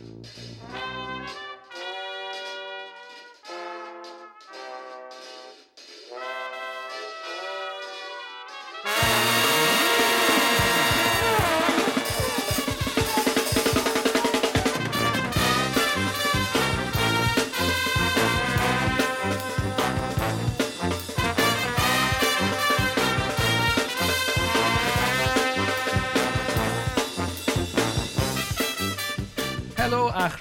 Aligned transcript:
Música 0.00 1.59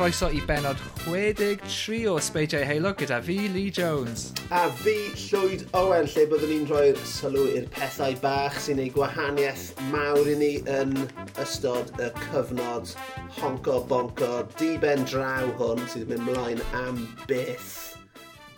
croeso 0.10 0.34
i 0.34 0.42
benod 0.42 0.78
63 1.06 2.08
o 2.10 2.16
Sbeidiau 2.18 2.64
Heilog 2.66 2.98
gyda 2.98 3.20
fi, 3.22 3.36
Lee 3.54 3.70
Jones. 3.70 4.32
A 4.50 4.64
fi, 4.74 4.96
Llwyd 5.14 5.68
Owen, 5.78 6.08
lle 6.10 6.24
byddwn 6.32 6.50
ni'n 6.50 6.66
rhoi'r 6.66 6.98
sylw 7.06 7.44
i'r 7.60 7.68
pethau 7.76 8.16
bach 8.24 8.58
sy'n 8.58 8.82
ei 8.82 8.90
gwahaniaeth 8.96 9.68
mawr 9.92 10.32
i 10.32 10.34
ni 10.40 10.50
yn 10.80 10.96
ystod 11.44 11.94
y 12.02 12.10
cyfnod 12.24 12.96
honco 13.38 13.78
bonco, 13.92 14.32
diben 14.58 15.06
draw 15.06 15.54
hwn 15.62 15.86
sydd 15.94 16.10
yn 16.10 16.26
mynd 16.26 16.32
mlaen 16.32 16.66
am 16.82 17.06
byth. 17.30 17.70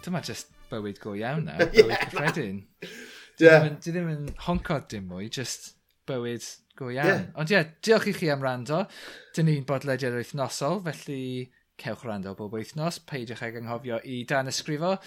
Dyma 0.05 0.23
just 0.23 0.55
bywyd 0.71 1.03
go 1.03 1.17
iawn 1.19 1.49
na, 1.49 1.57
bywyd 1.65 1.97
yeah, 1.97 2.07
cyffredin. 2.07 2.63
Dwi 3.35 3.51
yeah. 3.51 3.67
ddim 3.75 4.11
yn 4.15 4.31
honco 4.47 4.79
dim 4.87 5.11
mwy, 5.11 5.27
just 5.27 5.73
bywyd 6.11 6.45
go 6.75 6.91
iawn. 6.91 7.07
Yeah. 7.07 7.25
Ond 7.39 7.51
ie, 7.51 7.57
yeah, 7.57 7.73
diolch 7.83 8.09
i 8.11 8.13
chi 8.17 8.29
am 8.33 8.43
rando. 8.45 8.83
Dyn 9.35 9.49
ni'n 9.49 9.67
bodlediad 9.67 10.15
wythnosol, 10.17 10.81
felly 10.85 11.51
cewch 11.81 12.05
rando 12.07 12.35
bob 12.37 12.55
wythnos. 12.57 12.99
Peidiwch 13.07 13.43
ag 13.47 13.59
anghofio 13.61 14.01
i 14.03 14.21
dan 14.29 14.51
ysgrifo. 14.51 14.97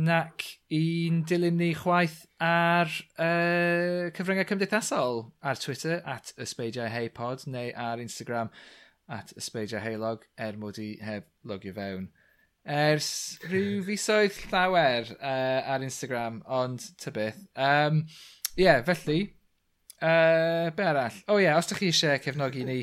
Nac 0.00 0.44
i'n 0.72 1.24
dilyn 1.26 1.58
ni 1.60 1.72
chwaith 1.74 2.22
ar 2.46 2.90
uh, 3.18 4.10
cyfryngau 4.16 4.46
cymdeithasol 4.48 5.26
ar 5.42 5.58
Twitter 5.60 5.98
at 6.08 6.34
ysbeidiau 6.40 6.90
heipod 6.92 7.48
neu 7.50 7.72
ar 7.74 8.02
Instagram 8.02 8.52
at 9.10 9.34
ysbeidiau 9.38 9.82
heilog 9.82 10.24
er 10.38 10.58
mod 10.60 10.78
i 10.78 10.92
heb 11.02 11.26
logio 11.44 11.74
fewn 11.74 12.10
ers 12.64 13.38
rhyw 13.48 13.80
fisoedd 13.86 14.36
llawer 14.50 15.08
uh, 15.18 15.72
ar 15.72 15.84
Instagram, 15.84 16.40
ond 16.46 16.84
ty 17.00 17.12
beth. 17.14 17.40
Um, 17.56 18.04
yeah, 18.56 18.82
felly, 18.84 19.34
Uh, 20.00 20.70
be 20.76 20.82
arall? 20.82 21.12
O 21.28 21.34
oh, 21.34 21.38
ie, 21.38 21.44
yeah, 21.44 21.58
os 21.60 21.68
ydych 21.68 21.82
chi 21.82 21.90
eisiau 21.92 22.20
cefnogi 22.24 22.64
ni, 22.64 22.78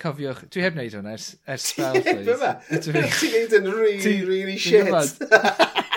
cofiwch, 0.00 0.46
dwi 0.52 0.62
heb 0.64 0.76
wneud 0.78 0.94
hwn 0.96 1.10
ers, 1.12 1.26
ers 1.52 1.72
fel, 1.76 1.98
please. 2.00 2.52
Ti'n 2.72 2.96
gwneud 2.96 3.56
yn 3.60 3.72
really, 3.74 4.22
really 4.24 4.56
shit. 4.56 4.88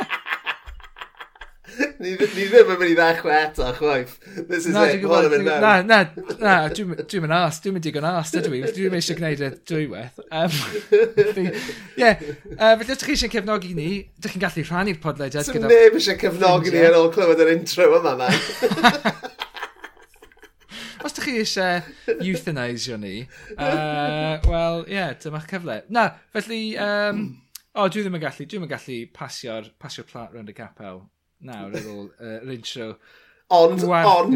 ni, 2.00 2.12
ni 2.12 2.46
ddim 2.50 2.74
yn 2.74 2.80
mynd 2.80 2.90
i 2.90 2.96
ddechrau 2.98 3.34
eto, 3.38 3.70
chwaith. 3.78 4.18
This 4.50 4.68
is 4.68 4.74
na, 4.76 4.84
it, 4.92 5.06
what 5.08 5.26
am 5.26 5.36
I 5.36 5.40
Na, 5.48 5.72
na, 5.84 6.02
na, 6.40 6.54
dwi'n 6.74 6.92
mynd 6.96 7.36
as, 7.38 7.62
dwi'n 7.64 7.78
mynd 7.78 7.88
digon 7.88 8.08
as, 8.10 8.36
dydw 8.36 8.60
i. 8.60 8.62
Dwi'n 8.68 8.92
mynd 8.92 9.00
eisiau 9.00 9.20
gwneud 9.20 9.46
y 9.48 9.52
dwywaith. 9.72 10.20
Um, 10.28 10.60
Ie, 10.92 11.48
yeah, 12.00 12.28
uh, 12.58 12.76
felly 12.82 12.92
os 12.92 13.00
ydych 13.00 13.08
chi 13.08 13.18
eisiau 13.18 13.36
cefnogi 13.38 13.72
ni, 13.80 13.90
ydych 14.20 14.36
chi'n 14.36 14.44
gallu 14.44 14.68
rhannu'r 14.68 15.02
podlediad. 15.08 15.48
Sym 15.48 15.64
neb 15.68 16.00
eisiau 16.00 16.20
cefnogi 16.20 16.76
ni 16.76 16.84
ar 16.88 17.00
ôl 17.00 17.12
clywed 17.16 17.48
yr 17.48 17.56
intro 17.56 17.92
yma, 18.00 18.16
man. 18.26 19.20
os 21.04 21.14
ydych 21.14 21.28
chi 21.28 21.36
eisiau 21.44 22.18
euthanasio 22.20 22.98
ni, 23.00 23.14
uh, 23.56 24.36
wel, 24.50 24.84
ie, 24.88 24.98
yeah, 24.98 25.14
dyma'ch 25.24 25.48
cyfle. 25.52 25.80
Na, 25.96 26.10
felly, 26.36 26.62
um, 26.82 27.24
o, 27.72 27.86
oh, 27.86 27.88
dwi 27.88 28.04
ddim 28.04 28.20
yn 28.20 28.24
gallu, 28.26 28.44
dwi 28.44 28.52
ddim 28.52 28.68
yn 28.68 28.74
gallu 28.74 29.00
pasio'r 29.16 29.72
pasio 29.80 30.06
plat 30.10 30.36
rownd 30.36 30.52
y 30.52 30.58
capel 30.58 31.04
nawr 31.48 31.76
ar 31.80 31.90
ôl 31.94 32.08
uh, 32.10 32.38
yr 32.42 32.54
intro. 32.58 32.92
Ond, 33.52 33.82
ond, 33.82 34.36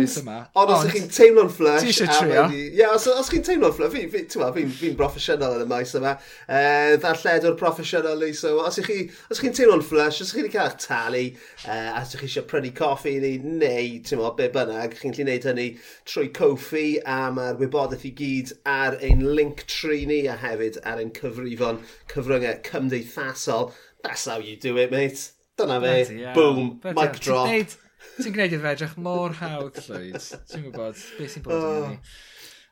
ond 0.58 0.72
os 0.74 0.88
ydych 0.88 0.96
chi'n 0.96 1.10
teimlo'n 1.14 1.50
flush... 1.54 1.84
Ti 1.84 1.92
eisiau 1.92 2.08
trio? 2.18 2.46
Ie, 2.50 2.62
yeah, 2.80 2.96
os, 2.96 3.04
os 3.12 3.28
chi'n 3.30 3.44
teimlo'n 3.46 3.76
flush, 3.78 3.92
fi'n 3.94 4.08
fi, 4.10 4.22
fi, 4.26 4.48
fi, 4.56 4.64
fi 4.80 4.90
broffesiynol 4.98 5.60
yn 5.60 5.68
y 5.68 5.68
maes 5.70 5.92
yma. 6.00 6.16
Uh, 6.48 6.96
Ddarlledwr 6.98 7.54
proffesiynol 7.60 8.24
ni, 8.24 8.32
so 8.34 8.56
os 8.64 8.80
ydych 8.82 8.90
chi, 8.90 9.28
os 9.30 9.42
chi'n 9.44 9.54
teimlo'n 9.54 9.86
flush, 9.86 10.24
os 10.26 10.32
ydych 10.34 10.48
chi'n 10.48 10.56
cael 10.56 10.72
eich 10.72 10.80
talu, 10.82 11.22
uh, 11.68 11.92
os 12.00 12.16
ydych 12.16 12.24
chi 12.24 12.32
eisiau 12.32 12.48
prynu 12.50 12.74
coffi 12.82 13.14
ni, 13.22 13.32
neu, 13.44 13.92
ti'n 14.02 14.22
mo, 14.24 14.34
be 14.40 14.50
bynnag, 14.58 14.98
chi'n 14.98 15.14
gallu 15.14 15.28
gwneud 15.28 15.48
hynny 15.52 15.68
trwy 16.10 16.34
coffi, 16.40 16.88
a 17.06 17.20
mae'r 17.38 17.62
wybodaeth 17.62 18.10
i 18.10 18.16
gyd 18.18 18.56
ar 18.74 18.98
ein 18.98 19.22
link 19.38 19.62
tri 19.70 20.08
ni, 20.10 20.24
a 20.26 20.40
hefyd 20.42 20.82
ar 20.90 21.06
ein 21.06 21.14
cyfrifon 21.14 21.84
cyfryngau 22.10 22.66
cymdeithasol. 22.66 23.70
That's 24.02 24.26
how 24.26 24.42
you 24.42 24.58
do 24.58 24.74
it, 24.82 24.90
mate. 24.90 25.30
Dyna 25.62 25.80
fe. 25.86 26.32
Boom. 26.34 26.80
Mic 26.82 27.20
drop. 27.22 27.46
Ti'n 27.54 27.83
Ti'n 28.14 28.34
gwneud 28.34 28.52
iddo 28.54 28.62
fe 28.62 28.72
edrych 28.76 28.96
mor 29.02 29.34
hawdd, 29.40 29.78
Llwyd. 29.88 30.26
Ti'n 30.50 30.66
gwybod 30.68 31.00
beth 31.18 31.34
sy'n 31.34 31.44
bod 31.46 31.56
yn 31.58 31.64
oh. 31.66 31.86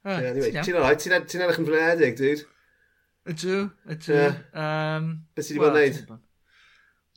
hynny. 0.05 0.51
Ti'n 0.53 0.77
alright, 0.77 1.01
ti'n 1.01 1.15
edrych 1.17 1.61
yn 1.61 1.67
flinedig, 1.69 2.17
dude. 2.19 2.45
Ydw, 3.31 3.55
ydw. 3.95 4.19
Um, 4.57 5.07
beth 5.33 5.47
sy'n 5.47 5.61
bod 5.61 5.71
yn 5.71 5.79
neud? 5.79 6.19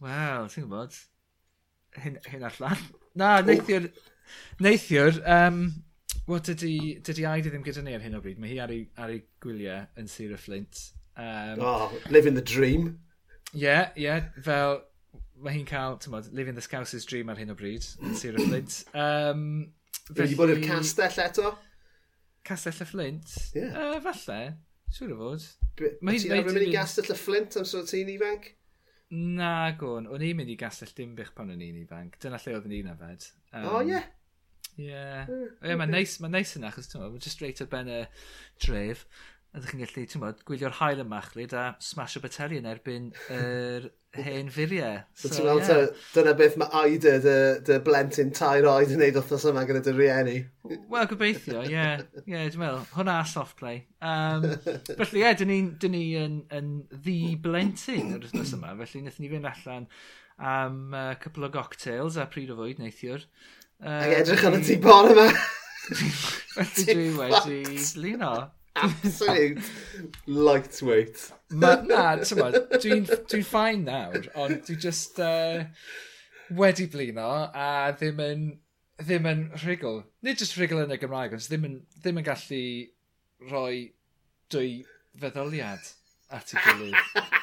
Wel, 0.05 0.49
ti'n 0.55 0.65
gwybod. 0.65 0.97
Hyn, 2.01 2.17
hyn 2.31 2.47
allan. 2.49 2.87
Na, 3.21 3.35
neithiwr, 3.45 3.91
neithiwr, 4.65 5.21
um, 5.37 5.61
wel, 6.25 6.43
dydy, 6.49 6.73
dydy 7.05 7.29
Aida 7.29 7.53
ddim 7.53 7.67
gyda 7.67 7.85
ni 7.85 7.95
ar 7.99 8.03
hyn 8.05 8.17
o 8.17 8.23
bryd. 8.25 8.41
Mae 8.41 8.55
hi 8.55 8.59
ar 8.65 8.73
ei, 8.73 8.87
ar 8.97 9.13
ei 9.13 9.21
gwyliau 9.45 9.85
yn 10.01 10.09
Sir 10.11 10.33
y 10.33 10.41
Flint. 10.41 10.87
Um, 11.15 11.61
oh, 11.61 11.93
living 12.09 12.41
the 12.41 12.43
dream. 12.43 12.89
Ie, 13.53 13.69
yeah, 13.69 13.93
ie, 13.95 14.09
yeah, 14.09 14.33
fel 14.43 14.81
mae 15.43 15.57
hi'n 15.57 15.69
cael, 15.69 15.99
ti'n 16.03 16.15
bod, 16.15 16.31
Living 16.37 16.57
the 16.59 16.65
Scouser's 16.65 17.07
Dream 17.09 17.31
ar 17.33 17.41
hyn 17.41 17.53
o 17.53 17.57
bryd, 17.59 17.87
yn 18.03 18.15
Sir 18.19 18.39
y 18.39 18.47
Flint. 18.47 18.81
Um, 18.95 19.47
felly... 20.07 20.21
Wedi 20.21 20.39
bod 20.39 20.53
i'r 20.55 20.63
castell 20.65 21.23
eto? 21.25 21.55
Castell 22.47 22.83
y 22.85 22.89
Flint? 22.89 23.37
Yeah. 23.57 23.73
Uh, 23.75 24.01
falle, 24.05 24.41
siŵr 24.95 25.15
o 25.17 25.21
fod. 25.23 25.47
Mae 26.05 26.21
hi'n 26.21 26.45
mynd 26.47 26.67
i 26.67 26.75
gastell 26.75 27.11
y 27.11 27.19
Flint 27.19 27.59
am 27.59 27.67
sôn 27.69 27.89
ti'n 27.91 28.13
ifanc? 28.15 28.53
Na, 29.15 29.55
gwn. 29.79 30.09
O'n 30.11 30.23
i'n 30.27 30.39
mynd 30.39 30.53
i 30.55 30.59
gastell 30.59 30.93
Dimbych 30.97 31.35
pan 31.37 31.53
o'n 31.55 31.63
i'n 31.63 31.81
ifanc. 31.83 32.19
Dyna 32.23 32.41
lle 32.41 32.59
oedd 32.59 32.69
yn 32.71 32.79
un 32.81 32.93
afed. 32.95 33.31
Um, 33.53 33.67
o, 33.67 33.75
oh, 33.79 33.83
ie. 33.83 33.95
Yeah. 33.95 34.07
Ie. 34.75 34.87
Yeah. 34.89 35.27
Uh, 35.29 35.35
yeah, 35.35 35.53
okay. 35.61 35.79
Mae'n 35.79 35.93
neis, 35.95 36.17
mae'n 36.23 36.35
neis 36.35 36.55
yna, 36.59 36.73
achos 36.73 36.91
ti'n 36.91 37.03
meddwl, 37.05 37.21
just 37.23 37.39
straight 37.39 37.63
up 37.63 37.77
yn 37.79 37.91
y 37.95 38.01
dref 38.65 39.05
ydych 39.55 39.71
chi'n 39.71 39.83
gallu, 39.85 40.05
ti'n 40.11 40.23
bod, 40.23 40.41
gwylio'r 40.49 40.79
hael 40.81 41.03
yma 41.05 41.21
chlyd 41.23 41.53
a 41.55 41.65
smash 41.83 42.17
o 42.19 42.23
bateli 42.25 42.59
yn 42.59 42.67
erbyn 42.67 43.13
yr 43.31 43.87
hen 44.25 44.51
furiau. 44.55 45.03
So, 45.19 45.31
ti'n 45.31 45.47
weld, 45.47 45.63
yeah. 45.69 46.01
dyna 46.15 46.33
beth 46.39 46.57
mae 46.59 46.71
Aida, 46.81 47.13
dy, 47.23 47.37
dy 47.67 47.79
blentyn 47.87 48.33
tair 48.35 48.67
oed 48.71 48.95
yn 48.95 49.03
neud 49.03 49.19
wrthnos 49.21 49.47
yma 49.51 49.63
gyda 49.69 49.85
dy 49.87 49.95
rieni. 49.95 50.37
Wel, 50.67 51.07
gobeithio, 51.11 51.63
ie. 51.63 51.75
Yeah. 51.75 52.03
Ie, 52.25 52.25
yeah, 52.33 52.49
dwi'n 52.51 52.65
meddwl, 52.65 52.83
hwnna 52.97 53.21
a 53.21 53.29
soft 53.31 53.59
play. 53.61 53.85
Um, 54.03 54.49
felly, 54.99 55.21
ie, 55.21 55.25
yeah, 55.25 55.39
dyn 55.39 55.53
ni, 55.53 55.61
dyn 55.83 55.95
ni 55.95 56.05
yn, 56.19 56.41
yn 56.55 56.75
ddi 56.91 57.19
blentyn 57.45 58.17
yr 58.17 58.27
wrthnos 58.27 58.57
yma, 58.59 58.75
felly 58.83 59.05
wnaethon 59.05 59.27
ni 59.27 59.33
fynd 59.37 59.51
allan 59.53 59.89
am 60.51 60.81
uh, 60.99 61.13
cwpl 61.23 61.47
o 61.47 61.53
cocktails 61.55 62.19
a 62.19 62.27
pryd 62.31 62.51
o 62.51 62.59
fwyd 62.59 62.83
neithiwr. 62.83 63.23
Uh, 63.79 64.01
Ac 64.01 64.19
edrych 64.19 64.45
yn 64.51 64.59
y 64.59 64.65
tŷ 64.67 64.81
bor 64.83 65.15
yma. 65.15 65.31
Felly 66.55 66.85
dwi 66.89 67.09
wedi 67.19 67.79
luno 68.01 68.35
absolute 68.77 69.63
lightweight. 70.27 71.31
Ma, 71.51 71.77
na, 71.87 72.05
ti'n 72.25 72.59
dwi'n 72.83 73.07
dwi 73.31 73.43
ffain 73.47 73.85
nawr, 73.87 74.29
ond 74.35 74.65
dwi 74.67 74.77
just 74.81 75.21
uh, 75.23 75.65
wedi 76.51 76.89
blino 76.91 77.29
a 77.55 77.69
ddim 77.99 78.23
yn, 78.25 78.47
ddim 79.03 79.29
yn 79.31 79.45
rhigl. 79.63 80.03
Nid 80.23 80.43
just 80.43 80.59
rhigl 80.59 80.83
yn 80.85 80.95
y 80.95 80.99
Gymraeg, 81.03 81.37
ond 81.37 81.47
ddim 81.49 81.69
yn, 81.69 81.79
ddim 82.01 82.21
yn 82.23 82.29
gallu 82.31 82.65
rhoi 83.51 83.79
dwy 84.53 84.69
feddyliad 85.21 85.95
at 86.35 86.55
y 86.55 86.67
gilydd 86.67 87.41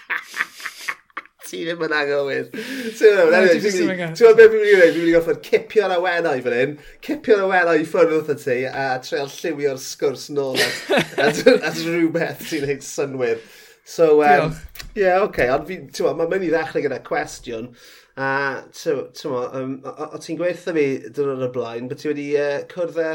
ti 1.52 1.62
ddim 1.68 1.84
yn 1.86 1.96
anghywir. 1.98 2.50
Ti'n 2.52 3.18
gwybod 3.18 3.34
beth 3.36 3.66
fi'n 3.66 3.80
mynd 3.82 3.94
i 3.94 3.96
wneud? 4.00 4.18
Fi'n 4.18 5.00
mynd 5.00 5.10
i 5.10 5.16
gorfod 5.16 5.42
cipio'r 5.46 5.96
awenau 5.98 6.44
fan 6.46 6.58
hyn, 6.58 6.78
cipio'r 7.06 7.44
awenau 7.48 7.82
i 7.82 7.88
ffwrdd 7.88 8.16
wrth 8.18 8.32
y 8.32 8.38
ti, 8.40 8.60
a 8.68 8.86
treol 9.04 9.32
lliwio'r 9.36 9.82
sgwrs 9.84 10.30
nôl 10.36 10.62
at, 10.62 11.44
at 11.68 11.84
rhywbeth 11.84 12.48
sy'n 12.48 12.68
neud 12.70 12.88
synwyr. 12.88 13.44
So, 13.84 14.22
um, 14.24 14.56
ie, 14.94 15.02
yeah, 15.02 15.20
oce, 15.20 15.28
okay, 15.28 15.50
ond 15.52 15.68
fi, 15.68 15.82
ti'n 15.84 16.06
gwybod, 16.06 16.20
mae'n 16.22 16.32
mynd 16.32 16.48
i 16.48 16.52
ddechrau 16.54 16.86
gyda 16.86 17.02
cwestiwn. 17.08 17.72
A, 18.16 18.32
ti'n 18.78 19.06
gwybod, 19.18 19.56
um, 19.60 19.78
o 19.84 20.22
ti'n 20.22 20.40
gweithio 20.40 20.76
fi 20.78 20.88
dyn 21.18 21.46
y 21.48 21.50
blaen, 21.52 21.90
bod 21.92 22.00
ti 22.00 22.12
wedi 22.12 22.28
uh, 22.40 22.60
cwrdd 22.72 23.02
â 23.02 23.14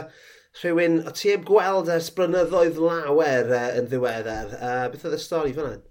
rhywun, 0.60 1.02
o 1.06 1.12
ti 1.16 1.32
heb 1.32 1.44
gweld 1.48 1.90
ers 1.92 2.08
blynyddoedd 2.16 2.80
lawer 2.80 3.52
uh, 3.52 3.68
yn 3.78 3.88
ddiweddar. 3.90 4.56
Uh, 4.56 4.86
beth 4.92 5.06
oedd 5.08 5.16
y 5.16 5.22
stori 5.22 5.54
fan 5.56 5.70
hyn? 5.70 5.84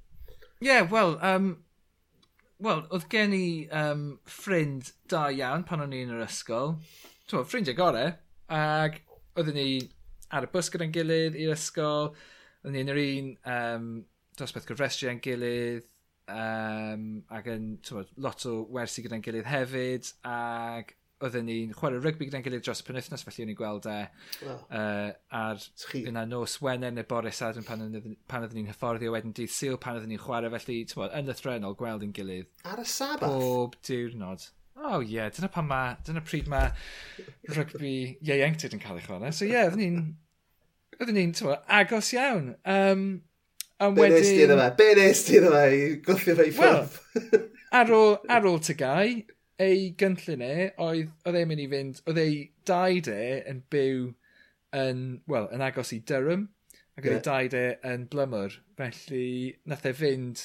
Ie, 0.61 0.69
yeah, 0.69 0.85
wel, 0.91 1.15
um, 1.25 1.51
Wel, 2.65 2.79
oedd 2.89 3.03
gen 3.13 3.33
i 3.35 3.47
um, 3.77 4.05
ffrind 4.25 4.87
da 5.11 5.27
iawn 5.29 5.65
pan 5.69 5.83
o'n 5.83 5.91
i 5.93 5.99
yn 6.01 6.13
yr 6.15 6.23
ysgol. 6.23 6.71
Twa, 7.29 7.43
ffrindiau 7.45 7.77
gore. 7.77 8.05
Ac 8.57 8.97
oedden 9.37 9.53
ni 9.59 9.65
ar 10.33 10.47
y 10.47 10.49
bus 10.49 10.71
gyda'n 10.73 10.95
gilydd 10.95 11.37
i'r 11.37 11.53
ysgol. 11.53 12.09
Oedden 12.63 12.73
ni 12.73 12.81
yn 12.81 12.89
yr 12.89 13.01
un 13.03 13.27
um, 13.53 13.91
dosbeth 14.39 14.65
gyfrestru 14.71 15.11
yn 15.11 15.21
gilydd. 15.21 15.85
Um, 16.25 17.05
ac 17.37 17.51
yn 17.53 17.67
twa, 17.85 18.01
lot 18.25 18.47
o 18.49 18.55
wersi 18.73 19.05
gyda'n 19.05 19.21
gilydd 19.27 19.51
hefyd. 19.51 20.09
Ac 20.25 20.95
oedden 21.23 21.45
ni'n 21.47 21.71
chwarae 21.77 22.01
rygbi 22.03 22.27
gyda'n 22.27 22.43
gilydd 22.43 22.65
dros 22.65 22.81
y 22.83 22.87
penwythnos, 22.87 23.23
felly 23.23 23.45
o'n 23.45 23.51
i'n 23.53 23.57
gweld 23.59 23.87
e 23.87 23.99
wow. 24.43 24.57
uh, 24.67 25.11
ar 25.39 25.61
yna 26.01 26.25
nos 26.27 26.57
Wener 26.63 26.91
neu 26.91 27.07
Boris 27.07 27.39
Adam 27.45 27.63
pan, 27.67 27.85
pan 28.27 28.43
oedden 28.43 28.59
ni'n 28.59 28.71
hyfforddio 28.71 29.13
wedyn 29.13 29.35
dydd 29.37 29.53
syl 29.55 29.79
pan 29.81 29.99
oedden 29.99 30.11
ni'n 30.11 30.21
chwarae, 30.21 30.51
felly 30.57 30.81
bod, 30.91 31.15
yn 31.15 31.31
y 31.31 31.37
threnol 31.39 31.77
gweld 31.79 32.03
yn 32.05 32.11
gilydd. 32.15 32.51
Ar 32.67 32.83
y 32.83 32.87
sabath? 32.91 33.31
Bob 33.31 33.79
diwrnod. 33.87 34.49
O 34.75 34.89
oh, 34.89 34.99
ie, 34.99 35.15
yeah, 35.15 35.31
dyna 35.31 35.47
pan 35.51 35.69
ma, 35.69 35.81
dyna 36.05 36.23
pryd 36.25 36.51
ma 36.51 36.65
rygbi 37.55 37.95
ieuenctid 38.19 38.75
yn 38.75 38.83
cael 38.83 38.99
ei 38.99 39.07
chwarae. 39.07 39.31
So 39.31 39.47
ie, 39.47 39.53
yeah, 39.55 39.69
oedden 39.69 39.83
ni'n 39.85 40.03
oedden 40.99 41.19
ni'n 41.21 41.55
agos 41.79 42.11
iawn. 42.17 42.51
Um, 42.67 43.07
Ond 43.83 43.97
wedyn... 43.99 44.13
Be 44.13 44.19
nes 44.19 44.29
ti 44.31 44.43
iddo 44.43 44.55
fe? 44.59 44.67
Be 44.79 44.91
nes 44.99 45.23
ti 45.27 45.39
iddo 45.39 45.51
fe? 45.51 45.63
Gwthio 46.03 46.35
fe 46.37 46.45
i 46.47 46.51
ffwrdd? 46.55 46.99
Well, 47.15 47.47
ar 47.75 47.91
ôl, 47.91 48.13
ar 48.31 48.47
ôl 48.47 48.61
tygau, 48.63 49.15
ei 49.61 49.89
gynllun 49.99 50.43
e, 50.43 50.53
oedd, 50.83 51.11
oedd 51.25 51.39
e'n 51.39 51.49
mynd 51.49 51.63
i 51.63 51.69
fynd, 51.71 52.01
oedd 52.09 52.19
ei 52.21 52.37
daid 52.67 53.09
e 53.11 53.21
yn 53.51 53.61
byw 53.71 54.09
yn, 54.75 55.01
well, 55.31 55.47
yn 55.55 55.63
agos 55.63 55.93
i 55.95 56.01
Durham, 56.07 56.49
ac 56.95 57.05
oedd 57.05 57.11
yeah. 57.11 57.21
ei 57.21 57.27
daid 57.29 57.57
e 57.59 57.65
yn 57.93 58.07
blymwr. 58.11 58.59
Felly, 58.79 59.27
nath 59.69 59.87
e 59.87 59.93
fynd, 59.95 60.43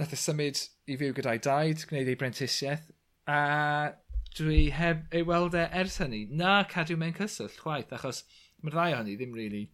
nath 0.00 0.12
e 0.12 0.20
symud 0.20 0.60
i 0.90 0.98
fyw 1.00 1.16
gyda'i 1.16 1.40
daid, 1.44 1.86
gwneud 1.88 2.10
ei 2.12 2.18
brentisiaeth, 2.20 2.90
a 3.30 3.40
dwi 4.34 4.66
heb 4.74 5.06
ei 5.14 5.24
weld 5.24 5.56
e 5.56 5.64
ers 5.80 6.00
hynny. 6.02 6.24
Na 6.34 6.58
cadw 6.68 6.98
mewn 7.00 7.16
cyswllt, 7.16 7.56
chwaith, 7.62 7.94
achos 7.96 8.24
mae'r 8.60 8.76
ddau 8.76 8.98
ohoni 8.98 9.16
ddim 9.20 9.36
really 9.36 9.64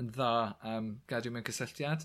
yn 0.00 0.10
dda 0.12 0.32
am 0.60 0.76
um, 0.76 0.88
gadw 1.08 1.32
mewn 1.32 1.46
cysylltiad. 1.46 2.04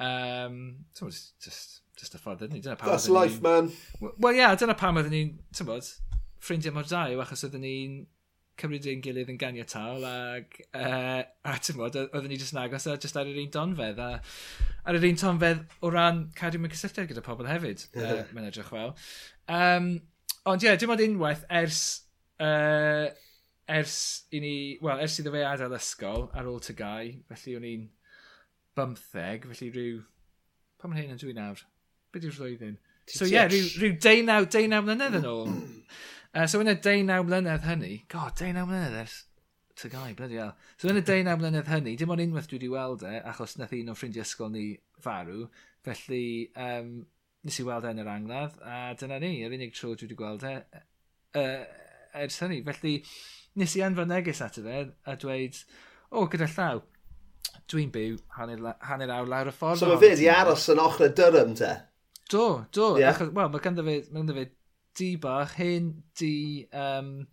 Um, 0.00 0.86
so, 0.94 1.10
just, 1.10 1.34
just 1.44 1.80
Just 2.00 2.16
a 2.16 2.20
ffordd, 2.20 2.46
ydyn 2.46 2.56
ni? 2.56 2.62
Dyna 2.64 2.78
That's 2.80 3.10
life, 3.12 3.42
man. 3.44 3.68
Wel, 4.00 4.32
ie, 4.32 4.40
yeah, 4.40 4.56
dyna 4.56 4.76
pam 4.78 4.96
oedden 5.00 5.12
ni'n, 5.12 5.34
ti'n 5.52 5.68
bod, 5.68 5.88
ffrindiau 6.40 6.72
mor 6.76 6.88
dau, 6.88 7.20
achos 7.20 7.44
oedden 7.44 7.64
ni'n 7.66 8.00
cymryd 8.60 8.86
ein 8.90 9.02
gilydd 9.04 9.30
yn 9.32 9.38
ganiataol 9.40 10.04
ac 10.08 10.58
uh, 10.76 11.22
a 11.48 11.56
ti'n 11.60 11.78
bod, 11.78 11.96
oedden 12.02 12.28
ni 12.32 12.38
jyst 12.40 12.54
yn 12.54 12.62
agos 12.62 12.86
a 12.88 12.96
jyst 13.00 13.16
ar 13.20 13.28
yr 13.30 13.40
un 13.40 13.52
donfedd 13.54 14.00
a 14.04 14.10
ar 14.20 14.98
yr 14.98 15.06
un 15.08 15.20
tonfedd 15.22 15.62
o 15.84 15.92
ran 15.92 16.26
cadw 16.36 16.60
mewn 16.60 16.72
cysylltiad 16.74 17.08
gyda 17.10 17.24
pobl 17.24 17.48
hefyd 17.48 17.86
uh, 18.00 18.20
mae'n 18.34 18.50
edrych 18.50 18.68
fel 18.72 18.92
um, 18.92 19.90
ond 20.50 20.64
ie, 20.64 20.68
yeah, 20.68 20.78
dim 20.80 20.92
ond 20.92 21.04
unwaith 21.04 21.46
ers 21.62 21.82
uh, 22.42 23.08
ers 23.70 23.96
i 24.34 24.42
ni 24.42 24.54
wel, 24.82 25.00
ers 25.04 25.18
iddo 25.22 25.32
fe 25.34 25.44
adael 25.46 25.76
ysgol 25.78 26.28
ar 26.36 26.48
ôl 26.50 26.62
tygau, 26.64 27.12
felly 27.32 27.56
o'n 27.58 27.68
i'n 27.70 27.84
bymtheg 28.78 29.46
felly 29.50 29.70
rhyw 29.74 30.00
pan 30.80 30.92
mae'n 30.92 31.04
hyn 31.04 31.14
yn 31.16 31.22
dwi 31.22 31.36
nawr? 31.36 31.62
Be 32.10 32.22
di'r 32.22 32.36
flwyddyn? 32.36 32.78
So 33.10 33.26
ie, 33.26 33.34
yeah, 33.34 33.48
rhyw, 33.50 33.66
rhyw 33.80 33.96
19 33.98 34.86
mlynedd 34.86 35.18
yn 35.18 35.26
mm. 35.26 35.30
ôl. 35.30 35.50
Uh, 36.30 36.46
so 36.46 36.60
yn 36.62 36.70
y 36.70 36.76
19 36.78 37.26
mlynedd 37.26 37.66
hynny, 37.66 37.96
god, 38.10 38.36
19 38.38 38.68
mlynedd 38.68 39.00
ers 39.02 39.16
tygau, 39.80 40.14
bloody 40.16 40.38
hell. 40.40 40.52
So 40.78 40.90
yn 40.90 40.98
y 40.98 41.02
19 41.02 41.38
mlynedd 41.40 41.70
hynny, 41.70 41.96
dim 41.98 42.12
ond 42.12 42.22
unwaith 42.24 42.48
dwi 42.50 42.58
wedi 42.58 42.70
weld 42.72 43.04
e, 43.06 43.16
achos 43.30 43.56
nath 43.58 43.74
un 43.76 43.92
o 43.92 43.96
ffrindiau 43.96 44.26
ysgol 44.26 44.52
ni 44.54 44.64
farw, 45.02 45.46
felly 45.86 46.24
um, 46.60 46.94
nes 47.46 47.60
i 47.60 47.66
weld 47.66 47.86
e 47.88 47.92
yn 47.94 48.02
yr 48.02 48.12
angladd, 48.12 48.58
a 48.60 48.80
dyna 49.00 49.20
ni, 49.22 49.32
yr 49.46 49.56
unig 49.56 49.74
tro 49.76 49.94
dwi 49.94 50.08
wedi 50.08 50.18
gweld 50.18 50.46
e 50.48 50.54
uh, 51.40 51.64
ers 52.24 52.40
hynny. 52.44 52.60
Felly 52.68 52.96
nes 53.60 53.76
i 53.78 53.84
anfon 53.86 54.10
neges 54.12 54.42
ato 54.44 54.64
fe 54.66 54.86
a 55.08 55.16
dweud, 55.20 55.60
o, 56.10 56.26
gyda 56.30 56.50
llaw, 56.54 56.82
dwi'n 57.70 57.92
byw 57.94 58.18
hanner, 58.36 58.66
hanner 58.86 59.14
awr 59.16 59.30
lawr 59.30 59.52
y 59.52 59.54
ffordd. 59.56 59.80
So 59.80 59.92
mae 59.92 60.02
fe 60.02 60.16
di 60.20 60.28
aros 60.32 60.68
yn 60.72 60.82
ochr 60.82 61.08
y 61.08 61.14
dyrym 61.16 61.56
te? 61.58 61.72
Do, 62.30 62.64
do. 62.70 62.96
Yeah. 62.98 63.18
Wel, 63.18 63.50
mae 63.50 63.62
ganddo 63.62 63.82
fe, 63.82 63.96
mae 64.06 64.20
ganddo 64.22 64.36
fe 64.36 64.46
di 64.98 65.14
bach, 65.18 65.56
hen 65.58 65.90
di 66.18 66.66
um, 66.70 67.26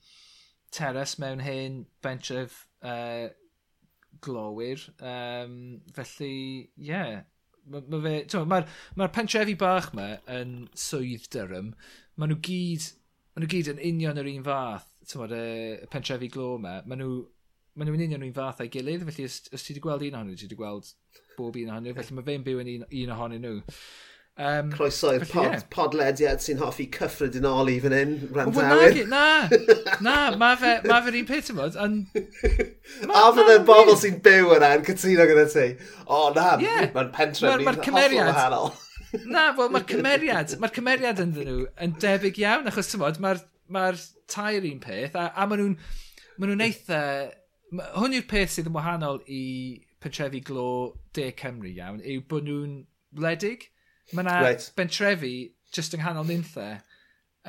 teres 0.73 1.17
mewn 1.21 1.43
hen 1.45 1.83
bentref 2.01 2.63
uh, 2.81 3.29
glowyr. 4.25 4.81
Um, 4.97 5.81
felly, 5.93 6.33
ie. 6.79 6.89
Yeah. 6.89 7.21
Mae'r 7.67 7.87
ma 7.91 8.01
fe, 8.01 8.15
mae'r 8.33 8.47
ma, 8.49 8.61
ma 9.03 9.09
pentrefi 9.13 9.57
bach 9.59 9.91
ma 9.97 10.13
yn 10.31 10.61
swydd 10.79 11.27
dyrym. 11.33 11.73
maen 12.17 12.31
nhw 12.31 12.39
gyd, 12.47 12.85
maen 13.35 13.43
nhw 13.43 13.51
gyd 13.51 13.71
yn 13.75 13.81
union 13.91 14.21
yr 14.21 14.29
un 14.31 14.45
fath, 14.45 14.87
tywod, 15.11 15.35
y 15.35 15.47
uh, 15.75 15.89
pentrefi 15.93 16.31
glo 16.33 16.55
ma. 16.63 16.79
maen 16.87 17.03
nhw, 17.03 17.21
ma 17.77 17.85
nhw'n 17.85 17.99
union 17.99 18.23
yr 18.23 18.29
un 18.31 18.37
fath 18.39 18.63
a'i 18.63 18.71
gilydd, 18.73 19.05
felly 19.11 19.27
os, 19.29 19.41
os 19.53 19.67
ti 19.67 19.75
wedi 19.75 19.83
gweld 19.83 20.07
un 20.07 20.17
ohonyn 20.17 20.33
nhw, 20.33 20.39
ti 20.39 20.47
wedi 20.47 20.57
gweld 20.57 20.89
bob 21.37 21.59
un 21.59 21.69
ohonyn 21.69 21.91
nhw, 21.91 21.97
felly 21.99 22.17
mae 22.17 22.29
fe'n 22.31 22.47
byw 22.47 22.63
yn 22.63 22.71
un, 22.73 22.87
un 23.03 23.17
ohonyn 23.17 23.45
nhw. 23.45 23.59
Um, 24.37 24.67
Croeso 24.69 25.15
i'r 25.17 25.23
pod, 25.25 25.47
yeah. 25.47 25.61
podlediad 25.73 26.43
sy'n 26.45 26.59
hoffi 26.61 26.85
cyffredinoli 26.93 27.79
fan 27.81 27.93
hyn, 27.95 28.11
Randawyr. 28.35 28.93
Wel, 28.93 29.07
na, 29.09 29.21
na, 30.05 30.17
ma 30.37 30.51
fe, 30.61 30.75
ma 30.85 30.99
fe'r 31.01 31.15
un 31.17 31.25
peth 31.25 31.47
ymwyd, 31.53 31.77
ond... 31.81 32.19
A 33.17 33.23
fydd 33.33 33.49
y 33.55 33.55
bobl 33.65 33.95
sy'n 33.97 34.19
byw 34.25 34.51
yna 34.59 34.75
yn 34.77 34.83
cytuno 34.85 35.25
gyda 35.31 35.45
ti. 35.49 35.63
O, 36.05 36.27
na, 36.35 36.51
yeah. 36.61 36.83
mae'n 36.93 37.09
pentref 37.15 37.49
pentre 37.49 37.63
ni'n 37.63 37.65
ma, 37.65 37.73
ma 37.73 38.03
hollol 38.03 38.29
wahanol. 38.29 38.69
na, 39.33 39.45
wel, 39.57 39.71
mae'r 39.73 39.87
cymeriad, 39.89 40.53
mae'r 40.61 40.73
cymeriad 40.75 41.21
ynddyn 41.23 41.49
nhw 41.49 41.63
yn 41.87 41.95
debyg 42.03 42.37
iawn, 42.43 42.69
achos 42.69 42.91
tymod, 42.91 43.17
mae'r 43.23 43.41
ma, 43.73 43.87
ma 43.87 44.29
tair 44.29 44.67
un 44.69 44.83
peth, 44.83 45.17
a, 45.17 45.31
a 45.33 45.47
maen 45.49 45.63
nhw'n 45.63 45.79
ma 46.37 46.51
nhw 46.51 46.59
eitha... 46.67 47.01
Hwn 47.97 48.13
yw'r 48.15 48.27
peth 48.29 48.53
sydd 48.53 48.69
yn 48.69 48.77
wahanol 48.77 49.17
i 49.27 49.41
pentrefi 49.99 50.39
glo 50.45 50.67
De 51.17 51.25
Cymru 51.41 51.73
iawn, 51.73 51.97
yw 52.05 52.21
bod 52.29 52.45
nhw'n 52.47 52.77
wledig. 53.17 53.65
Mae 54.13 54.23
yna 54.23 54.35
right. 54.41 54.67
bentrefi 54.77 55.33
just 55.75 55.95
yng 55.95 56.03
nghanol 56.03 56.27
nunthau, 56.29 56.77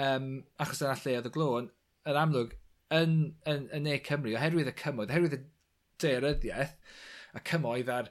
um, 0.07 0.31
achos 0.63 0.83
yna 0.83 0.97
lle 0.99 1.19
oedd 1.21 1.29
y 1.31 1.35
glo, 1.35 1.51
yn, 1.61 1.69
yn 2.09 2.19
amlwg, 2.23 2.57
yn, 2.95 3.15
yn, 3.47 3.69
yn, 3.77 3.87
Ne 3.87 3.99
Cymru, 4.07 4.35
oherwydd 4.39 4.73
y 4.73 4.75
cymoedd, 4.81 5.13
oherwydd 5.15 5.39
y 5.39 5.43
deiryddiaeth, 6.03 6.75
a 7.37 7.43
cymoedd 7.47 7.93
a'r 7.95 8.11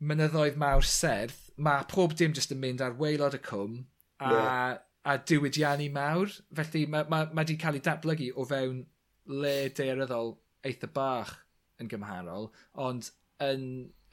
mynyddoedd 0.00 0.58
mawr 0.60 0.86
serth, 0.86 1.50
mae 1.60 1.86
pob 1.90 2.14
dim 2.16 2.34
jyst 2.36 2.54
yn 2.54 2.62
mynd 2.62 2.84
ar 2.84 2.96
weilod 3.00 3.36
y 3.36 3.42
cwm 3.44 3.76
a, 4.20 4.30
yeah. 4.32 4.78
a 5.04 5.16
diwydiannu 5.30 5.90
mawr. 5.92 6.32
Felly 6.56 6.86
mae 6.92 7.08
ma, 7.12 7.24
ma 7.36 7.44
di 7.44 7.58
cael 7.60 7.76
ei 7.80 7.84
datblygu 7.84 8.30
o 8.36 8.46
fewn 8.48 8.84
le 9.30 9.56
daearyddol 9.76 10.34
eitha 10.66 10.88
bach 10.94 11.34
yn 11.80 11.88
gymharol, 11.90 12.50
ond 12.86 13.10
yn, 13.44 13.64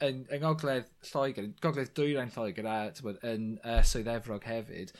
yn, 0.04 0.24
yn 0.32 0.42
Ngogledd 0.42 0.88
Lloegr, 1.10 1.50
Gogledd 1.64 1.92
Dwyrain 1.96 2.32
Lloegr 2.34 2.68
a 2.68 2.78
bod, 3.04 3.20
yn 3.26 3.56
uh, 3.62 3.80
Swydd 3.86 4.10
Efrog 4.12 4.46
hefyd, 4.48 4.94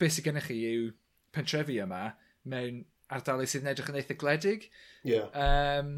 beth 0.00 0.16
sydd 0.16 0.28
gennych 0.28 0.50
chi 0.50 0.60
yw 0.70 0.90
pentrefi 1.36 1.80
yma 1.84 2.02
mewn 2.48 2.84
ardaloedd 3.12 3.50
sydd 3.50 3.64
yn 3.64 3.72
edrych 3.72 3.90
yn 3.92 3.98
eitha 4.00 4.16
gledig. 4.18 4.68
Yeah. 5.06 5.30
Um, 5.32 5.92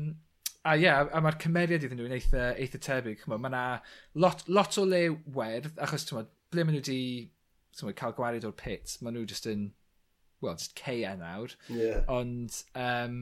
a 0.69 0.75
ie, 0.77 0.85
yeah, 0.85 1.09
a 1.15 1.23
mae'r 1.25 1.39
cymeriad 1.43 1.87
iddyn 1.87 2.01
nhw 2.01 2.09
yn 2.09 2.17
eitha, 2.19 2.53
eitha 2.61 2.81
tebyg. 2.85 3.25
Mae 3.31 3.51
yna 3.51 3.65
lot, 4.21 4.45
lot 4.51 4.79
o 4.81 4.85
le 4.87 5.03
werdd, 5.35 5.75
achos 5.85 6.07
tymod, 6.09 6.31
ble 6.53 6.65
maen 6.67 6.79
nhw 6.79 6.85
wedi 6.85 7.99
cael 7.99 8.17
gwared 8.17 8.47
o'r 8.49 8.57
pit, 8.59 8.97
maen 9.03 9.17
nhw 9.17 9.27
just 9.31 9.49
yn, 9.51 9.69
well, 10.43 10.59
just 10.59 10.77
ceia 10.79 11.15
nawr. 11.19 11.55
Yeah. 11.73 12.03
Ond, 12.13 12.63
um, 12.79 13.21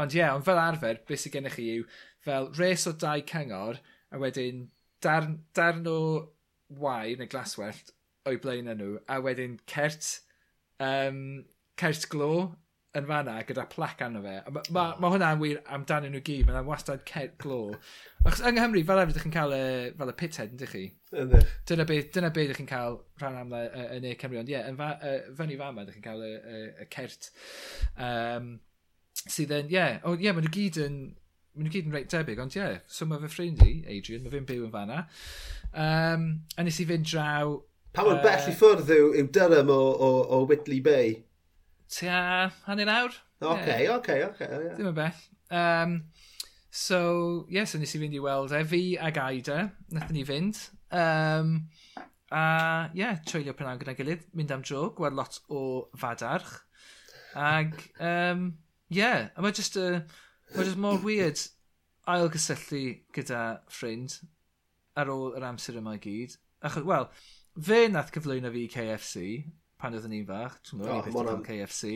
ond 0.00 0.16
ie, 0.16 0.20
yeah, 0.20 0.34
ond 0.36 0.46
fel 0.46 0.60
arfer, 0.60 1.00
beth 1.08 1.24
sydd 1.24 1.36
gennych 1.38 1.56
chi 1.58 1.68
yw, 1.78 1.86
fel 2.26 2.50
res 2.58 2.86
o 2.90 2.94
dau 3.04 3.24
cyngor, 3.32 3.80
a 4.12 4.20
wedyn 4.22 4.66
darn, 5.02 5.40
darn 5.54 5.86
o 5.90 5.98
wai 6.82 7.16
neu 7.18 7.28
glaswellt 7.30 7.92
o'i 8.28 8.38
blaen 8.42 8.70
nhw, 8.70 8.96
a 9.10 9.18
wedyn 9.22 9.58
cert, 9.70 10.18
um, 10.82 11.42
cert 11.80 12.06
glo 12.12 12.34
yn 12.98 13.06
fanna 13.08 13.38
gyda 13.48 13.64
plac 13.72 14.02
arno 14.04 14.20
fe. 14.24 14.34
Mae 14.52 14.72
ma, 14.76 14.82
ma 15.00 15.10
hwnna'n 15.14 15.40
wir 15.40 15.60
amdano 15.74 16.10
nhw 16.12 16.20
gyd, 16.26 16.44
mae'n 16.48 16.66
wastad 16.68 17.04
cert 17.08 17.38
glo. 17.40 17.72
Achos 18.22 18.42
yng 18.46 18.58
Nghymru, 18.58 18.82
fel 18.88 19.00
efo, 19.02 19.14
ydych 19.14 19.24
chi'n 19.24 19.34
cael 19.34 19.54
y, 19.56 19.62
fel 19.98 20.12
y 20.12 20.16
pithead, 20.20 20.52
ydych 20.58 20.74
chi? 20.76 20.82
Ydych. 21.22 21.54
Dyna 21.70 21.86
be, 21.88 21.96
dyna 22.14 22.30
be 22.34 22.44
ydych 22.46 22.60
chi'n 22.60 22.68
cael 22.68 23.00
rhan 23.22 23.40
am 23.40 23.56
yn 23.56 24.06
e 24.10 24.12
Cymru. 24.20 24.42
Ond 24.42 24.52
ie, 24.52 24.58
yeah, 24.58 24.68
fa, 24.78 24.90
uh, 25.00 25.32
fyny 25.40 25.56
fama, 25.60 25.86
ydych 25.86 25.96
chi'n 25.98 26.04
cael 26.04 26.26
y, 26.26 26.34
y, 26.36 26.60
y 26.84 26.88
cert. 26.92 27.32
Um, 27.96 28.52
sydd 29.24 29.56
yn, 29.56 29.72
ie, 29.72 29.78
yeah, 29.78 29.98
oh, 30.04 30.18
yeah, 30.20 30.36
mae 30.36 30.44
nhw 30.44 30.52
gyd 30.52 30.82
yn, 30.84 31.00
maen 31.52 31.66
nhw 31.66 31.72
gyd 31.74 31.88
yn 31.88 31.96
reit 31.96 32.12
debyg, 32.12 32.40
ond 32.40 32.54
ie, 32.56 32.60
yeah, 32.62 32.78
so 32.88 33.04
mae 33.08 33.20
fy 33.20 33.28
ffrind 33.28 33.60
i, 33.66 33.74
Adrian, 33.92 34.22
mae 34.24 34.32
fe'n 34.32 34.46
byw 34.48 34.64
yn 34.64 34.72
fanna. 34.72 35.02
Um, 35.72 36.24
a 36.56 36.64
nes 36.64 36.80
i 36.80 36.86
fynd 36.88 37.04
draw... 37.10 37.58
Pa 37.92 38.06
mor 38.06 38.16
uh, 38.16 38.22
bell 38.24 38.48
i 38.48 38.54
ffwrdd 38.56 38.92
yw, 38.94 39.10
yw 39.20 39.28
Durham 39.36 39.72
o, 39.74 39.80
o, 39.92 40.08
o 40.32 40.38
Whitley 40.48 40.80
Bay? 40.84 41.18
Tua 41.92 42.22
hanner 42.64 42.88
awr. 42.88 43.18
Oce, 43.42 43.50
okay, 43.58 43.82
yeah. 43.84 43.98
oce, 43.98 43.98
okay, 43.98 44.24
oce. 44.24 44.38
Okay, 44.38 44.64
yeah. 44.64 44.78
Ddim 44.78 44.88
yn 44.92 44.96
bell. 44.96 45.20
Um, 45.52 45.94
so, 46.72 47.02
ie, 47.50 47.58
yes, 47.58 47.74
so 47.74 47.82
nes 47.82 47.92
i 47.92 48.00
fynd 48.00 48.16
i 48.16 48.24
weld 48.24 48.56
e. 48.56 48.62
Fi 48.72 48.82
ag 49.10 49.20
Aida, 49.20 49.60
nathon 49.92 50.16
ni 50.16 50.24
fynd. 50.24 50.64
Um, 50.88 51.54
a, 52.32 52.42
ie, 52.94 53.02
yeah, 53.02 53.20
treulio 53.28 53.52
prynawn 53.58 53.82
gyda 53.82 53.98
gilydd, 53.98 54.24
mynd 54.38 54.56
am 54.56 54.64
dro, 54.64 54.86
gweld 54.96 55.20
lot 55.20 55.36
o 55.52 55.62
fadarch. 56.00 56.62
Ag, 57.36 57.76
um, 58.00 58.52
ie, 58.88 59.02
yeah, 59.02 59.28
a 59.36 59.44
mae 59.44 59.60
jyst 59.60 59.76
y... 59.76 59.88
Uh, 60.00 60.20
Mae 60.52 60.66
jyst 60.66 60.80
mor 60.84 60.98
weird 61.00 61.40
ailgysylltu 62.12 62.80
gyda 63.16 63.42
ffrind 63.72 64.18
ar 65.00 65.08
ôl 65.08 65.36
yr 65.38 65.46
amser 65.48 65.78
yma 65.80 65.94
i 65.96 66.00
gyd. 66.02 66.34
Achos, 66.68 66.84
wel, 66.84 67.06
fe 67.68 67.78
nath 67.88 68.10
cyflwyno 68.12 68.50
fi 68.52 68.66
KFC 68.74 69.22
pan 69.80 69.96
oeddwn 69.96 70.16
i'n 70.18 70.26
fach. 70.28 70.58
Ti'n 70.68 70.82
gwybod, 70.82 70.98
oh, 70.98 71.06
beth 71.06 71.30
am 71.32 71.44
KFC. 71.46 71.92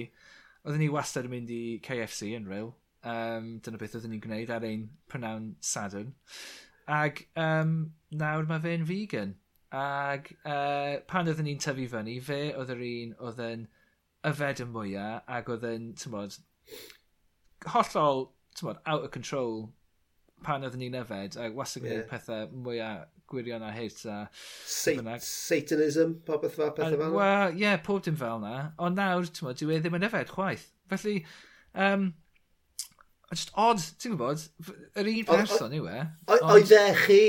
Oeddwn 0.65 0.81
ni 0.81 0.89
wastad 0.95 1.29
yn 1.29 1.35
mynd 1.35 1.53
i 1.53 1.61
KFC 1.85 2.31
yn 2.39 2.49
ryw. 2.49 2.71
Um, 3.07 3.51
dyna 3.67 3.81
beth 3.83 3.99
oeddwn 3.99 4.15
ni'n 4.15 4.23
gwneud 4.25 4.53
ar 4.57 4.65
ein 4.69 4.87
prynawn 5.13 5.51
sadwn. 5.73 6.15
Ag 6.97 7.21
um, 7.43 7.75
nawr 8.17 8.49
mae 8.49 8.63
fe'n 8.65 8.87
vegan. 8.89 9.35
Ag 9.77 10.31
uh, 10.39 11.03
pan 11.11 11.29
oeddwn 11.29 11.51
ni'n 11.51 11.61
tyfu 11.61 11.91
fyny, 11.93 12.17
fe 12.25 12.41
oedd 12.57 12.73
yr 12.73 12.87
un 12.89 13.13
oedd 13.29 13.45
yn 13.51 13.69
yfed 14.33 14.65
y 14.65 14.69
mwyaf 14.71 15.29
ac 15.37 15.53
oedd 15.53 15.69
yn, 15.75 15.93
ti'n 16.01 16.17
bod, 16.17 16.41
hollol 17.75 18.27
tywod, 18.59 18.81
out 18.87 19.05
of 19.05 19.11
control 19.15 19.69
pan 20.45 20.65
oedden 20.67 20.83
ni'n 20.83 20.99
yfed, 21.01 21.39
a 21.41 21.51
wastad 21.57 21.85
gwneud 21.85 22.03
yeah. 22.03 22.09
pethau 22.11 22.51
mwyaf 22.53 23.07
gwirion 23.31 23.65
a 23.67 23.73
hit 23.75 24.05
a... 24.07 24.19
Sat 24.67 25.25
Satanism, 25.25 26.21
popeth 26.27 26.55
fel 26.59 26.71
pethau 26.77 26.95
fel 26.95 27.09
yna? 27.09 27.17
Wel, 27.17 27.57
ie, 27.57 27.65
yeah, 27.65 27.81
pob 27.83 28.05
dim 28.07 28.19
fel 28.21 28.41
na. 28.43 28.71
Ond 28.79 28.99
nawr, 29.01 29.27
ti'n 29.27 29.49
modd, 29.49 29.59
dwi 29.61 29.79
e 29.79 29.83
ddim 29.83 29.99
yn 29.99 30.07
yfed 30.07 30.33
chwaith. 30.35 30.69
Felly, 30.93 31.17
um, 31.75 32.09
just 33.33 33.53
odd, 33.59 33.83
ti'n 33.99 34.15
gwybod, 34.15 34.47
yr 35.01 35.13
un 35.13 35.29
person 35.33 35.77
yw 35.77 35.91
e. 35.91 36.01
Oedd 36.37 36.75
e 36.77 36.87
chi, 37.03 37.23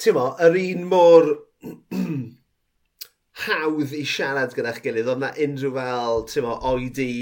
ti'n 0.00 0.16
mo, 0.16 0.30
yr 0.40 0.60
un 0.62 0.86
mor 0.90 1.30
hawdd 3.44 3.96
i 3.96 4.04
siarad 4.08 4.56
gyda'ch 4.56 4.82
gilydd, 4.84 5.10
oedd 5.12 5.24
na 5.24 5.34
unrhyw 5.46 5.76
fel, 5.76 6.24
ti'n 6.30 6.46
mo, 6.46 6.56
oedi, 6.72 7.12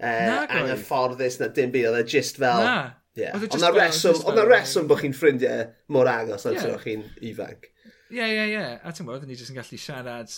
uh, 0.00 0.46
anghyfforddus 0.46 1.40
na 1.42 1.50
dim 1.54 1.74
byd, 1.74 1.90
oedd 1.92 2.00
e 2.04 2.16
just 2.16 2.40
fel... 2.40 2.64
Na. 2.64 2.78
Yeah. 3.18 3.34
Oedd 3.34 3.56
e 3.56 3.58
na 3.58 3.72
reswm, 3.74 4.20
oedd 4.22 4.36
na 4.38 4.44
reswm 4.46 4.86
bod 4.90 5.00
chi'n 5.02 5.14
ffrindiau 5.16 5.64
mor 5.94 6.06
agos 6.10 6.44
na 6.46 6.52
yeah. 6.54 6.76
chi'n 6.84 7.02
ifanc. 7.26 7.66
Ie, 8.14 8.22
ie, 8.22 8.44
ie. 8.52 8.60
A 8.78 8.92
ti'n 8.94 9.08
bod, 9.08 9.24
ni 9.26 9.34
jyst 9.34 9.50
yn 9.52 9.58
gallu 9.58 9.78
siarad, 9.82 10.34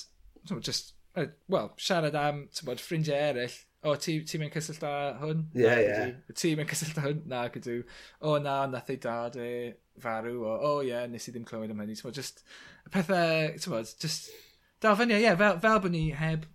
just, 0.64 0.94
uh, 1.12 1.26
well, 1.52 1.74
siarad 1.78 2.16
am, 2.18 2.46
ti'n 2.56 2.70
bod, 2.70 2.80
ffrindiau 2.80 3.18
eraill, 3.30 3.58
o, 3.84 3.92
ti, 4.00 4.16
ti 4.28 4.40
mewn 4.40 4.52
cysyllt 4.54 4.86
â 4.88 4.94
hwn? 5.20 5.44
Ie, 5.52 5.66
yeah, 5.66 5.82
ie. 5.82 5.90
Yeah. 5.90 6.38
Ti 6.40 6.54
mewn 6.56 6.70
cysyllt 6.72 6.98
â 7.00 7.04
hwn? 7.04 7.20
Na, 7.28 7.42
gydw. 7.52 7.82
O, 8.24 8.38
na, 8.42 8.56
nath 8.72 8.88
ei 8.92 9.00
dad 9.04 9.36
e 9.40 9.50
farw, 10.00 10.40
o, 10.40 10.56
o, 10.56 10.72
ie, 10.86 10.96
nes 11.12 11.28
i 11.28 11.34
ddim 11.34 11.44
clywed 11.48 11.74
am 11.74 11.84
hynny. 11.84 11.98
Ti'n 11.98 12.08
bod, 12.08 12.16
just, 12.16 12.40
pethau, 12.96 13.52
ti'n 13.60 13.76
bod, 13.76 13.92
just, 14.00 14.32
dal 14.80 14.96
fyny, 14.96 15.18
ie, 15.20 15.36
fel, 15.36 15.60
fel 15.60 15.84
bod 15.84 15.94
ni 15.94 16.06
heb 16.16 16.48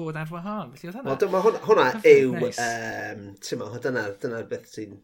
bod 0.00 0.18
ar 0.18 0.30
wahân. 0.34 0.74
Felly 0.74 0.90
oedd 0.90 0.98
hwnna... 0.98 1.10
Wel, 1.10 1.20
dyma 1.22 1.42
hwnna, 1.44 1.64
hwnna 1.68 1.88
yw, 2.10 2.36
nice. 2.40 2.66
um, 2.66 3.26
ti'n 3.44 3.60
meddwl, 3.60 3.82
dyna'r 3.86 4.16
dyna 4.22 4.44
beth 4.50 4.72
sy'n 4.74 4.98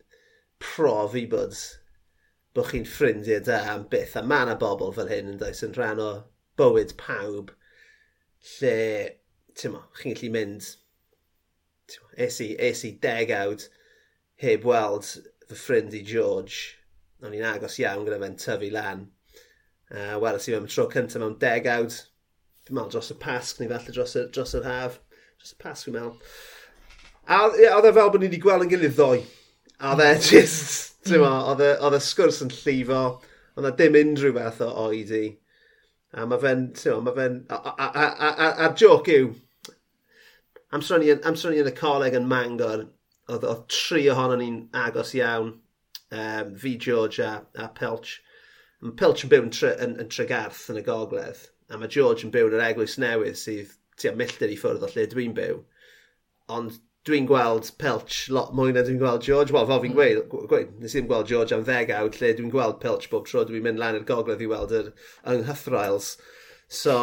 profi 0.62 1.26
bod 1.30 1.56
bod 2.56 2.70
chi'n 2.70 2.88
ffrindiau 2.88 3.42
da 3.44 3.60
am 3.74 3.84
byth. 3.92 4.16
A 4.16 4.22
mae 4.24 4.46
yna 4.46 4.56
bobl 4.60 4.94
fel 4.96 5.10
hyn 5.12 5.34
yn 5.34 5.40
does 5.42 5.62
yn 5.66 5.76
rhan 5.76 6.00
o 6.00 6.10
bywyd 6.56 6.96
pawb 7.00 7.52
lle, 8.56 8.76
ti'n 9.58 9.74
mo, 9.74 9.82
chi'n 10.00 10.16
gallu 10.16 10.32
mynd, 10.32 10.70
es 12.26 12.40
i, 12.40 12.54
es 12.68 12.82
i 12.88 12.94
degawd 13.02 13.66
heb 14.40 14.64
weld 14.66 15.10
fy 15.46 15.58
ffrind 15.58 15.96
i 15.96 16.02
George. 16.06 16.76
O'n 17.24 17.36
i'n 17.36 17.46
agos 17.48 17.78
iawn 17.82 18.06
gyda 18.06 18.20
fe'n 18.22 18.40
tyfu 18.40 18.72
lan. 18.72 19.06
Uh, 19.92 20.16
Wel, 20.22 20.38
es 20.38 20.48
i 20.48 20.54
mewn 20.56 20.68
tro 20.70 20.88
cyntaf 20.92 21.20
mewn 21.22 21.36
degawd, 21.42 22.00
dwi'n 22.66 22.78
meddwl 22.80 22.92
dros 22.96 23.12
y 23.14 23.16
pasg, 23.22 23.60
neu 23.60 23.70
falle 23.70 23.94
dros, 23.94 24.16
y, 24.18 24.26
dros 24.34 24.54
yr 24.58 24.66
haf. 24.66 24.98
Dros 25.38 25.54
y 25.54 25.58
pasg, 25.62 25.86
dwi'n 25.86 25.96
meddwl. 25.96 26.34
A 27.26 27.40
oedd 27.46 27.86
e 27.86 27.92
fel 27.94 28.10
bod 28.10 28.20
ni 28.22 28.26
wedi 28.26 28.42
gweld 28.42 28.66
yn 28.66 28.72
gilydd 28.72 28.96
ddoe. 28.98 29.22
A 29.78 29.92
oedd 29.94 30.02
e 30.02 30.10
mm. 30.16 30.24
just, 30.26 30.96
ti'n 31.06 31.22
meddwl, 31.22 31.50
oedd 31.52 31.62
e, 31.62 31.70
y 31.78 31.90
e 31.94 32.02
sgwrs 32.08 32.42
yn 32.42 32.50
llifo, 32.56 33.02
oedd 33.54 33.70
e 33.70 33.74
dim 33.78 33.98
unrhyw 34.02 34.34
beth 34.34 34.62
o 34.66 34.70
oedi. 34.88 35.24
A 36.16 36.26
mae 36.26 36.42
fe'n, 36.42 36.68
ti'n 36.74 36.90
meddwl, 36.90 37.06
mae 37.06 37.18
fe'n, 37.20 37.40
a, 37.54 37.60
a, 37.72 38.06
a, 38.08 38.50
a, 38.66 38.70
joc 38.82 39.10
yw, 39.14 39.30
amser 40.74 41.02
ni, 41.02 41.14
amser 41.30 41.54
ni 41.54 41.62
yn 41.62 41.70
y 41.70 41.74
coleg 41.78 42.18
yn 42.18 42.28
Mangor, 42.30 42.86
oedd, 43.30 43.46
oedd 43.46 43.66
tri 43.70 44.08
ohono 44.10 44.38
ni'n 44.40 44.64
agos 44.82 45.14
iawn, 45.18 45.54
um, 46.10 46.54
fi 46.58 46.76
George 46.82 47.22
a, 47.22 47.36
a 47.62 47.68
Pelch. 47.68 48.18
Mae 48.82 48.98
Pelch 48.98 49.22
yn 49.26 49.32
byw 49.32 49.46
yn, 49.46 49.52
tre, 49.54 49.76
yn, 49.82 49.94
yn 50.02 50.10
Tregarth 50.10 50.66
yn 50.72 50.80
y 50.80 50.84
gogledd 50.86 51.46
a 51.70 51.80
mae 51.80 51.90
George 51.92 52.26
yn 52.26 52.32
byw 52.34 52.50
yn 52.50 52.58
yr 52.58 52.66
eglwys 52.68 52.98
newydd 53.02 53.38
sydd 53.40 53.72
tu 54.00 54.10
am 54.10 54.18
milltir 54.20 54.52
i 54.52 54.58
ffwrdd 54.60 54.84
o 54.86 54.90
lle 54.92 55.06
dwi'n 55.10 55.34
byw. 55.36 55.62
Ond 56.56 56.78
dwi'n 57.06 57.26
gweld 57.30 57.70
Pelch 57.80 58.26
lot 58.34 58.54
mwy 58.56 58.72
na 58.74 58.82
dwi'n 58.86 59.00
gweld 59.00 59.26
George. 59.26 59.54
Wel, 59.54 59.66
fel 59.68 59.82
fi'n 59.82 59.94
hmm. 59.94 60.00
gweud, 60.00 60.48
gweud, 60.50 60.72
nes 60.82 60.94
i 60.94 60.98
ddim 60.98 61.10
gweld 61.10 61.30
George 61.30 61.54
am 61.54 61.66
ddegawd 61.66 62.18
lle 62.20 62.32
dwi'n 62.38 62.52
gweld 62.54 62.80
Pelch 62.82 63.06
bob 63.12 63.28
tro 63.30 63.44
dwi'n 63.46 63.64
mynd 63.66 63.82
lan 63.82 63.98
i'r 63.98 64.08
gogledd 64.08 64.42
i 64.42 64.50
weld 64.50 64.74
yr 64.74 64.90
ynghyffrails. 65.34 66.16
So, 66.66 66.96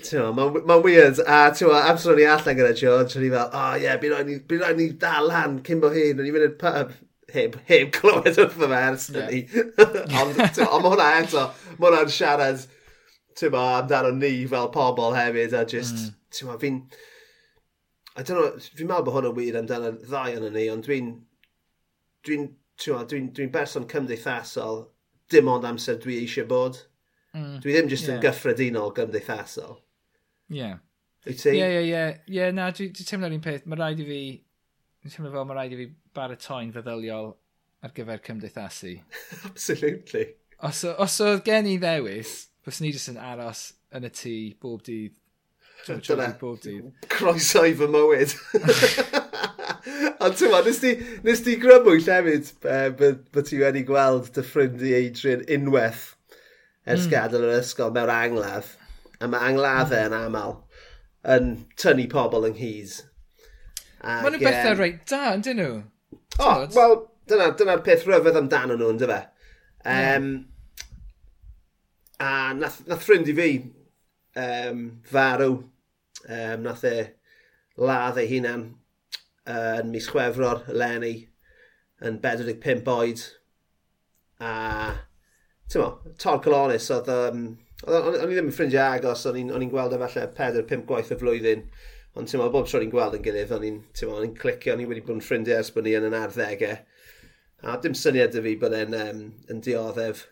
ti'n 0.00 0.32
mae'n 0.38 0.62
ma 0.68 0.78
weird. 0.80 1.20
A 1.28 1.44
ti'n 1.52 1.68
ma, 1.68 1.82
amser 1.90 2.14
o'n 2.14 2.22
i 2.22 2.28
allan 2.32 2.58
gyda 2.58 2.74
George, 2.80 3.18
o'n 3.18 3.26
i 3.28 3.32
fel, 3.32 3.48
oh 3.48 3.72
ie, 3.76 3.86
yeah, 3.86 3.98
bydd 4.00 4.60
rhaid 4.62 4.80
ni 4.80 4.90
dal 5.04 5.28
lan 5.28 5.58
cyn 5.66 5.82
bo 5.82 5.92
hyn, 5.92 6.16
o'n 6.16 6.28
i'n 6.28 6.36
mynd 6.36 6.48
i'r 6.48 6.60
pub 6.60 6.94
heb, 7.32 7.58
heb 7.68 7.92
clywed 7.96 8.38
wrth 8.38 8.56
fy 8.56 8.68
mers, 8.72 9.08
yeah. 9.16 9.66
ond, 10.20 10.40
ond 10.40 10.56
mae 10.56 10.94
hwnna 10.94 11.10
eto, 11.20 11.44
mae 11.76 11.90
hwnna'n 11.90 12.12
siarad 12.12 12.64
ti'n 13.38 13.54
ma, 13.54 13.66
amdano 13.80 14.12
ni 14.16 14.34
fel 14.50 14.70
pobl 14.74 15.16
hefyd, 15.16 15.56
a 15.56 15.64
just, 15.68 15.98
mm. 15.98 16.16
ti'n 16.36 16.50
ma, 16.50 16.58
fi'n... 16.62 16.80
I 18.12 18.22
don't 18.22 18.36
know, 18.36 18.64
fi'n 18.76 18.88
meddwl 18.90 19.06
bod 19.06 19.14
hwnna 19.16 19.36
wir 19.36 19.60
amdano 19.60 19.94
ddau 20.02 20.40
yn 20.40 20.50
ni, 20.52 20.66
ond 20.72 20.88
dwi'n... 20.88 21.14
Dwi'n 22.22 22.50
dwi'n 22.82 23.08
dwi, 23.08 23.20
dwi 23.34 23.48
berson 23.52 23.86
cymdeithasol, 23.90 24.86
dim 25.30 25.50
ond 25.50 25.66
amser 25.68 25.98
dwi 26.02 26.18
eisiau 26.22 26.48
bod. 26.48 26.78
Mm. 27.32 27.60
Dwi 27.64 27.76
ddim 27.76 27.90
jyst 27.90 28.08
yeah. 28.08 28.16
yn 28.16 28.24
gyffredinol 28.24 28.94
gymdeithasol. 28.96 29.78
Ie. 30.52 30.58
Yeah. 30.58 30.80
Wyt 31.26 31.42
ti? 31.42 31.54
Ie, 31.54 31.68
ie, 31.68 31.82
ie. 31.88 32.04
Ie, 32.34 32.48
na, 32.54 32.70
dwi'n 32.74 32.92
dwi 32.96 33.06
teimlo'r 33.08 33.36
un 33.36 33.44
peth. 33.44 33.66
Mae 33.66 33.80
rhaid 33.80 34.02
i 34.02 34.08
fi... 34.08 34.22
Dwi'n 35.02 35.16
teimlo 35.16 35.32
fel 35.34 35.48
mae 35.48 35.58
rhaid 35.58 35.74
i 35.74 35.80
fi 35.80 35.88
baratoi'n 36.16 36.72
feddyliol 36.74 37.32
ar 37.82 37.94
gyfer 37.96 38.22
cymdeithasu. 38.26 38.96
Absolutely. 39.50 40.26
Os, 40.62 40.84
os 40.86 41.18
oedd 41.24 41.44
gen 41.46 41.66
i 41.70 41.78
ddewis, 41.82 42.34
Fos 42.62 42.78
ni 42.78 42.92
jyst 42.94 43.10
yn 43.10 43.18
aros 43.18 43.72
yn 43.90 44.06
y 44.06 44.10
tŷ 44.14 44.32
bob 44.62 44.82
dydd. 44.86 45.16
Dyna. 45.82 46.28
Bob 46.38 46.60
dydd. 46.62 46.92
Croeso 47.10 47.64
i 47.66 47.72
fy 47.74 47.88
mywyd. 47.90 48.34
Ond 50.22 50.36
ti'n 50.38 50.54
nes 50.54 50.78
ti, 50.78 50.92
nes 51.26 51.42
di 51.42 51.56
grybwyll 51.58 52.06
hefyd 52.06 52.52
bod 53.34 53.48
ti 53.48 53.58
wedi 53.58 53.82
gweld 53.88 54.30
dy 54.36 54.44
ffrind 54.46 54.84
i 54.86 54.92
Adrian 55.00 55.42
unwaith 55.56 56.12
ers 56.86 57.08
mm. 57.08 57.10
gadael 57.10 57.48
yr 57.48 57.56
ysgol 57.56 57.90
mewn 57.96 58.14
angladd. 58.14 58.70
A 59.18 59.30
mae 59.30 59.50
angladdau 59.50 60.06
yn 60.06 60.16
aml 60.20 60.54
yn 61.34 61.50
tynnu 61.82 62.06
pobl 62.14 62.46
yng 62.46 62.56
Nghys. 62.60 63.00
Mae 64.06 64.30
nhw 64.30 64.42
bethau 64.42 64.78
reit 64.78 65.02
da, 65.10 65.34
ydyn 65.34 65.58
nhw? 65.58 65.74
O, 66.38 66.46
oh, 66.46 66.64
wel, 66.78 66.96
dyna'r 67.30 67.58
dyna 67.58 67.76
peth 67.82 68.06
rhyfedd 68.06 68.38
amdano 68.38 68.78
nhw, 68.78 68.94
ynddo 68.94 69.10
fe. 69.10 69.20
Um, 69.82 70.30
mm 70.30 70.40
A 72.22 72.52
nath, 72.54 72.82
nath 72.86 73.02
ffrind 73.02 73.30
i 73.32 73.34
fi, 73.34 73.50
um, 74.38 74.82
farw, 75.10 75.56
um, 76.28 76.62
nath 76.62 76.84
e 76.86 76.96
ladd 77.82 78.20
ei 78.20 78.28
hunan 78.30 78.66
uh, 79.48 79.80
yn 79.80 79.90
mis 79.90 80.06
chwefror 80.12 80.62
eleni 80.70 81.14
yn 82.06 82.20
45 82.22 82.90
oed. 82.94 83.24
A, 84.42 84.52
ti'n 85.66 85.82
mo, 85.82 86.14
Tor 86.22 86.38
Colonis, 86.44 86.86
oedd, 86.94 87.10
um, 87.10 87.42
o'n 87.88 88.20
i 88.20 88.36
ddim 88.36 88.52
yn 88.52 88.54
ffrindiau 88.54 89.00
agos, 89.00 89.24
o'n 89.26 89.40
i'n 89.40 89.72
gweld 89.72 89.96
efallai 89.96 90.28
4-5 90.38 90.86
gwaith 90.90 91.14
y 91.14 91.18
flwyddyn. 91.18 91.66
Ond 92.14 92.28
ti'n 92.28 92.42
mo, 92.42 92.50
bob 92.54 92.68
tro 92.68 92.82
ni'n 92.82 92.92
gweld 92.92 93.16
yn 93.18 93.24
gilydd, 93.24 93.54
o'n 93.56 93.66
i'n 93.66 94.36
clicio, 94.38 94.76
o'n 94.76 94.84
i 94.84 94.86
wedi 94.86 95.02
bod 95.02 95.16
yn 95.16 95.26
ffrindiau 95.26 95.62
ers 95.62 95.72
bod 95.74 95.88
ni 95.88 95.96
yn 95.98 96.06
yn 96.06 96.18
arddegau. 96.18 96.78
A 97.62 97.78
dim 97.82 97.98
syniad 97.98 98.38
y 98.38 98.44
fi 98.46 98.54
bod 98.62 98.78
e'n 98.78 98.94
um, 98.98 99.26
yn 99.50 99.62
dioddef 99.64 100.26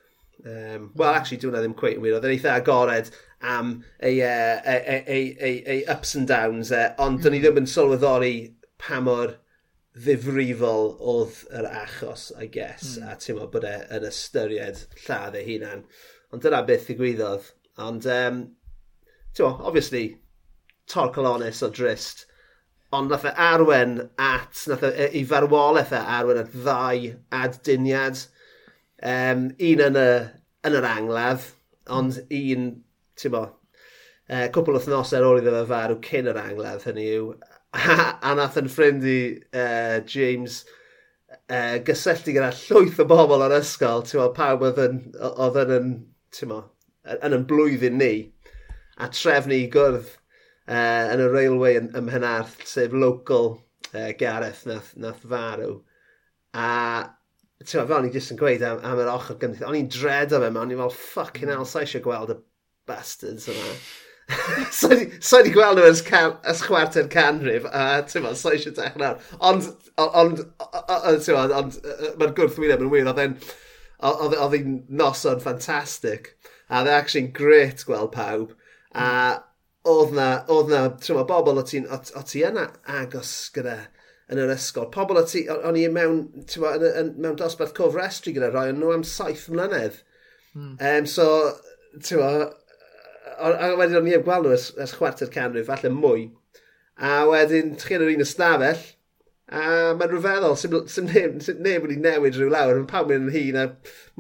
Um, 0.45 0.91
Wel, 0.95 1.09
hmm. 1.09 1.17
actually, 1.17 1.41
dwi'n 1.43 1.59
ddim 1.59 1.77
cweith 1.79 1.99
yn 1.99 2.07
wir. 2.07 2.17
Oedd 2.17 2.29
e'n 2.29 2.37
eitha 2.37 2.57
agored 2.61 3.11
am 3.41 3.75
ei, 3.99 4.21
uh, 4.25 4.57
ei, 4.65 4.81
ei, 4.87 5.03
ei, 5.17 5.53
ei 5.61 5.83
e 5.83 5.85
ups 5.93 6.15
and 6.17 6.29
downs, 6.29 6.73
uh, 6.77 6.91
ond 6.99 7.19
mm. 7.19 7.23
dyn 7.25 7.35
ni 7.35 7.41
hmm. 7.41 7.47
ddim 7.47 7.63
yn 7.63 7.71
sylweddoli 7.75 8.35
pa 8.81 9.01
mor 9.05 9.37
ddifrifol 10.01 10.95
oedd 11.13 11.43
yr 11.57 11.69
achos, 11.83 12.31
I 12.39 12.49
guess, 12.53 12.97
mm. 12.97 13.11
a 13.11 13.19
ti'n 13.19 13.37
meddwl 13.37 13.53
bod 13.57 13.69
e 13.69 13.75
yn 13.97 14.09
ystyried 14.09 14.85
lladd 15.05 15.37
ei 15.41 15.47
hunan. 15.49 15.85
Ond 16.31 16.45
dyna 16.45 16.63
beth 16.69 16.89
ddigwyddodd. 16.89 17.53
Ond, 17.83 18.07
um, 18.07 18.43
ti'n 19.35 19.47
meddwl, 19.47 19.71
obviously, 19.71 20.05
torcalonis 20.91 21.63
o 21.67 21.71
drist, 21.75 22.27
ond 22.97 23.13
nath 23.13 23.27
e 23.29 23.33
arwen 23.39 23.99
at, 24.19 24.65
nath 24.71 24.87
e, 24.89 25.11
i 25.21 25.25
farwolaeth 25.27 25.95
e 25.95 26.03
arwen 26.19 26.41
at 26.43 26.55
ddau 26.55 27.11
addyniad, 27.41 28.25
Um, 29.01 29.47
un 29.57 29.83
yn, 29.87 29.97
y, 29.97 30.09
yn 30.69 30.77
yr 30.77 30.87
angladd, 30.91 31.47
ond 31.97 32.19
un, 32.21 32.67
ti'n 33.17 33.33
bo, 33.33 33.47
uh, 34.29 34.47
cwpl 34.53 34.77
o 34.77 34.83
thnos 34.85 35.15
ar 35.17 35.25
ôl 35.25 35.41
iddo 35.41 35.55
fe 35.57 35.69
farw 35.71 35.97
cyn 36.05 36.29
yr 36.33 36.41
angladd 36.43 36.85
hynny 36.89 37.07
yw, 37.15 37.31
a 38.29 38.35
nath 38.37 38.59
yn 38.61 38.69
ffrind 38.69 39.07
i 39.09 39.21
uh, 39.57 40.01
James 40.11 40.61
uh, 41.49 41.79
gysylltu 41.87 42.35
gyda 42.37 42.51
llwyth 42.59 43.01
o 43.01 43.07
bobl 43.09 43.47
o'r 43.47 43.57
ysgol, 43.61 44.05
ti'n 44.05 44.21
bo, 44.21 44.29
pawb 44.37 44.67
oedd 44.69 44.83
yn, 44.85 45.01
oedd 45.31 45.61
yn, 45.65 45.75
yn, 45.79 45.93
ti'n 46.37 46.53
bo, 46.53 46.61
yn 47.17 47.39
yn 47.39 47.47
blwyddyn 47.49 47.97
ni, 48.01 48.15
a 49.01 49.09
trefnu 49.09 49.57
i 49.57 49.71
gwrdd 49.73 50.11
uh, 50.71 51.07
yn 51.15 51.25
y 51.25 51.31
railway 51.31 51.79
ym 51.81 51.89
Mhenarth, 52.07 52.59
sef 52.69 52.93
local 52.93 53.55
uh, 53.95 54.11
Gareth 54.19 54.67
nath, 54.69 54.93
nath 55.01 55.25
farw. 55.25 55.79
A 56.53 56.69
ti'n 57.61 57.89
fel 57.89 58.05
ni 58.05 58.13
jyst 58.15 58.33
yn 58.33 58.39
gweud 58.41 58.63
am, 58.65 58.79
am 58.87 59.01
yr 59.03 59.11
ochr 59.13 59.37
gynnydd, 59.41 59.65
o'n 59.69 59.77
i'n 59.77 59.91
dredo 59.93 60.39
fe, 60.41 60.49
o'n 60.49 60.71
i'n 60.73 60.79
fel, 60.81 60.95
ffucking 60.97 61.51
hell, 61.53 61.67
sa 61.69 61.83
eisiau 61.83 62.05
gweld 62.05 62.33
y 62.33 62.37
bastards 62.89 63.51
yma. 63.53 63.75
sa'i 64.79 65.09
so 65.21 65.41
wedi 65.41 65.53
gweld 65.53 65.77
nhw 65.77 65.91
ys, 65.91 66.01
can, 66.07 66.39
ys 66.49 66.63
chwarter 66.65 67.09
canrif, 67.13 67.67
a 67.69 68.01
ti'n 68.09 68.25
fawr, 68.25 68.39
sa'i 68.39 68.57
eisiau 68.57 68.77
dechrau. 68.79 69.03
nawr. 69.03 69.29
Ond, 69.51 69.69
ond, 70.07 70.43
ti'n 70.71 71.37
fawr, 71.37 71.55
ond, 71.59 71.79
mae'r 72.23 72.35
gwrthwyneb 72.39 72.87
yn 72.87 72.93
wir, 72.95 73.13
oedd 74.09 74.57
hi'n 74.57 74.81
noson 75.03 75.45
ffantastig, 75.45 76.33
a 76.71 76.81
oedd 76.81 76.93
actually'n 76.97 77.33
gret 77.37 77.85
gweld 77.85 78.15
pawb, 78.17 78.57
a 78.95 79.05
hmm. 79.05 79.47
oedd 79.91 80.17
na, 80.17 80.31
oedd 80.49 80.73
na, 80.73 80.85
ti'n 80.97 81.21
fawr, 81.21 81.29
bobl 81.29 81.61
o 81.61 81.67
ti 81.69 82.45
yna 82.49 82.71
agos 83.01 83.35
gyda, 83.53 83.83
yn 84.31 84.41
yr 84.43 84.53
ysgol. 84.55 84.89
Pobl 84.95 85.19
o 85.19 85.25
ti, 85.27 85.45
o'n 85.51 85.79
i 85.79 85.87
mewn, 85.91 86.23
ti'n 86.51 86.67
yn, 86.71 86.87
yn, 87.03 87.11
mewn 87.19 87.39
dosbarth 87.39 87.75
cofrestru 87.77 88.35
gyda 88.37 88.53
rhai, 88.53 88.69
ond 88.73 88.83
nhw 88.83 88.95
am 88.95 89.07
saith 89.07 89.49
mlynedd. 89.51 90.01
Mm. 90.55 90.77
Um, 90.79 91.09
so, 91.11 91.27
ti'n 91.99 92.23
ma, 92.23 92.31
a 93.41 93.73
wedyn 93.79 93.99
o'n 94.01 94.11
i 94.11 94.15
am 94.17 94.25
gweld 94.27 94.47
nhw 94.47 94.55
ys, 94.57 94.71
ys 94.79 94.95
chwarter 94.99 95.31
canrif, 95.35 95.69
falle 95.71 95.93
mwy. 95.95 96.29
A 97.01 97.25
wedyn, 97.31 97.75
chi 97.81 97.97
yn 97.97 98.07
yr 98.07 98.15
un 98.15 98.25
ystafell, 98.27 98.83
a 99.51 99.63
mae'n 99.99 100.13
rhyfeddol, 100.13 100.57
sy'n 100.61 101.09
neb, 101.11 101.41
sy 101.43 101.57
neb 101.59 101.83
wedi 101.83 101.99
newid 101.99 102.37
rhyw 102.39 102.53
lawr, 102.53 102.77
mae'n 102.77 102.91
pawb 102.91 103.11
mynd 103.11 103.33
yn 103.33 103.35
hun 103.35 103.59
a 103.59 103.65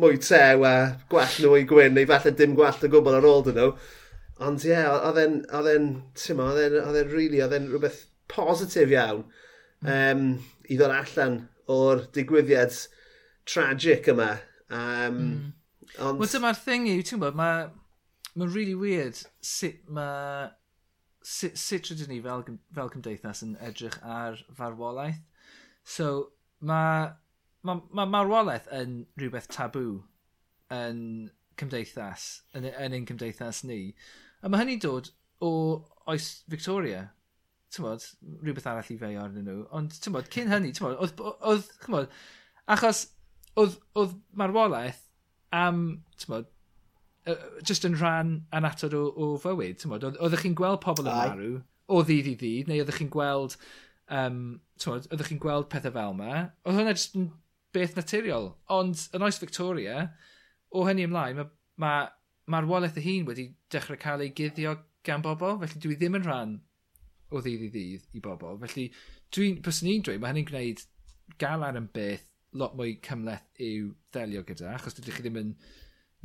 mwy 0.00 0.18
tew 0.26 0.64
a 0.66 0.74
gwell 1.12 1.36
nhw 1.44 1.58
i 1.60 1.66
gwyn, 1.70 1.94
neu 1.94 2.08
falle 2.10 2.32
dim 2.34 2.56
gwell 2.58 2.86
o 2.86 2.90
gwbl 2.90 3.18
ar 3.20 3.28
ôl 3.30 3.44
dyn 3.46 3.60
nhw. 3.60 3.74
Ond 4.42 4.64
ie, 4.64 4.72
yeah, 4.72 4.88
oedd 5.06 5.20
e'n, 5.20 5.36
oedd 5.54 5.68
e'n, 5.70 5.86
ti'n 6.18 6.38
ma, 6.38 6.48
oedd 6.50 6.64
e'n, 6.64 6.78
oedd 6.82 6.98
e'n 7.02 7.12
really, 7.12 7.42
oedd 7.44 7.54
e'n 7.54 7.68
rhywbeth 7.70 8.00
positif 8.32 8.90
iawn 8.96 9.22
um, 9.84 10.24
i 10.68 10.78
ddod 10.78 10.94
allan 10.94 11.40
o'r 11.70 12.04
digwyddiad 12.14 12.76
tragic 13.48 14.08
yma. 14.12 14.32
Um, 14.70 15.20
mm. 15.20 15.52
ond... 15.98 16.20
Wel, 16.20 16.32
dyma'r 16.34 16.58
thing 16.58 16.88
yw, 16.90 17.02
ti'n 17.02 17.20
gwybod, 17.20 17.38
mae'n 17.38 17.76
ma 18.38 18.46
really 18.46 18.76
weird 18.78 19.18
sut 19.42 19.80
mae 19.90 20.50
sut, 21.22 21.58
sut 21.58 21.90
rydyn 21.90 22.12
ni 22.12 22.20
fel, 22.24 22.44
fel 22.76 22.92
cymdeithas 22.92 23.42
yn 23.46 23.56
edrych 23.64 23.98
ar 24.06 24.38
farwolaeth. 24.56 25.20
So, 25.84 26.30
mae 26.60 27.10
ma, 27.66 27.76
ma 27.92 28.06
marwolaeth 28.08 28.70
yn 28.76 29.04
rhywbeth 29.20 29.50
tabw 29.52 30.00
yn 30.74 31.00
cymdeithas, 31.60 32.28
yn, 32.56 32.68
yn 32.70 32.96
ein 32.96 33.08
cymdeithas 33.08 33.64
ni. 33.68 33.80
A 34.40 34.48
mae 34.48 34.62
hynny'n 34.62 34.84
dod 34.84 35.10
o 35.44 35.52
oes 36.10 36.30
Victoria, 36.52 37.08
tymod, 37.74 38.04
rhywbeth 38.42 38.68
arall 38.70 38.92
i 38.92 38.98
feio 39.00 39.24
arnyn 39.24 39.46
nhw. 39.46 39.64
Ond, 39.76 39.94
tymod, 40.04 40.30
cyn 40.34 40.50
hynny, 40.50 40.72
tymod, 40.76 40.96
oedd, 41.02 41.20
oedd, 41.50 41.68
chymod, 41.84 42.10
achos 42.70 43.04
oedd, 43.60 43.76
oedd 43.98 44.16
marwolaeth 44.38 45.02
am, 45.56 45.84
tymod, 46.20 46.48
just 47.66 47.86
yn 47.86 47.98
rhan 47.98 48.32
anatod 48.56 48.96
o, 48.96 49.04
o 49.14 49.30
fywyd, 49.42 49.78
tymod, 49.82 50.06
oeddech 50.10 50.46
chi'n 50.46 50.56
gweld 50.58 50.80
pobl 50.82 51.06
yn 51.06 51.14
marw 51.14 51.52
o 51.90 52.00
ddydd 52.06 52.30
i 52.30 52.34
ddydd, 52.38 52.70
neu 52.70 52.82
oeddech 52.82 53.00
chi'n 53.00 53.12
gweld, 53.12 53.56
um, 54.14 54.40
tymod, 54.82 55.08
oeddech 55.10 55.30
chi'n 55.32 55.42
gweld 55.42 55.68
pethau 55.72 55.94
fel 55.94 56.14
yma, 56.16 56.46
oedd 56.64 56.78
hwnna 56.78 56.94
just 56.96 57.18
yn 57.18 57.28
beth 57.74 57.96
naturiol. 57.98 58.52
Ond 58.72 59.06
yn 59.14 59.26
oes 59.26 59.38
Victoria, 59.42 60.08
o 60.74 60.86
hynny 60.86 61.06
ymlaen, 61.06 61.38
mae 61.38 61.50
ma, 61.82 61.94
marwolaeth 62.50 62.98
y 62.98 63.04
hun 63.04 63.28
wedi 63.28 63.50
dechrau 63.70 63.98
cael 64.00 64.24
ei 64.24 64.32
guddio 64.34 64.74
gan 65.06 65.22
bobl, 65.24 65.58
felly 65.62 65.82
dwi 65.82 65.98
ddim 65.98 66.18
yn 66.18 66.26
rhan 66.26 66.58
o 67.30 67.42
ddydd 67.42 67.66
i 67.66 67.70
ddydd 67.74 68.18
i 68.18 68.22
bobl. 68.24 68.58
Felly, 68.64 68.88
dwi'n, 69.34 69.60
byswn 69.64 69.88
ni'n 69.88 70.06
dweud, 70.06 70.22
mae 70.22 70.32
hynny'n 70.32 70.48
gwneud 70.50 70.82
galar 71.40 71.78
yn 71.78 71.86
beth 71.94 72.26
lot 72.60 72.74
mwy 72.78 72.96
cymleth 73.06 73.46
i'w 73.62 73.92
ddelio 74.10 74.42
gyda, 74.46 74.74
achos 74.74 74.96
dydych 74.98 75.20
chi 75.20 75.26
ddim 75.26 75.38
yn 75.40 75.54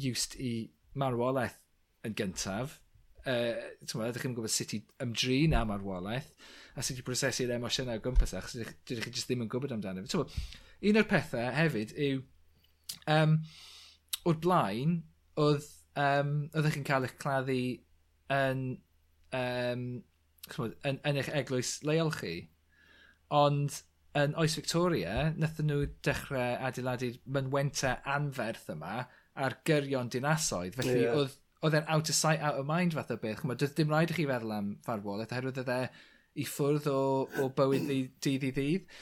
used 0.09 0.37
i 0.41 0.53
marwolaeth 0.97 1.59
yn 2.07 2.17
gyntaf. 2.17 2.79
Uh, 3.25 3.53
Tyma, 3.85 4.09
ydych 4.11 4.25
chi'n 4.25 4.35
gwybod 4.37 4.53
sut 4.53 4.75
i 4.77 4.81
ymdrin 5.01 5.55
am 5.57 5.71
marwolaeth 5.71 6.29
a 6.77 6.83
sut 6.85 6.99
i 7.01 7.05
brosesu'r 7.05 7.55
emosiynau 7.55 7.97
o 7.97 8.03
gwmpas 8.03 8.35
e, 8.35 8.39
achos 8.39 8.57
dydych 8.59 9.07
chi 9.07 9.13
jyst 9.15 9.31
ddim 9.31 9.45
yn 9.45 9.51
gwybod 9.51 9.73
amdano. 9.73 10.03
Tyma, 10.09 10.25
un 10.89 10.99
o'r 11.01 11.07
pethau 11.09 11.53
hefyd 11.55 11.93
yw 12.07 12.19
um, 13.15 13.39
o'r 14.29 14.41
blaen 14.43 14.99
oedd 15.41 15.65
um, 16.01 16.35
oeddech 16.51 16.77
chi'n 16.77 16.87
cael 16.87 17.07
eich 17.07 17.15
claddu 17.21 17.59
yn 18.35 18.65
um, 19.39 19.87
chmod, 20.51 20.77
yn, 20.87 21.01
yn 21.07 21.19
eich 21.21 21.31
eglwys 21.41 21.77
leol 21.87 22.13
chi. 22.15 22.35
Ond 23.33 23.81
yn 24.15 24.35
oes 24.39 24.55
Victoria, 24.55 25.31
nethon 25.35 25.69
nhw 25.69 25.87
dechrau 26.05 26.59
adeiladu'r 26.67 27.17
mynwenta 27.37 27.97
anferth 28.15 28.69
yma 28.71 29.05
ar 29.35 29.57
gyrion 29.67 30.11
dinasoedd. 30.11 30.77
Felly 30.79 31.01
yeah. 31.01 31.17
oedd 31.19 31.35
oedd 31.65 31.77
e'n 31.79 31.87
out 31.89 32.09
of 32.11 32.15
sight, 32.15 32.41
out 32.45 32.59
of 32.59 32.67
mind 32.69 32.93
fath 32.93 33.11
o 33.13 33.17
beth. 33.17 33.39
Chymod, 33.41 33.57
doedd 33.61 33.75
dim 33.77 33.89
rhaid 33.89 34.11
i 34.13 34.17
chi 34.17 34.27
feddwl 34.29 34.53
am 34.53 34.67
farwolaeth, 34.85 35.31
oherwydd 35.33 35.61
oedd 35.63 35.71
e 35.73 35.79
i 36.35 36.45
ffwrdd 36.45 36.89
o, 36.91 36.99
o 37.41 37.47
bywyd 37.57 37.87
dydd 38.21 38.45
i 38.45 38.51
ddydd. 38.53 38.97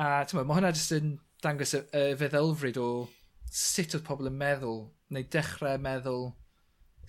A 0.00 0.08
tyma, 0.26 0.42
mae 0.48 0.58
hwnna 0.58 0.72
jyst 0.74 0.96
yn 0.96 1.12
dangos 1.44 1.76
y, 1.76 1.82
y 1.94 2.16
feddylfryd 2.18 2.80
o 2.80 2.88
sut 3.46 3.94
oedd 3.98 4.06
pobl 4.06 4.30
yn 4.30 4.38
meddwl, 4.40 4.82
neu 5.14 5.28
dechrau 5.34 5.78
meddwl 5.82 6.30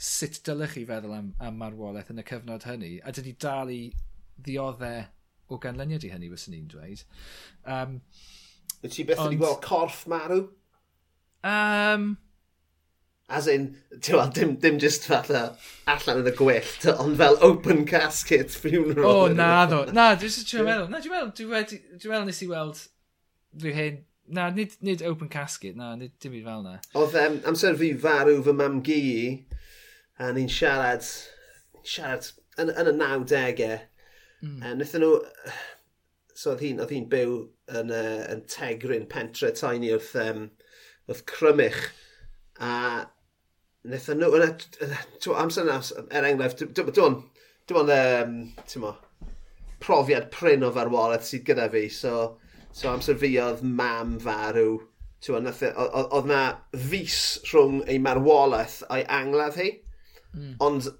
sut 0.02 0.40
dylech 0.48 0.74
chi 0.76 0.86
feddwl 0.90 1.14
am, 1.14 1.32
am 1.44 1.60
marwolaeth 1.62 2.10
yn 2.14 2.22
y 2.24 2.26
cyfnod 2.26 2.66
hynny, 2.66 2.96
a 3.06 3.14
dydy 3.14 3.36
dal 3.42 3.70
i 3.70 3.82
ddioddau 4.42 5.06
o 5.52 5.60
ganlyniad 5.62 6.08
i 6.08 6.12
hynny, 6.14 6.32
fyswn 6.32 6.56
ni'n 6.56 6.68
dweud. 6.72 7.06
Um, 7.70 8.00
Wyt 8.82 8.98
ti 8.98 9.06
beth 9.06 9.22
ond... 9.22 9.30
wedi 9.30 9.42
gweld 9.44 9.62
corff 9.66 10.06
marw? 10.10 10.46
Um, 11.46 12.16
As 13.32 13.48
in, 13.48 13.70
ti'n 13.94 14.18
gweld, 14.18 14.34
dim, 14.36 14.56
dim 14.64 14.80
just 14.82 15.06
fatha 15.08 15.44
allan 15.88 16.24
yn 16.24 16.32
y 16.32 16.36
gwyllt, 16.36 16.88
ond 16.98 17.20
fel 17.22 17.38
open 17.46 17.86
casket 17.88 18.52
funeral. 18.52 19.06
O, 19.06 19.14
oh, 19.28 19.36
na 19.36 19.68
ddo. 19.70 19.86
Na, 19.96 20.10
dwi'n 20.20 20.34
siarad 20.34 20.68
meddwl. 20.68 20.90
Na, 20.92 21.00
dwi'n 21.04 21.16
meddwl, 21.16 21.32
dwi'n 21.38 21.54
meddwl, 22.12 22.28
nes 22.28 22.42
i 22.42 22.50
weld 22.50 22.82
rhyw 23.62 23.78
hyn. 23.78 24.02
Na, 24.32 24.50
nid, 24.56 24.76
nid 24.84 25.04
open 25.08 25.30
casket, 25.32 25.78
na, 25.80 25.94
nid 26.00 26.18
dim 26.24 26.36
byd 26.36 26.46
fel 26.48 26.66
na. 26.66 26.76
Oedd 26.98 27.18
um, 27.22 27.40
amser 27.52 27.78
fi 27.80 27.94
farw 28.04 28.42
fy 28.44 28.56
mam 28.58 28.82
gi, 28.88 29.02
a 30.22 30.32
ni'n 30.36 30.52
siarad, 30.52 31.06
siarad 31.88 32.28
yn, 32.62 32.72
yn 32.78 32.92
y 32.92 32.96
90au. 33.00 33.80
Mm. 34.42 34.60
A 34.62 34.74
wnaethon 34.76 35.06
nhw, 35.06 35.16
so 36.42 36.54
oedd 36.54 36.64
hi'n 36.66 36.84
hi 36.86 37.02
byw 37.10 37.38
yn, 37.80 37.94
uh, 37.96 38.22
yn 38.34 38.46
Tegrin, 38.52 39.08
pentre 39.10 39.52
tiny 39.58 39.92
wrth, 39.96 40.14
um, 40.22 40.48
wrth 41.10 41.26
Crymych. 41.30 41.82
A 42.62 42.74
wnaethon 43.88 44.22
nhw, 44.22 44.34
yna, 44.38 44.52
amser 45.42 45.66
yna, 45.66 45.80
er 46.14 46.30
enghraifft, 46.30 46.66
dwi'n 46.78 46.94
dim 47.68 47.82
ond, 47.82 47.94
um, 47.98 48.94
profiad 49.82 50.30
pryn 50.34 50.66
o 50.66 50.70
farwolaeth 50.76 51.26
sydd 51.26 51.48
gyda 51.48 51.68
fi, 51.74 51.88
so, 51.90 52.38
so 52.70 52.92
amser 52.92 53.18
fi 53.22 53.34
oedd 53.42 53.64
mam 53.66 54.20
farw, 54.22 54.78
oedd 55.30 56.28
na 56.30 56.42
fus 56.90 57.22
rhwng 57.50 57.82
ei 57.90 57.98
marwolaeth 58.02 58.82
a'i 58.90 59.06
angladd 59.22 59.58
hi. 59.62 59.72
Mm. 60.36 60.56
Ond 60.64 60.92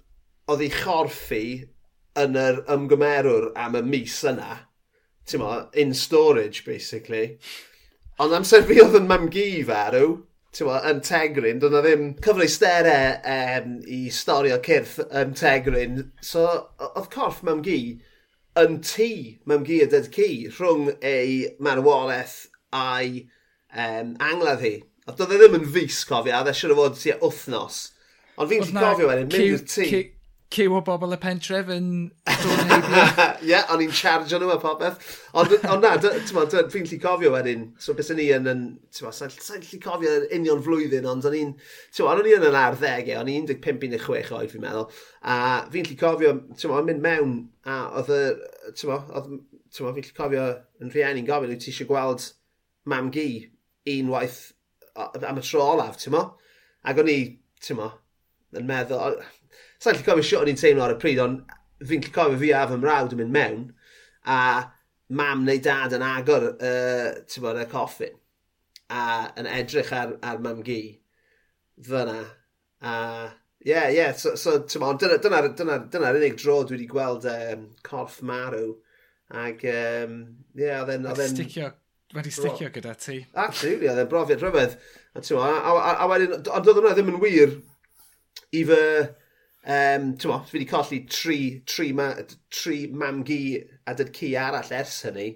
oedd 0.50 0.64
ei 0.64 0.72
chorffi 0.74 1.44
yn 2.20 2.36
yr 2.36 2.60
ymgymerwr 2.72 3.50
am 3.58 3.78
y 3.78 3.82
mis 3.86 4.18
yna, 4.28 4.58
ti'n 5.28 5.40
mo, 5.40 5.52
in 5.78 5.94
storage, 5.96 6.64
basically. 6.66 7.38
Ond 8.20 8.36
amser 8.36 8.66
fi 8.68 8.80
oedd 8.82 8.98
yn 8.98 9.08
mam 9.08 9.30
gi 9.32 9.62
farw, 9.68 10.18
ti'n 10.52 10.68
mo, 10.68 10.76
yn 10.90 11.00
Tegrin, 11.06 11.62
doedd 11.62 11.76
na 11.76 11.82
ddim 11.84 12.10
cyfreustere 12.24 12.96
um, 13.34 13.78
i 13.88 14.02
storio 14.12 14.58
cyrff 14.64 14.98
yn 15.08 15.32
Tegrin. 15.38 16.02
So, 16.20 16.44
oedd 16.92 17.08
corff 17.14 17.40
mamgu 17.46 17.78
yn 18.60 18.80
tŷ 18.84 19.08
mamgu 19.48 19.80
a 19.80 19.88
dyd 19.94 20.10
cu 20.12 20.28
rhwng 20.58 20.90
ei 21.00 21.54
marwolaeth 21.62 22.42
a'i 22.76 23.24
um, 23.72 24.12
angladd 24.20 24.66
hi. 24.66 24.76
Oedd 25.08 25.18
doedd 25.22 25.32
e 25.38 25.40
ddim 25.40 25.58
yn 25.62 25.72
fus, 25.72 26.04
cofio, 26.08 26.36
oedd 26.42 26.52
e 26.52 26.56
siwr 26.58 26.76
o 26.76 26.80
fod 26.82 27.00
tua 27.00 27.18
wythnos 27.24 27.82
Ond 28.40 28.48
fi'n 28.50 28.64
gallu 28.64 28.80
cofio 28.80 29.08
wedyn, 29.10 29.30
mynd 29.30 29.46
i'r 29.52 29.64
tŷ. 29.68 30.02
Cyw 30.52 30.74
o 30.76 30.82
bobl 30.84 31.14
y 31.14 31.16
pentref 31.16 31.70
yn 31.72 31.86
dod 32.28 32.58
yn 32.60 32.68
heibio. 32.68 33.02
Ie, 33.48 33.60
o'n 33.72 33.82
i'n 33.86 33.94
charge 33.96 34.36
nhw 34.36 34.50
a 34.52 34.58
popeth. 34.60 35.06
Ond 35.40 35.54
on 35.72 35.80
na, 35.80 35.92
fi'n 36.72 36.88
lli 36.90 36.98
cofio 37.00 37.30
wedyn, 37.32 37.62
so 37.80 37.94
bys 37.96 38.10
ni 38.18 38.26
yn, 38.36 38.50
yn 38.52 38.66
sa'n 38.92 39.32
lli 39.32 39.80
cofio 39.80 40.18
union 40.36 40.60
flwyddyn, 40.64 41.08
ond 41.08 41.28
o'n 41.28 41.38
i'n, 41.38 41.54
o'n 42.04 42.28
i 42.28 42.34
yn 42.36 42.44
yn 42.50 42.58
arddegau, 42.60 43.22
o'n 43.22 43.32
i'n 43.32 43.48
15-16 43.48 44.34
oed 44.36 44.52
fi'n 44.52 44.64
meddwl, 44.66 45.00
a 45.24 45.38
fi'n 45.72 45.88
lli 45.88 45.96
cofio, 46.04 46.36
o'n 46.68 46.88
mynd 46.90 47.04
mewn, 47.08 47.34
a 47.64 47.78
oedd 48.02 48.12
y, 48.12 48.20
oedd, 48.92 49.32
fi'n 49.72 50.02
lli 50.02 50.16
cofio 50.20 50.46
yn 50.84 50.92
rhieni'n 50.92 51.32
gofyn, 51.32 51.56
wyt 51.56 51.64
ti 51.64 51.72
eisiau 51.72 51.88
gweld 51.94 52.28
mam 52.92 53.08
gi 53.14 53.28
unwaith 53.88 54.42
am 55.00 55.40
y 55.40 55.48
tro 55.48 55.64
olaf, 55.72 55.96
ti'n 55.96 56.12
mo? 56.12 56.26
Ac 56.84 57.00
o'n 57.00 57.08
i, 57.08 57.20
ti'n 57.64 57.80
mo, 57.80 57.88
yn 58.58 58.68
meddwl... 58.68 59.18
Sa'n 59.82 59.96
lli 59.98 60.06
cofio 60.06 60.22
siwt 60.22 60.44
o'n 60.44 60.52
i'n 60.52 60.60
teimlo 60.60 60.84
ar 60.86 60.94
y 60.94 60.98
pryd, 61.02 61.20
ond 61.22 61.56
fi'n 61.88 62.04
cofio 62.14 62.38
fi 62.38 62.52
a 62.54 62.62
fy 62.70 62.78
mrawd 62.78 63.16
yn 63.16 63.22
mynd 63.22 63.34
mewn, 63.34 63.64
a 64.30 64.38
mam 65.12 65.44
neu 65.44 65.60
dad 65.62 65.96
yn 65.96 66.04
agor 66.06 66.52
uh, 66.54 67.08
bod, 67.42 67.58
y 67.58 67.66
coffin, 67.70 68.14
a 68.92 69.02
yn 69.40 69.48
edrych 69.50 69.92
ar, 69.96 70.16
ar 70.22 70.40
mam 70.44 70.62
gi 70.66 70.80
fyna. 71.82 72.20
A 72.82 72.94
ie, 73.62 73.70
yeah, 73.70 73.90
ie, 73.90 73.98
yeah, 73.98 74.14
so, 74.18 74.34
so 74.36 74.56
dyna'r 74.62 74.98
dyna, 75.22 75.42
dyna, 75.58 75.78
dyna, 75.90 76.14
unig 76.16 76.38
dro 76.40 76.62
dwi 76.62 76.78
wedi 76.78 76.88
gweld 76.90 77.28
um, 77.30 77.68
corff 77.86 78.22
marw. 78.26 78.72
Ac, 79.32 79.66
um, 79.70 80.16
ie, 80.54 80.64
yeah, 80.64 80.82
oedd 80.82 80.94
e'n... 80.96 81.34
Sticio, 81.34 81.70
wedi 82.14 82.32
sticio 82.34 82.70
gyda 82.74 82.94
ti. 83.00 83.20
Absolutely, 83.34 83.90
oedd 83.90 84.02
e'n 84.02 84.10
brofiad 84.10 84.42
rhyfedd. 84.42 84.78
A, 85.14 85.22
a, 85.22 85.52
a, 85.52 85.76
a, 85.76 85.92
a 86.04 86.10
wedyn, 86.10 86.38
ond 86.40 86.72
oedd 86.72 86.80
hwnna 86.80 86.96
ddim 86.96 87.12
yn 87.14 87.20
wir 87.22 87.54
i 88.52 88.64
fy... 88.68 88.84
Um, 89.62 90.16
mo, 90.26 90.40
fi 90.42 90.56
wedi 90.56 90.66
colli 90.66 91.04
tri, 91.06 91.62
tri, 91.66 91.92
ma, 91.94 92.08
tri 92.50 92.88
mamgi 92.90 93.62
a 93.86 93.94
dyd 93.94 94.10
ci 94.16 94.32
arall 94.34 94.72
ers 94.74 94.96
hynny. 95.06 95.28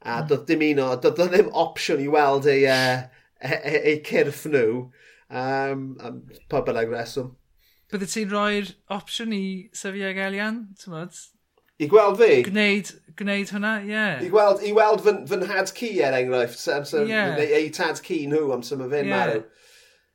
A 0.00 0.22
mm. 0.22 0.28
doedd 0.30 0.46
dim 0.48 0.64
un 0.70 0.80
o, 0.80 0.86
doedd 1.02 1.20
ddim 1.34 1.50
opsiwn 1.52 2.00
i 2.00 2.06
weld 2.12 2.48
ei, 2.48 2.64
uh, 2.72 3.02
ei, 3.42 3.58
e, 3.58 3.82
ei, 3.92 3.98
cyrff 4.06 4.46
nhw. 4.48 4.86
Um, 5.28 5.88
am 6.00 6.22
pa 6.48 6.62
bynnag 6.64 6.92
reswm. 6.94 7.34
Bydde 7.92 8.08
ti'n 8.10 8.30
rhoi'r 8.32 8.70
opsiwn 8.96 9.34
i 9.36 9.44
Safiag 9.76 10.22
Elian, 10.24 10.62
ti'n 10.80 10.94
modd? 10.94 11.18
I 11.76 11.90
gweld 11.92 12.16
fi? 12.22 12.40
Gwneud, 12.46 12.94
gwneud 13.18 13.52
hwnna, 13.52 13.74
ie. 13.84 13.92
Yeah. 13.92 14.22
I 14.24 14.30
gweld, 14.32 14.62
i 14.64 14.72
weld 14.76 15.04
fy, 15.04 15.12
fy 15.28 15.40
nhad 15.42 15.72
ci 15.76 15.90
er 16.00 16.16
enghraifft, 16.16 16.62
am 16.72 17.10
yeah. 17.10 17.36
ei 17.44 17.68
tad 17.74 18.00
ci 18.00 18.22
nhw 18.30 18.48
am 18.56 18.64
sy'n 18.64 18.80
mynd 18.80 18.96
yeah. 18.96 19.12
marw. 19.12 19.44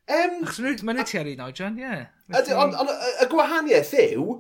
Um, 0.09 0.39
Achos 0.43 0.81
Mae'n 0.83 1.03
ti 1.07 1.19
ar 1.19 1.29
un 1.29 1.43
oedran, 1.45 1.77
ie. 1.79 1.99
Ond 2.57 2.79
y 3.21 3.27
gwahaniaeth 3.31 3.93
yw, 4.01 4.39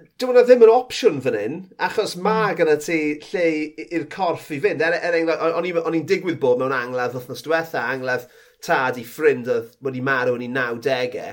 dwi'n 0.00 0.30
meddwl 0.30 0.46
ddim 0.48 0.64
yn 0.66 0.72
opsiwn 0.74 1.22
fan 1.24 1.38
hyn, 1.38 1.56
achos 1.86 2.16
mm. 2.16 2.26
mae 2.26 2.56
gyda 2.58 2.76
ti 2.82 2.98
lle 3.30 3.46
i'r 3.86 4.06
corff 4.12 4.50
i 4.54 4.60
fynd. 4.62 4.82
Er, 4.84 4.96
er 4.98 5.16
enghraifft, 5.18 5.80
o'n 5.86 5.98
i'n 5.98 6.06
digwydd 6.08 6.40
bod 6.42 6.60
mewn 6.60 6.74
angladd 6.76 7.16
wythnos 7.16 7.44
diwetha, 7.46 7.86
angladd 7.94 8.28
tad 8.64 9.00
i 9.00 9.06
ffrind 9.06 9.48
oedd 9.50 9.72
wedi 9.84 10.02
marw 10.04 10.36
yn 10.36 10.46
ei 10.46 10.52
90au. 10.52 11.32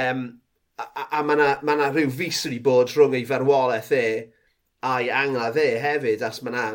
Um, 0.00 0.26
a, 0.80 0.86
a, 0.86 1.06
a 1.18 1.22
mae 1.26 1.38
yna 1.38 1.48
ma 1.66 1.88
rhyw 1.88 2.10
fus 2.18 2.44
wedi 2.46 2.60
bod 2.64 2.92
rhwng 2.94 3.16
ei 3.18 3.26
farwolaeth 3.28 3.92
e 3.96 4.04
a'i 4.86 5.10
angladd 5.12 5.58
e 5.60 5.68
hefyd, 5.82 6.22
as 6.24 6.40
mae 6.44 6.54
yna 6.54 6.66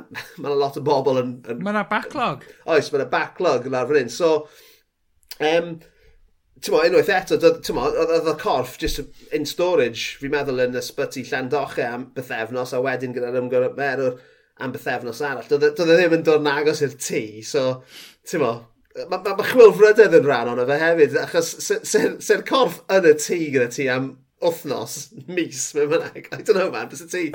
ma, 0.41 0.54
lot 0.62 0.78
o 0.78 0.84
bobl 0.86 1.21
yn... 1.21 1.36
yn 1.49 1.62
mae 1.65 1.73
yna 1.73 1.86
backlog. 1.89 2.45
Oes, 2.69 2.91
mae 2.91 3.01
yna 3.01 3.10
backlog 3.12 3.69
yn 3.69 3.78
ar 3.78 3.89
fan 3.89 4.01
hyn. 4.04 4.12
So, 4.13 4.32
Um, 5.43 5.76
Tymo, 6.63 6.80
unwaith 6.88 7.10
eto, 7.12 7.36
oedd 7.36 8.30
y 8.32 8.34
corff 8.41 8.78
just 8.82 9.02
in 9.36 9.43
storage, 9.45 10.15
fi'n 10.21 10.32
meddwl 10.34 10.63
yn 10.63 10.78
ysbyty 10.80 11.26
Llandoche 11.28 11.84
am 11.84 12.08
bythefnos, 12.15 12.71
a 12.74 12.80
wedyn 12.82 13.13
gyda'r 13.13 13.36
ymgyrmerwr 13.41 14.15
am 14.63 14.71
bythefnos 14.74 15.19
arall. 15.28 15.50
Doedd 15.52 15.67
e 15.67 15.88
ddim 15.91 16.15
yn 16.15 16.24
dod 16.26 16.39
yn 16.41 16.48
agos 16.50 16.80
i'r 16.86 16.95
tŷ, 16.95 17.21
so, 17.45 17.65
tymo, 18.32 18.54
mae 18.95 19.10
ma, 19.12 19.36
ma 19.36 19.48
chwilfrydedd 19.50 20.15
yn 20.21 20.30
rhan 20.30 20.54
o'n 20.54 20.63
fe 20.69 20.78
hefyd, 20.80 21.17
achos 21.26 21.52
sy'r 21.67 22.15
sy 22.24 22.39
corff 22.48 22.80
yn 22.95 23.10
y 23.12 23.13
tŷ 23.19 23.41
gyda 23.58 23.67
ti 23.76 23.89
am 23.91 24.13
wythnos, 24.45 24.95
mis, 25.28 25.67
mewn 25.76 25.91
mynnag. 25.91 26.32
I 26.32 26.39
don't 26.39 26.56
know, 26.56 26.71
man, 26.71 26.88
bys 26.89 27.04
y 27.04 27.10
ti, 27.12 27.26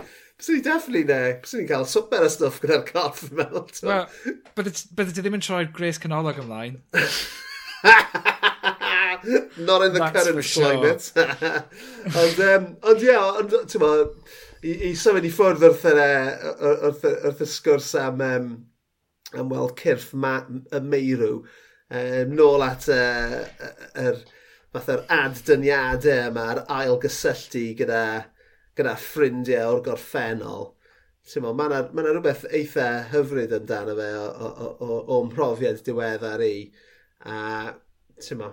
bys 0.41 0.51
ni'n 0.55 0.65
definitely 0.65 1.05
ne, 1.13 1.21
bys 1.45 1.55
ni'n 1.59 1.69
cael 1.69 1.87
swper 1.93 2.25
o 2.25 2.33
stwff 2.33 2.65
gyda'r 2.65 2.89
corff, 2.89 3.29
yn 3.29 3.45
meddwl. 3.45 3.69
Wel, 3.85 4.35
bydde 4.57 5.13
ti 5.13 5.21
ddim 5.21 5.39
yn 5.39 5.45
troi'r 5.45 5.71
gres 5.77 6.01
canolog 6.01 6.41
ymlaen. 6.41 6.81
Not 9.59 9.83
in 9.83 9.93
the 9.93 9.99
That's 9.99 10.25
current 10.25 10.45
sure. 10.45 10.65
climate. 10.65 11.13
ond, 12.23 12.41
um, 12.41 12.67
ond 12.83 13.05
ie, 13.05 13.15
ond, 13.17 13.55
ti'n 13.71 13.83
mo, 13.83 13.91
i, 14.63 14.75
i 14.89 14.93
symud 14.99 15.27
i 15.27 15.33
ffwrdd 15.33 15.65
wrth, 15.69 15.87
yr, 15.91 16.01
e, 16.01 16.11
wrth, 16.89 17.07
wrth 17.29 17.45
y 17.45 17.49
sgwrs 17.49 17.93
am, 18.01 18.21
um, 18.25 18.51
am 19.37 19.53
weld 19.53 19.77
cyrff 19.81 20.13
ma, 20.13 20.35
y 20.49 20.83
meirw, 20.85 21.39
um, 22.01 22.35
nôl 22.37 22.67
at 22.67 22.89
e, 22.93 22.99
e, 22.99 23.71
yr 23.71 24.11
uh, 24.11 24.11
er, 24.11 24.21
fatha'r 24.75 25.07
ad-dyniadau 25.17 26.29
yma'r 26.31 26.65
ail-gysylltu 26.71 27.65
gyda, 27.81 28.05
gyda 28.79 28.95
ffrindiau 29.01 29.73
o'r 29.77 29.83
gorffennol. 29.89 30.71
Mae 31.31 31.69
yna 31.69 31.81
ma 31.95 32.05
rhywbeth 32.07 32.47
eitha 32.57 32.87
hyfryd 33.11 33.53
amdano 33.55 33.97
fe 33.99 34.07
o, 34.19 34.23
o, 34.29 34.47
o, 34.51 34.71
o, 34.85 35.01
o 35.17 35.19
mhrofiad 35.29 35.83
diweddar 35.87 36.45
i. 36.45 36.55
Uh, 36.69 36.87
A, 37.29 37.73
ti'n 38.21 38.41
mo, 38.41 38.51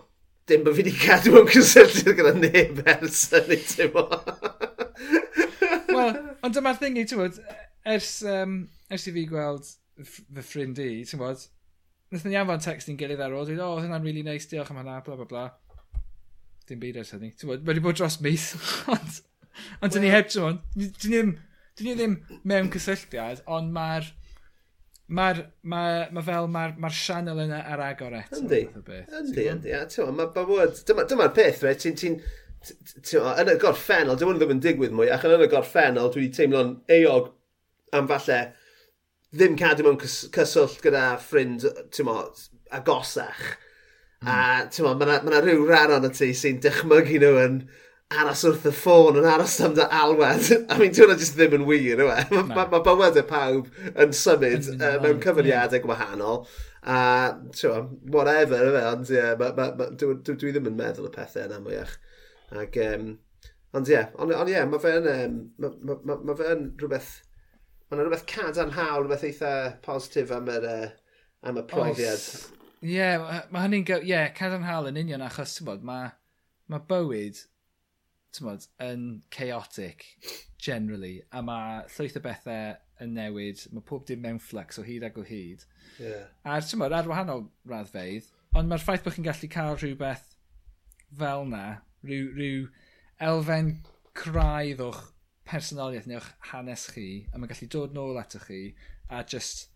dim 0.49 0.63
bod 0.65 0.75
fi 0.75 0.84
wedi 0.84 0.95
cadw 0.99 1.38
yn 1.41 1.51
cysylltu 1.51 2.15
gyda 2.17 2.34
neb 2.36 2.82
ers 2.95 3.27
hynny, 3.34 3.60
ti'n 3.63 3.93
mo. 3.93 4.08
Wel, 5.93 6.17
ond 6.43 6.56
dyma'r 6.58 6.80
thingy, 6.82 7.06
ti'n 7.08 7.21
bod, 7.21 7.38
ers, 7.88 8.17
um, 8.27 8.60
ers 8.91 9.08
i 9.08 9.15
fi 9.15 9.27
gweld 9.30 9.69
fy 9.97 10.43
ffrind 10.43 10.82
i, 10.84 10.91
ti'n 11.08 11.21
bod, 11.21 11.45
Nethon 12.08 12.32
ni 12.32 12.38
anfon 12.39 12.62
text 12.63 12.88
ni'n 12.88 12.99
gilydd 12.99 13.19
ar 13.19 13.34
ôl, 13.36 13.43
dwi'n, 13.47 13.60
o, 13.60 13.73
oh, 13.75 13.80
hynna'n 13.84 14.06
really 14.06 14.21
nice, 14.23 14.47
diolch 14.47 14.69
am 14.71 14.77
hynna, 14.80 15.01
bla 15.03 15.17
bla 15.19 15.25
bla. 15.27 15.41
Dim 16.69 16.80
byd 16.80 17.01
ers 17.01 17.12
hynny. 17.12 17.34
Ti'n 17.36 17.51
bod, 17.51 17.65
wedi 17.67 17.84
bod 17.84 17.97
dros 17.99 18.15
mis, 18.23 18.45
ond, 18.93 19.17
ond 19.84 19.95
dyn 19.95 20.06
ni 20.06 20.13
heb, 20.13 20.30
ti'n 20.32 20.45
bod, 20.45 20.62
dyn 21.03 21.34
ni 21.84 21.95
ddim 21.97 22.15
mewn 22.47 22.71
cysylltiad, 22.71 23.43
ond 23.58 23.75
mae'r 23.75 24.08
Mae'r, 25.07 25.37
ma, 25.71 25.81
ma 26.11 26.21
fel, 26.25 26.49
mae'r 26.51 26.73
ma 26.83 26.89
sianel 26.91 27.45
yna 27.45 27.61
ar 27.71 27.83
agor 27.85 28.17
eto. 28.17 28.41
Yndi, 28.41 28.65
yndi, 29.21 29.45
yndi. 29.53 29.71
A 29.77 29.85
ti'n 29.87 30.17
dyma'r 30.17 31.07
dyma 31.07 31.29
peth, 31.35 31.63
re, 31.63 31.73
ti'n, 31.79 31.95
ti'n, 31.95 32.17
yn 32.67 33.51
y 33.53 33.55
gorffennol, 33.61 34.17
dim 34.19 34.33
ond 34.33 34.41
ddim 34.41 34.57
yn 34.57 34.63
digwydd 34.65 34.95
mwy, 34.97 35.07
ac 35.13 35.23
yn 35.27 35.45
y 35.45 35.49
gorffennol, 35.51 36.11
dwi 36.11 36.25
wedi 36.25 36.35
teimlo'n 36.35 36.73
eog 36.97 37.31
am 37.95 38.09
falle 38.11 38.41
ddim 39.37 39.55
cadw 39.59 39.85
mewn 39.85 39.99
cyswllt 40.01 40.81
gyda 40.83 41.05
ffrind, 41.23 41.63
ti'n 41.95 42.07
mo, 42.07 42.19
agosach. 42.75 43.43
Mm. 44.23 44.27
A 44.27 44.37
hmm. 44.37 44.69
ti'n 44.73 44.87
mo, 44.87 44.93
mae 44.97 45.19
yna 45.21 45.31
ma 45.31 45.41
rhyw 45.43 45.67
rhan 45.67 45.95
o'n 45.97 46.15
ti 46.15 46.33
sy'n 46.35 46.59
dychmygu 46.63 47.21
nhw 47.21 47.33
yn, 47.45 47.59
aros 48.15 48.43
wrth 48.47 48.65
y 48.69 48.71
ffôn 48.71 49.17
yn 49.19 49.27
aros 49.27 49.57
am 49.65 49.73
dy 49.75 49.83
alwad. 49.83 50.45
I 50.71 50.77
mean, 50.79 50.93
dwi'n 50.95 51.19
just 51.19 51.35
ddim 51.35 51.57
yn 51.57 51.65
wir, 51.67 51.99
yw 51.99 52.07
e? 52.13 52.23
Mae 52.31 52.39
no. 52.39 52.43
ma, 52.53 52.63
ma 52.71 52.79
bywydau 52.85 53.25
pawb 53.27 53.67
yn 53.99 54.13
symud 54.15 54.69
uh, 54.77 54.95
mewn 55.03 55.19
cyfriadau 55.23 55.83
gwahanol. 55.83 56.45
A, 56.87 56.97
tiwa, 57.51 57.81
whatever, 58.13 58.63
yw 58.69 58.77
e? 58.79 58.83
Ond, 58.93 59.11
ie, 59.11 59.19
yeah, 59.19 59.33
dwi, 59.35 60.15
dwi, 60.23 60.35
dwi 60.39 60.53
ddim 60.55 60.69
yn 60.71 60.77
meddwl 60.79 61.09
y 61.09 61.11
pethau 61.17 61.49
yna 61.49 61.59
mwyach. 61.63 61.97
Ac, 62.55 62.77
um, 62.85 63.09
ond, 63.75 63.91
ie, 63.91 63.97
yeah, 63.97 64.13
ond, 64.15 64.35
on, 64.37 64.53
yeah, 64.53 64.69
mae 64.71 64.83
fe'n 64.85 65.09
um, 65.11 65.41
ma, 65.59 65.73
ma, 65.81 65.99
ma, 66.07 66.19
ma 66.29 66.37
fe 66.39 66.53
rhywbeth... 66.53 67.11
Mae 67.87 67.99
yna 67.99 68.07
rhywbeth 68.07 68.25
cadarnhaol, 68.31 69.03
rhywbeth 69.03 69.27
eitha 69.27 69.51
positif 69.83 70.31
am 70.35 70.47
yr, 70.51 70.69
uh, 70.71 71.19
am 71.43 71.59
y 71.59 71.65
profiad. 71.67 72.23
Ie, 72.79 72.95
yeah, 72.95 73.43
mae 73.51 73.67
hynny'n... 73.67 73.83
Ie, 73.99 73.99
yeah, 74.13 74.31
cadarnhaol 74.39 74.87
yn 74.93 75.03
union 75.03 75.27
achos, 75.27 75.59
ti'n 75.59 75.67
bod, 75.67 75.83
mae 75.87 76.13
ma 76.71 76.79
bywyd 76.87 77.43
tymod, 78.38 78.67
yn 78.84 79.08
chaotic, 79.34 80.06
generally, 80.62 81.17
a 81.32 81.43
mae 81.45 81.84
llwyth 81.95 82.17
o 82.19 82.23
bethau 82.23 82.78
yn 83.04 83.13
newid, 83.17 83.65
mae 83.73 83.86
pob 83.86 84.08
dim 84.10 84.23
mewn 84.23 84.39
flux 84.41 84.80
o 84.82 84.86
hyd 84.88 85.06
ag 85.08 85.19
o 85.19 85.26
hyd. 85.28 85.65
Yeah. 86.02 86.30
A 86.45 86.60
tymod, 86.63 86.95
ar 86.95 87.10
wahanol 87.10 87.47
raddfeidd, 87.69 88.32
ond 88.58 88.71
mae'r 88.71 88.84
ffaith 88.84 89.06
bod 89.06 89.17
chi'n 89.17 89.28
gallu 89.28 89.52
cael 89.54 89.78
rhywbeth 89.78 90.26
fel 91.19 91.45
na, 91.50 91.65
rhyw, 92.06 92.32
rhyw 92.38 92.65
elfen 93.28 93.78
craidd 94.17 94.82
o'ch 94.84 95.04
personoliaeth 95.47 96.10
neu'ch 96.10 96.32
hanes 96.52 96.88
chi, 96.93 97.08
a 97.32 97.38
mae'n 97.38 97.52
gallu 97.54 97.69
dod 97.73 97.95
nôl 97.95 98.19
atoch 98.21 98.47
chi, 98.50 98.62
a 99.10 99.23
just 99.23 99.69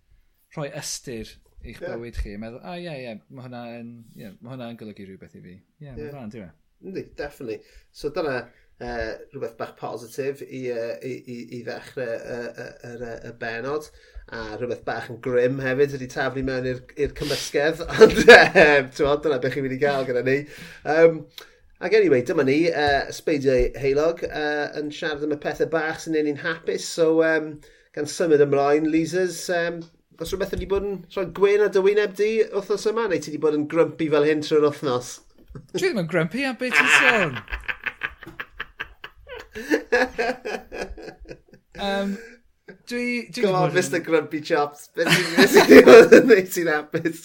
rhoi 0.55 0.69
ystyr 0.81 1.29
i'ch 1.61 1.79
yeah. 1.79 1.93
bywyd 1.93 2.17
chi, 2.17 2.35
a 2.35 2.41
meddwl, 2.41 2.63
a 2.63 2.73
oh, 2.73 2.79
ie, 2.79 2.85
yeah, 2.87 2.97
ie, 2.97 3.05
yeah, 3.05 3.21
mae 3.29 3.45
hwnna'n 3.45 3.91
yeah, 4.17 4.33
ma 4.41 4.55
hwnna 4.55 4.71
golygu 4.79 5.07
rhywbeth 5.07 5.37
i 5.37 5.43
fi. 5.43 5.55
Ie, 5.55 5.85
yeah, 5.85 5.93
yeah. 5.93 6.01
mae'n 6.01 6.17
rhan, 6.17 6.33
dwi'n 6.33 6.49
e? 6.49 6.60
Yndi, 6.85 7.05
definitely. 7.15 7.61
So 7.91 8.09
dyna 8.09 8.37
uh, 8.81 9.11
rhywbeth 9.33 9.57
bach 9.59 9.75
positif 9.77 10.41
i, 10.41 10.63
uh, 10.73 10.95
i, 11.05 11.13
i, 11.21 11.37
i 11.57 11.61
ddechrau 11.67 12.07
y, 12.07 12.39
y, 12.63 12.95
y, 12.95 13.13
y 13.29 13.35
benod. 13.43 13.91
A 14.31 14.41
rhywbeth 14.55 14.83
bach 14.87 15.11
yn 15.11 15.21
grym 15.23 15.61
hefyd 15.61 15.95
ydy 15.97 16.09
taflu 16.11 16.43
mewn 16.47 16.67
i'r 16.71 17.15
cymysgedd. 17.19 17.85
Ond 18.01 18.19
uh, 18.25 19.15
dyna 19.23 19.39
beth 19.43 19.55
chi'n 19.55 19.67
mynd 19.67 19.77
i 19.77 19.81
gael 19.81 20.07
gyda 20.09 20.25
ni. 20.27 20.41
Um, 20.97 21.23
Ac 21.81 21.95
anyway, 21.97 22.21
dyma 22.21 22.43
ni, 22.45 22.67
uh, 22.69 23.07
Sbeidio 23.09 23.55
Heilog, 23.81 24.19
uh, 24.27 24.67
yn 24.77 24.91
siarad 24.93 25.23
am 25.25 25.31
y 25.33 25.37
pethau 25.41 25.65
bach 25.71 26.03
sy'n 26.03 26.19
ei 26.19 26.27
ni'n 26.27 26.43
hapus. 26.43 26.85
So, 26.85 27.23
um, 27.25 27.55
gan 27.97 28.05
symud 28.05 28.43
ymlaen, 28.45 28.85
Lisas, 28.93 29.39
um, 29.57 29.79
os 30.21 30.29
rhywbeth 30.29 30.53
wedi 30.53 30.67
bod 30.69 30.85
yn 30.85 30.99
rhoi 31.15 31.25
gwyn 31.39 31.65
a 31.65 31.71
dywyneb 31.73 32.13
di 32.19 32.27
wythnos 32.53 32.85
yma, 32.91 33.07
neu 33.09 33.17
ti 33.17 33.31
wedi 33.31 33.41
bod 33.41 33.57
yn 33.57 33.65
grumpy 33.71 34.11
fel 34.13 34.29
hyn 34.29 34.45
trwy'r 34.45 34.67
wythnos? 34.67 35.09
Dwi 35.51 35.81
ddim 35.81 35.99
yn 36.01 36.07
grumpy 36.11 36.45
am 36.47 36.55
beth 36.59 36.79
i'n 36.79 36.89
sôn. 36.97 37.33
um, 41.81 42.09
dwi... 42.87 43.05
dwi 43.33 43.43
Go 43.43 43.51
on, 43.55 43.71
Mr 43.75 43.99
Grumpy 44.05 44.41
Chops. 44.47 44.89
Beth 44.95 45.11
ti'n 45.11 45.85
bod 45.87 46.15
yn 46.19 46.25
neud 46.31 46.49
ti'n 46.55 46.71
apus? 46.77 47.19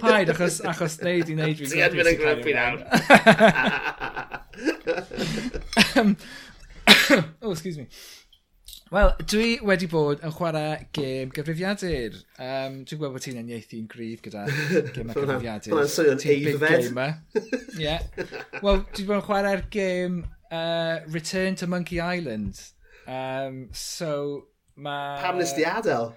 Paid, 0.00 0.32
achos, 0.32 0.62
achos 0.64 0.94
neud 1.04 1.28
i 1.28 1.36
neud 1.36 1.58
fi'n 1.60 1.68
grumpy. 1.68 1.84
Ti'n 1.84 1.96
mynd 1.98 2.10
yn 2.14 2.20
grumpy 2.22 2.52
nawr. 2.56 2.78
um, 6.00 6.16
oh, 7.42 7.52
excuse 7.52 7.78
me. 7.78 7.86
Wel, 8.94 9.08
dwi 9.26 9.56
wedi 9.66 9.88
bod 9.90 10.20
yn 10.22 10.30
chwarae 10.30 10.74
gêm 10.94 11.32
gyfrifiadur. 11.34 12.14
Um, 12.38 12.76
dwi'n 12.86 12.98
gweld 13.00 13.14
bod 13.16 13.24
ti'n 13.24 13.40
enniaethu'n 13.40 13.88
gryf 13.90 14.20
gyda 14.22 14.44
gêm 14.94 15.08
gyfrifiadur. 15.10 15.72
Fyna'n 15.72 15.88
swnio'n 15.90 16.20
eiddfed. 16.30 17.40
Ie. 17.82 17.96
Wel, 18.60 18.84
dwi 18.84 18.92
wedi 18.92 19.06
bod 19.08 19.16
yn 19.16 19.24
chwarae'r 19.26 19.62
gêm 19.74 20.20
uh, 20.22 21.00
Return 21.10 21.58
to 21.58 21.66
Monkey 21.66 21.98
Island. 21.98 22.60
Um, 23.10 23.56
so, 23.74 24.12
mae... 24.78 25.16
Pam 25.24 25.40
nes 25.42 25.56
di 25.56 25.64
adael? 25.66 26.12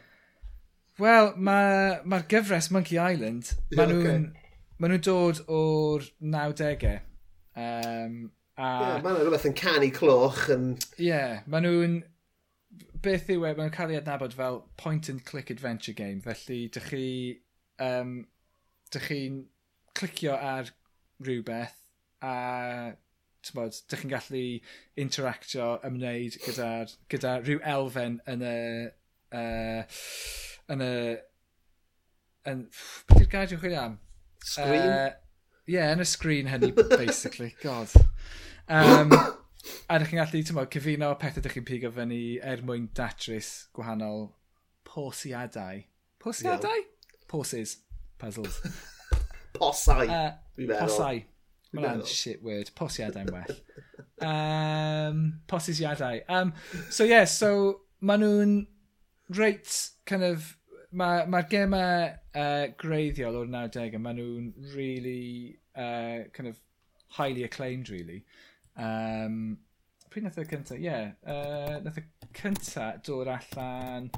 Wel, 1.01 1.31
mae'r 1.47 2.05
ma 2.05 2.19
gyfres 2.29 2.67
Monkey 2.75 2.99
Island, 3.01 3.55
yeah, 3.71 3.79
maen 3.79 3.93
nhw'n 3.95 4.27
okay. 4.27 4.51
ma 4.77 4.91
nhw 4.91 4.99
dod 5.07 5.41
o'r 5.49 6.05
90au. 6.35 6.93
Um, 7.57 8.21
a... 8.53 8.69
Yeah, 8.69 9.01
maen 9.01 9.17
rhywbeth 9.23 9.49
yn 9.49 9.57
canu 9.63 9.89
cloch. 9.97 10.43
Ie, 10.53 11.09
yeah, 11.09 11.41
maen 11.49 11.65
nhw'n 11.65 11.97
beth 13.07 13.29
yw 13.31 13.45
e, 13.47 13.53
mae'n 13.55 13.73
cael 13.73 13.93
ei 13.93 13.99
adnabod 14.01 14.35
fel 14.35 14.61
point-and-click 14.81 15.51
adventure 15.53 15.95
game. 15.95 16.21
Felly, 16.25 16.65
dych 16.75 16.89
chi... 16.91 17.07
Um, 17.83 18.17
dych 18.91 19.09
chi'n 19.11 19.43
clicio 19.97 20.35
ar 20.35 20.71
rhywbeth 21.23 21.75
a 22.25 22.33
bod, 23.55 23.77
dych 23.87 24.01
chi'n 24.03 24.11
gallu 24.11 24.43
interactio, 24.99 25.67
ymwneud 25.87 26.35
gyda, 26.43 26.71
gyda 27.13 27.37
rhyw 27.43 27.61
elfen 27.75 28.19
yn 28.33 28.43
y... 28.43 28.57
Uh, 29.31 30.01
yn 30.73 30.83
y... 30.83 30.91
Yn, 32.47 32.65
beth 33.07 33.21
yw'r 33.21 33.31
gair 33.31 33.47
dwi'n 33.51 33.63
chwilio 33.63 33.85
am? 33.85 33.97
Screen? 34.43 34.91
Uh, 34.91 35.09
yeah, 35.67 35.93
yn 35.95 36.03
y 36.03 36.07
screen 36.07 36.51
hynny, 36.51 36.73
basically. 36.97 37.55
God. 37.63 37.93
Um, 38.69 39.13
A 39.87 39.95
ydych 39.95 40.09
chi'n 40.11 40.19
gallu, 40.19 40.43
ti'n 40.43 40.57
bod, 40.57 40.69
cyfuno 40.73 41.13
pethau 41.19 41.39
ydych 41.39 41.53
chi'n 41.55 41.67
pigo 41.67 41.89
fyny 41.95 42.21
er 42.43 42.63
mwyn 42.67 42.89
datrys 42.97 43.51
gwahanol 43.77 44.25
posiadau. 44.87 45.83
Posiadau? 46.19 46.73
Yeah. 46.75 47.21
Poses. 47.31 47.77
Puzzles. 48.19 48.59
posau. 49.57 50.03
Uh, 50.09 50.31
posau. 50.73 51.21
Mae'n 51.77 52.03
shit 52.07 52.43
word. 52.43 52.71
Posiadau'n 52.75 53.31
well. 53.31 53.55
um, 54.27 55.39
posisiadau. 55.47 56.21
Um, 56.29 56.53
so 56.89 57.03
yeah, 57.03 57.25
so 57.25 57.81
maen 58.01 58.23
nhw'n 58.23 58.55
reit 59.37 59.71
kind 60.09 60.23
of 60.23 60.49
mae'r 60.91 61.27
ma 61.31 61.43
gemau 61.51 62.09
uh, 62.35 62.65
greiddiol 62.79 63.39
o'r 63.41 63.51
90au, 63.51 64.01
maen 64.01 64.19
nhw'n 64.19 64.51
really 64.75 65.59
uh, 65.75 66.27
kind 66.33 66.49
of 66.51 66.59
highly 67.19 67.43
acclaimed, 67.43 67.89
really. 67.89 68.25
Um, 68.75 69.57
pryd 70.11 70.27
nath 70.27 70.39
y 70.41 70.45
cynta? 70.49 70.77
Ie, 70.77 70.85
yeah. 70.85 71.11
uh, 71.27 71.77
nath 71.83 71.99
y 72.01 72.05
cynta 72.37 72.87
dod 73.05 73.29
allan 73.31 74.09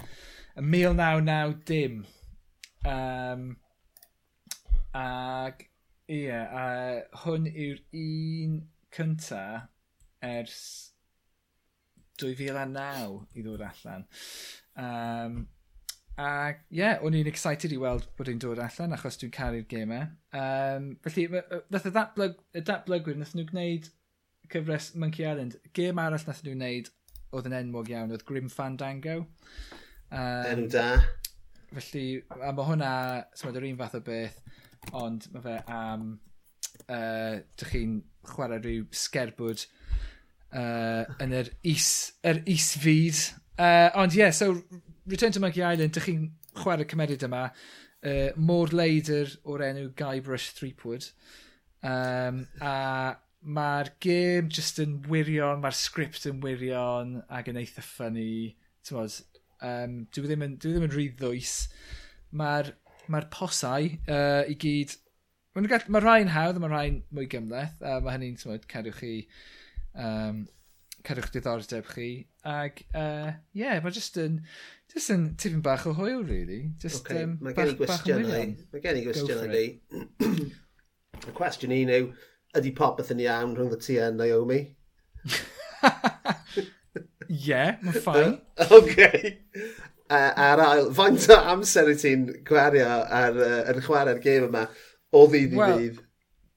yn 0.60 0.70
1990. 0.74 1.66
dim. 1.70 2.00
Um, 2.88 3.50
ag, 4.96 5.66
ie, 6.10 6.24
yeah, 6.26 6.48
a 6.50 6.66
uh, 6.66 7.22
hwn 7.24 7.50
yw'r 7.50 7.82
un 8.02 8.56
cynta 8.96 9.44
ers 10.26 10.60
2009 12.20 13.22
i 13.36 13.46
ddod 13.46 13.64
allan. 13.68 14.08
Um, 14.80 15.40
a 16.20 16.32
ie, 16.52 16.82
yeah, 16.82 16.98
o'n 17.06 17.16
i'n 17.16 17.30
excited 17.32 17.72
i 17.76 17.80
weld 17.80 18.10
bod 18.18 18.32
e'n 18.32 18.42
dod 18.42 18.60
allan 18.64 18.96
achos 18.98 19.20
dwi'n 19.22 19.36
caru'r 19.36 19.68
gemau. 19.72 20.10
Um, 20.36 20.92
felly, 21.06 21.30
nath 21.72 21.88
y 21.88 21.94
datblygwyr, 21.96 23.20
nath 23.20 23.36
nhw 23.38 23.48
gwneud 23.52 23.88
cyfres 24.52 24.94
Monkey 24.96 25.26
Island. 25.26 25.58
Gêm 25.76 26.00
arall 26.02 26.26
nath 26.28 26.42
nhw 26.46 26.56
wneud 26.56 26.90
oedd 27.36 27.50
yn 27.50 27.58
enwog 27.60 27.90
iawn, 27.92 28.14
oedd 28.14 28.26
Grim 28.28 28.50
Fandango. 28.50 29.20
Um, 30.10 30.46
Enw 30.50 30.70
da. 30.74 30.88
Felly, 31.70 32.06
a 32.34 32.54
mae 32.56 32.66
hwnna, 32.66 32.94
symud 33.38 33.60
yr 33.60 33.68
un 33.70 33.78
fath 33.78 34.00
o 34.00 34.02
beth, 34.06 34.40
ond 34.98 35.28
mae 35.34 35.44
fe 35.46 35.58
am, 35.70 36.08
uh, 36.88 37.36
dych 37.62 37.76
chi'n 37.76 38.00
chwarae 38.30 38.62
rhyw 38.64 38.88
sgerbwd 39.04 39.68
uh, 40.58 41.04
yn 41.22 41.36
yr 41.44 41.52
is, 41.70 41.92
yr 42.26 42.42
is 42.50 42.72
fyd. 42.82 43.22
Uh, 43.60 43.90
ond 44.02 44.18
ie, 44.18 44.24
yeah, 44.24 44.34
so 44.34 44.56
Return 45.10 45.36
to 45.36 45.44
Monkey 45.44 45.62
Island, 45.62 45.94
dych 45.94 46.10
chi'n 46.10 46.26
chwarae 46.58 46.90
cymeriad 46.90 47.28
yma, 47.30 47.46
uh, 48.02 48.30
Môr 48.42 48.74
Leidr 48.74 49.38
o'r 49.46 49.68
enw 49.70 49.92
Guybrush 50.00 50.56
Threepwood. 50.58 51.12
Um, 51.86 52.48
a 52.60 53.16
Mae'r 53.40 53.94
gêm 54.04 54.50
just 54.52 54.82
yn 54.84 54.98
wirion, 55.08 55.62
mae'r 55.64 55.78
sgript 55.78 56.28
yn 56.28 56.42
wirion 56.44 57.20
ac 57.32 57.48
yn 57.52 57.60
eitha 57.62 57.84
ffynnu. 57.86 58.50
Um, 58.90 59.96
dwi, 60.12 60.26
ddim 60.26 60.46
yn, 60.46 60.58
dwi 60.60 60.72
e 60.72 60.76
ddim 60.76 60.88
yn 60.90 60.94
rhy 60.96 61.08
ddwys. 61.20 61.56
Mae'r 62.40 62.74
mae 63.10 63.30
posau 63.34 63.90
uh, 64.12 64.44
i 64.50 64.58
gyd... 64.60 64.96
Mae 65.56 65.80
ma 65.92 66.02
rhai'n 66.04 66.32
hawdd 66.32 66.60
a 66.60 66.64
mae 66.64 66.72
rhai'n 66.72 67.02
mwy 67.16 67.28
gymleth. 67.32 67.80
A 67.82 68.00
mae 68.04 68.18
hynny'n 68.18 68.64
cadwch 68.70 69.02
chi... 69.02 69.14
Um, 69.96 70.46
cadwch 71.08 71.32
diddordeb 71.34 71.88
chi. 71.90 72.10
Ac, 72.48 72.84
ie, 72.84 73.00
uh, 73.00 73.34
yeah, 73.56 73.80
mae 73.84 73.96
just 73.96 74.20
yn... 74.22 74.42
Just 74.92 75.14
yn 75.14 75.30
tipyn 75.40 75.64
bach 75.64 75.86
o 75.88 75.94
hwyl, 75.96 76.26
really. 76.28 76.64
Just, 76.82 77.06
okay. 77.06 77.24
um, 77.24 77.38
mae 77.46 77.56
gen 77.56 77.72
i 77.72 77.78
gwestiynau. 77.80 78.56
Mae 78.74 78.84
gen 78.84 79.00
i 79.00 79.06
gwestiynau 79.06 79.52
di. 79.54 79.68
y 81.28 81.36
cwestiwn 81.36 81.76
un 81.76 81.92
yw, 81.94 82.10
ydy 82.58 82.74
popeth 82.78 83.12
yn 83.14 83.22
iawn 83.26 83.56
rhwng 83.58 83.76
y 83.76 83.80
ti 83.84 84.00
a 84.02 84.10
Naomi? 84.14 84.64
Ie, 87.30 87.62
mae'n 87.84 87.98
ffain. 88.04 88.36
OK. 88.66 88.98
Uh, 90.10 90.32
ar 90.42 90.62
ail, 90.64 90.88
faint 90.98 91.28
o 91.30 91.38
amser 91.52 91.92
i 91.92 91.96
ti'n 92.00 92.26
gwario 92.48 92.88
ar, 92.90 93.36
uh, 93.38 93.60
ar 93.70 93.82
chwarae'r 93.86 94.22
gêm 94.24 94.48
yma 94.48 94.66
o 95.14 95.26
ddydd 95.30 95.54
i 95.54 95.60
well, 95.60 95.78
ddydd? 95.78 96.00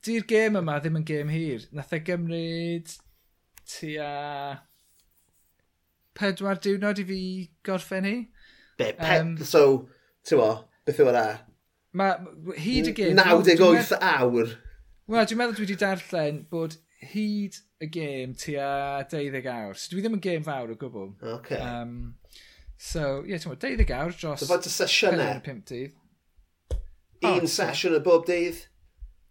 Di'r 0.07 0.25
gêm 0.31 0.57
yma 0.63 0.79
ddim 0.81 0.97
yn 1.03 1.07
gêm 1.09 1.33
hir. 1.33 1.67
Nath 1.77 1.93
e 1.93 2.01
gymryd 2.07 2.95
tua 3.69 4.13
pedwar 6.17 6.61
diwrnod 6.65 7.03
i 7.03 7.07
fi 7.13 7.21
gorffen 7.69 8.09
hi. 8.09 8.17
Be, 8.81 8.93
pe... 8.97 9.21
Um, 9.21 9.37
so, 9.45 9.67
ti'n 10.25 10.41
mo, 10.41 10.51
beth 10.89 11.05
yw 11.05 11.13
e 11.13 11.13
yna? 11.13 11.27
Mae 12.01 12.57
hyd 12.65 12.89
y 12.95 12.97
gêm... 12.97 13.21
98 13.21 13.93
awr. 14.01 14.57
Wel, 15.13 15.27
dwi'n 15.29 15.37
meddwl 15.37 15.57
dwi 15.59 15.67
wedi 15.67 15.75
darllen 15.77 16.37
bod 16.49 16.79
hyd 17.11 17.59
y 17.85 17.89
gêm 17.93 18.31
tua 18.39 19.03
12 19.11 19.49
awr. 19.53 19.75
So 19.77 19.93
dwi 19.93 20.05
ddim 20.05 20.15
yn 20.17 20.23
gêm 20.25 20.45
fawr 20.47 20.71
o 20.73 20.77
gwbl. 20.81 21.11
Okay. 21.35 21.59
Um, 21.61 22.15
so, 22.81 23.21
ie, 23.27 23.35
yeah, 23.35 23.43
ti'n 23.43 23.59
12 23.61 23.93
awr 23.99 24.15
dros... 24.17 24.41
So, 24.41 24.49
fod 24.49 24.69
y 24.71 24.73
sesiynau? 24.73 25.43
5 25.45 25.61
dydd. 25.69 25.99
Un 27.29 27.45
oh, 27.45 27.51
sesiwn 27.59 27.99
y 27.99 28.01
bob 28.07 28.25
dydd? 28.31 28.63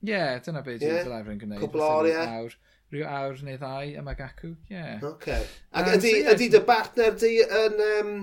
Ie, 0.06 0.12
yeah, 0.12 0.36
dyna 0.46 0.62
beth 0.67 0.86
yeah. 0.86 1.00
dwi'n 1.00 1.15
lawr 1.15 1.34
yn 1.34 1.41
gwneud. 1.41 1.63
Cwbl 1.63 1.86
oriau? 1.88 2.38
Awr, 2.38 2.56
rhyw 2.94 3.10
awr 3.15 3.44
neu 3.48 3.58
ddau 3.63 3.98
yma 4.04 4.15
gacw, 4.22 4.54
ie. 4.54 4.78
Yeah. 4.78 5.10
Okay. 5.15 5.50
Ac 5.74 5.89
um, 5.89 5.96
ydy, 5.98 6.13
so, 6.13 6.22
yeah, 6.22 6.34
ydy 6.36 6.52
dy 6.54 6.65
partner 6.70 7.17
di 7.26 7.36
yn... 7.48 7.86
Um, 7.89 8.15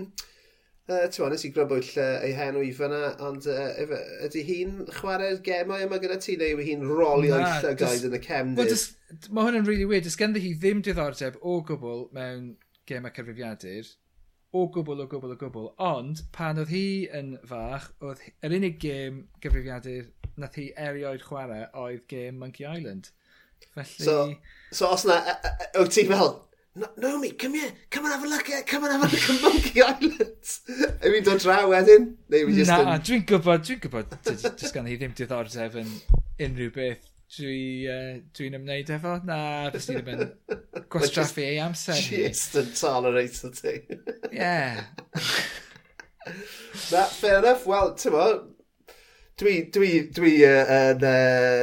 Uh, 0.88 1.02
Ti'n 1.04 1.10
Tewa, 1.12 1.26
nes 1.28 1.42
i 1.44 1.50
grybwyll 1.52 1.88
uh, 2.00 2.22
ei 2.24 2.30
henw 2.32 2.62
i 2.64 2.70
fyna, 2.72 2.98
ond 3.20 3.44
uh, 3.52 3.90
ydy 4.24 4.40
hi'n 4.46 4.78
chwarae'r 4.96 5.42
gemau 5.44 5.82
yma 5.84 5.98
gyda 6.00 6.16
ti, 6.24 6.38
neu 6.40 6.54
yw 6.54 6.64
hi'n 6.64 6.86
rolio 6.88 7.36
i 7.36 7.50
llygaid 7.60 8.06
yn 8.08 8.16
y 8.16 8.20
cefndir? 8.24 8.72
Well, 8.72 9.26
mae 9.36 9.48
hwn 9.50 9.58
yn 9.60 9.68
really 9.68 9.84
weird. 9.90 10.06
Does 10.08 10.16
ganddi 10.16 10.40
hi 10.40 10.54
ddim 10.56 10.80
diddordeb 10.86 11.36
o 11.44 11.58
gwbl 11.68 12.06
mewn 12.16 12.54
gemau 12.88 13.12
cyfrifiadur, 13.12 13.92
o 14.56 14.64
gwbl, 14.72 15.04
o 15.04 15.08
gwbl, 15.12 15.36
o 15.36 15.38
gwbl, 15.44 15.68
ond 15.90 16.24
pan 16.32 16.64
oedd 16.64 16.72
hi 16.72 16.86
yn 17.20 17.34
fach, 17.52 17.90
oedd 18.00 18.24
yr 18.48 18.56
unig 18.56 18.80
gêm 18.80 19.26
gyfrifiadur 19.44 20.08
nath 20.40 20.56
hi 20.56 20.70
erioed 20.88 21.28
chwarae 21.28 21.68
oedd 21.76 22.06
gêm 22.08 22.40
Monkey 22.40 22.64
Island. 22.64 23.12
Felly... 23.74 24.08
So, 24.08 24.16
so 24.72 24.88
os 24.96 25.04
na, 25.04 25.20
wyt 25.76 25.92
ti 25.92 26.08
fel, 26.08 26.32
no, 26.78 26.86
Naomi, 26.96 27.30
come 27.32 27.54
here, 27.54 27.72
come 27.90 28.04
and 28.06 28.14
have 28.14 28.24
a 28.24 28.28
look 28.28 28.48
at, 28.50 28.66
come 28.66 28.84
and 28.84 28.92
have 28.92 29.02
a 29.02 29.06
look 29.14 29.30
at 29.30 29.42
Monkey 29.42 29.82
Island. 29.90 30.22
Yw 31.02 31.12
i'n 31.18 31.24
dod 31.26 31.40
draw 31.42 31.66
wedyn? 31.70 32.04
Neu 32.32 32.50
just 32.54 32.70
Na, 32.70 32.78
yn... 32.94 33.02
dwi'n 33.06 33.24
gwybod, 33.28 33.60
dwi'n 33.66 33.80
gwybod, 33.84 34.06
jyst 34.30 34.74
gan 34.76 34.88
i 34.88 34.96
ddim 34.98 35.14
diddordeb 35.18 35.74
yn 35.82 35.90
unrhyw 36.46 36.70
beth 36.74 37.04
dwi, 37.36 37.58
uh, 37.92 38.12
dwi'n 38.36 38.56
ymwneud 38.58 38.88
efo. 38.96 39.12
Na, 39.28 39.38
fes 39.74 39.86
ni 39.90 39.94
ddim 39.98 40.10
yn 40.14 40.22
gwastraffu 40.92 41.42
ei 41.44 41.58
amser. 41.64 41.98
Just 42.00 42.52
yn 42.60 42.68
tolerate 42.78 43.48
ti. 43.58 43.74
yeah. 44.32 44.74
Na, 46.92 47.02
fair 47.04 47.38
enough. 47.40 47.64
Wel, 47.68 47.88
ti'n 48.00 48.12
mo, 48.14 48.24
dwi, 49.38 49.54
dwi, 49.74 49.90
dwi 50.14 50.34
yn 50.46 51.04
uh, 51.06 51.16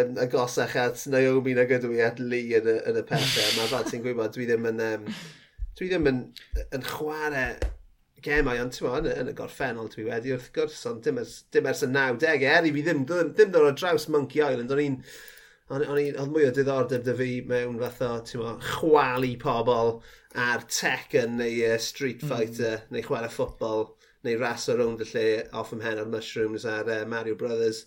um, 0.06 0.18
agosach 0.24 0.76
at 0.80 1.06
Naomi 1.12 1.56
nag 1.58 1.74
ydw 1.76 1.92
i 1.96 2.02
at 2.06 2.22
Lee 2.24 2.56
yn 2.60 2.70
y, 2.72 2.76
yn 2.90 3.00
y 3.02 3.06
pethau. 3.10 3.52
Mae 3.58 3.72
fel 3.72 3.88
ti'n 3.90 4.04
gwybod, 4.06 4.34
dwi 4.36 4.48
ddim 4.50 4.68
yn, 4.72 4.82
um, 4.86 5.08
dwi 5.80 5.90
ddim 5.92 6.12
yn, 6.12 6.22
yn 6.66 6.88
chwarae 6.88 7.48
gemau, 8.26 8.60
ond 8.64 8.74
ti'n 8.76 8.92
yn, 9.02 9.12
yn 9.12 9.32
y 9.32 9.38
gorffennol 9.38 9.92
dwi 9.92 10.08
wedi 10.08 10.34
wrth 10.36 10.52
gwrs, 10.56 10.82
ond 10.90 11.04
dim 11.06 11.20
ers, 11.22 11.38
dim 11.54 11.68
ers 11.70 11.84
y 11.86 11.92
90au, 11.92 12.50
er 12.56 12.68
i 12.68 12.74
fi 12.76 12.86
ddim, 12.86 13.06
ddim, 13.10 13.32
ddim 13.36 13.56
dod 13.56 13.70
o 13.70 13.74
draws 13.76 14.08
Monkey 14.14 14.46
Island, 14.46 14.74
o'n 14.74 14.86
i'n, 14.88 15.02
Ond 15.74 15.82
oedd 15.90 16.30
mwy 16.30 16.44
o 16.46 16.52
diddordeb 16.54 17.02
dy 17.08 17.14
fi 17.18 17.28
mewn 17.50 17.80
fath 17.82 18.02
o, 18.06 18.10
ti'n 18.22 18.42
mo, 18.44 18.52
chwalu 18.62 19.32
pobl 19.42 19.96
ar 20.38 20.62
Tekken 20.70 21.40
neu 21.40 21.56
uh, 21.66 21.80
Street 21.82 22.22
hmm. 22.22 22.30
Fighter 22.30 22.76
mm. 22.84 22.92
neu 22.94 23.06
chwarae 23.08 23.32
ffwbol 23.34 23.88
neu 24.26 24.40
ras 24.42 24.68
rownd 24.74 25.04
y 25.06 25.08
lle 25.12 25.26
off 25.54 25.74
ym 25.76 25.84
hen 25.86 26.02
o'r 26.02 26.10
mushrooms 26.10 26.66
ar 26.70 26.90
uh, 26.90 27.04
Mario 27.10 27.36
Brothers, 27.40 27.84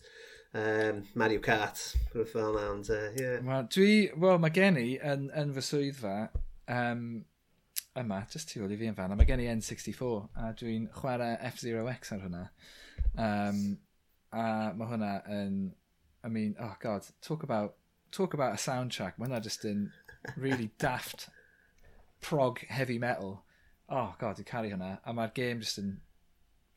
um, 0.54 1.02
Mario 1.14 1.42
Kart, 1.44 1.80
rhywbeth 2.12 2.34
fel 2.34 2.52
yna. 2.52 2.66
ond, 2.74 2.90
uh, 2.94 3.08
yeah. 3.18 3.40
Wel, 3.44 3.66
dwi, 3.74 3.90
wel, 4.16 4.38
mae 4.42 4.54
gen 4.54 4.78
i 4.80 4.86
yn, 5.12 5.26
yn 5.38 5.54
fy 5.56 5.64
swyddfa, 5.66 6.14
um, 6.74 7.02
yma, 7.98 8.20
just 8.32 8.52
tu 8.52 8.62
ôl 8.62 8.74
i 8.74 8.78
fi 8.78 8.90
yn 8.90 8.98
fan, 8.98 9.16
mae 9.18 9.28
gen 9.28 9.42
i 9.42 9.50
N64, 9.50 10.28
a 10.38 10.52
dwi'n 10.58 10.86
chwarae 10.94 11.36
F-Zero 11.50 11.86
X 11.92 12.14
ar 12.14 12.24
hwnna. 12.26 12.44
Um, 13.18 13.62
a 14.30 14.46
mae 14.78 14.92
hwnna 14.92 15.12
yn, 15.34 15.58
I 16.22 16.30
mean, 16.30 16.54
oh 16.62 16.74
god, 16.80 17.06
talk 17.24 17.42
about, 17.42 17.74
talk 18.12 18.34
about 18.34 18.54
a 18.54 18.62
soundtrack, 18.62 19.18
mae 19.18 19.26
hwnna 19.26 19.42
just 19.42 19.66
yn 19.68 19.88
really 20.36 20.70
daft 20.78 21.28
prog 22.20 22.60
heavy 22.68 22.98
metal. 22.98 23.42
Oh 23.88 24.14
god, 24.20 24.36
dwi'n 24.36 24.48
caru 24.48 24.70
hwnna. 24.74 24.98
A 25.04 25.14
mae'r 25.16 25.34
game 25.34 25.64
just 25.64 25.80
yn 25.80 25.96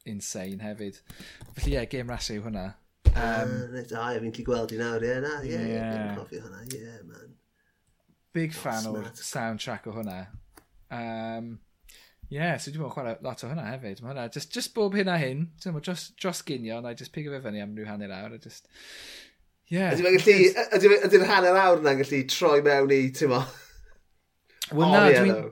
insane 0.10 0.62
hefyd. 0.64 1.00
Felly 1.56 1.74
ie, 1.74 1.76
yeah, 1.76 1.90
game 1.90 2.12
rasio 2.12 2.40
yw 2.40 2.48
hwnna. 2.48 2.68
Um, 3.12 3.18
uh, 3.18 3.66
reit, 3.74 3.92
o, 3.92 4.06
fi'n 4.24 4.36
cli 4.36 4.46
gweld 4.48 4.72
i 4.76 4.80
nawr, 4.80 5.04
ie, 5.04 5.10
yeah, 5.10 5.24
na, 5.24 5.34
ie, 5.44 5.52
yeah, 5.52 5.66
yeah. 5.74 6.14
cofio 6.18 6.46
hwnna, 6.46 6.62
ie, 6.68 6.80
yeah, 6.80 7.02
man. 7.08 7.34
Big 8.36 8.56
oh, 8.56 8.62
fan 8.62 8.88
o'r 8.92 9.10
soundtrack 9.20 9.90
o 9.92 9.96
hwnna. 9.98 10.20
Um, 10.92 11.52
yeah, 12.32 12.56
so 12.56 12.72
dwi'n 12.72 12.86
meddwl 12.86 12.96
chwarae 12.96 13.18
lot 13.26 13.44
o 13.44 13.52
hwnna 13.52 13.68
hefyd. 13.74 14.04
Mae 14.04 14.14
hwnna, 14.14 14.30
just, 14.34 14.54
just 14.56 14.74
bob 14.78 14.96
hyn 14.96 15.12
a 15.12 15.18
hyn, 15.20 15.50
dwi'n 15.60 15.76
meddwl, 15.76 15.90
dros, 15.90 16.08
dros 16.22 16.44
ginio, 16.48 16.80
na 16.84 16.96
i 16.96 17.00
just 17.00 17.14
pigo 17.16 17.34
fe 17.36 17.42
fyny 17.44 17.64
am 17.64 17.76
rhyw 17.76 17.90
hanner 17.92 18.16
awr, 18.16 18.38
a 18.38 18.42
just... 18.42 18.72
Yeah. 19.72 19.96
Ydy'n 19.96 21.28
hanner 21.30 21.56
awr 21.56 21.80
na'n 21.84 22.02
gallu 22.02 22.26
troi 22.28 22.58
mewn 22.66 22.92
i, 22.92 23.06
ti'n 23.16 23.32
mo? 23.32 23.44
Wel 24.76 24.96
na, 24.96 25.04
dwi'n... 25.12 25.52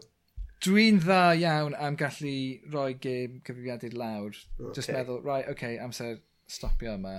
Dwi'n 0.59 0.97
dda 0.99 1.19
iawn 1.39 1.75
am 1.79 1.95
gallu 1.99 2.31
rhoi 2.67 2.95
gêm 2.99 3.37
cyfrifiadur 3.47 3.93
lawr. 3.95 4.35
Okay. 4.57 4.73
Just 4.75 4.91
meddwl, 4.91 5.21
right, 5.23 5.45
oce, 5.47 5.53
okay, 5.53 5.77
amser 5.79 6.17
stopio 6.51 6.97
yma. 6.97 7.13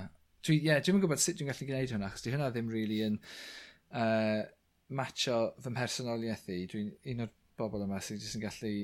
Dwi, 0.44 0.59
yeah, 0.66 0.83
dwi'n 0.85 1.00
gwybod 1.00 1.22
sut 1.22 1.38
dwi'n 1.38 1.48
gallu 1.48 1.68
gwneud 1.70 1.94
hwnna, 1.94 2.11
achos 2.11 2.26
di 2.26 2.35
hwnna 2.35 2.50
ddim 2.53 2.68
really 2.68 2.98
yn 3.07 3.16
uh, 3.96 4.42
matcho 4.92 5.38
fy 5.64 5.72
mhersonoliaeth 5.72 6.53
i. 6.53 6.59
Dwi'n 6.68 6.92
un 7.14 7.24
o'r 7.24 7.33
bobl 7.61 7.87
yma 7.87 8.03
sydd 8.05 8.20
jyst 8.20 8.37
yn 8.37 8.44
gallu... 8.44 8.74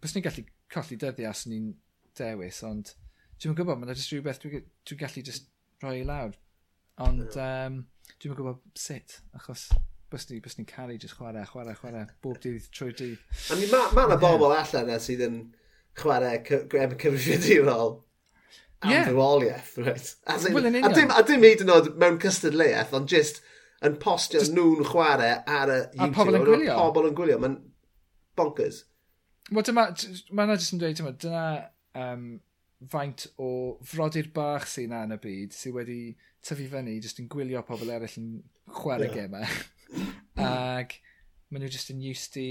Bys 0.00 0.16
ni'n 0.16 0.24
gallu 0.24 0.46
colli 0.72 1.00
dyddiau 1.04 1.34
os 1.34 1.44
ni'n 1.50 1.68
dewis, 2.16 2.64
ond 2.64 2.94
dwi'n 3.36 3.58
gwybod, 3.58 3.82
mae'n 3.82 3.92
jyst 3.92 4.14
rhywbeth 4.14 4.40
dwi'n 4.46 4.64
dwi 4.88 5.00
gallu 5.04 5.26
just 5.28 5.52
rhoi 5.84 5.98
i 6.00 6.08
lawr. 6.08 6.32
Ond 7.04 7.36
um, 7.36 7.80
dwi'n 8.16 8.40
gwybod 8.40 8.64
sut, 8.80 9.20
achos 9.36 9.68
bys 10.10 10.28
ni, 10.30 10.40
bys 10.42 10.58
ni'n 10.58 10.68
caru 10.68 10.98
jyst 10.98 11.16
chwarae, 11.18 11.46
chwarae, 11.48 11.76
chwarae, 11.78 12.04
bob 12.24 12.38
dydd 12.42 12.68
trwy'r 12.74 12.94
dydd. 12.98 13.24
A 13.50 13.58
ni, 13.58 13.68
mae 13.70 13.94
ma 13.96 14.06
yna 14.08 14.16
yeah. 14.16 14.22
bobl 14.22 14.54
allan 14.54 14.88
yna 14.88 15.00
sydd 15.02 15.24
yn 15.26 15.40
chwarae 16.00 16.40
grem 16.44 16.96
cyfrifiadurol 17.00 17.98
am 18.82 18.90
yeah. 18.90 19.06
fywoliaeth, 19.08 19.72
right? 19.84 20.14
As 20.26 20.44
in, 20.46 20.54
well, 20.54 20.66
a, 20.66 20.92
dim, 20.94 21.10
a 21.14 21.22
dim 21.26 21.44
hyd 21.44 21.64
yn 21.64 21.72
oed 21.74 21.90
mewn 22.00 22.20
cystadleuaeth, 22.22 22.94
ond 22.96 23.10
just 23.12 23.42
yn 23.86 23.96
postio 24.02 24.40
just... 24.40 24.54
nhw'n 24.56 24.86
chwarae 24.88 25.34
ar 25.46 25.72
y 25.72 25.80
YouTube. 25.80 26.06
A 26.06 26.14
pobl 26.16 26.38
yn 26.38 26.46
gwylio. 26.46 26.76
Pobl 26.78 27.10
yn 27.10 27.18
gwylio, 27.18 27.40
mae'n 27.42 27.58
bonkers. 28.38 28.84
Wel, 29.50 29.66
dyma, 29.66 29.88
mae 30.30 30.48
yna 30.48 30.56
jyst 30.56 30.76
yn 30.76 30.82
dweud, 30.82 31.00
dyma, 31.00 31.12
dyna 31.24 31.44
um, 32.00 32.24
faint 32.90 33.26
o 33.40 33.50
frodyr 33.86 34.30
bach 34.34 34.68
sy'n 34.70 34.88
yna 34.90 35.02
yn 35.08 35.16
y 35.16 35.20
byd, 35.22 35.56
sydd 35.56 35.76
wedi 35.76 36.00
tyfu 36.46 36.70
fyny, 36.72 36.96
jyst 37.04 37.20
yn 37.20 37.28
gwylio 37.32 37.62
pobl 37.68 37.92
eraill 37.92 38.18
yn 38.20 38.32
chwarae 38.80 39.10
yeah. 39.10 39.18
gemau. 39.18 39.44
Ac 40.50 40.96
maen 41.50 41.64
nhw 41.64 41.70
jyst 41.72 41.90
yn 41.92 42.02
used 42.06 42.36
i, 42.38 42.50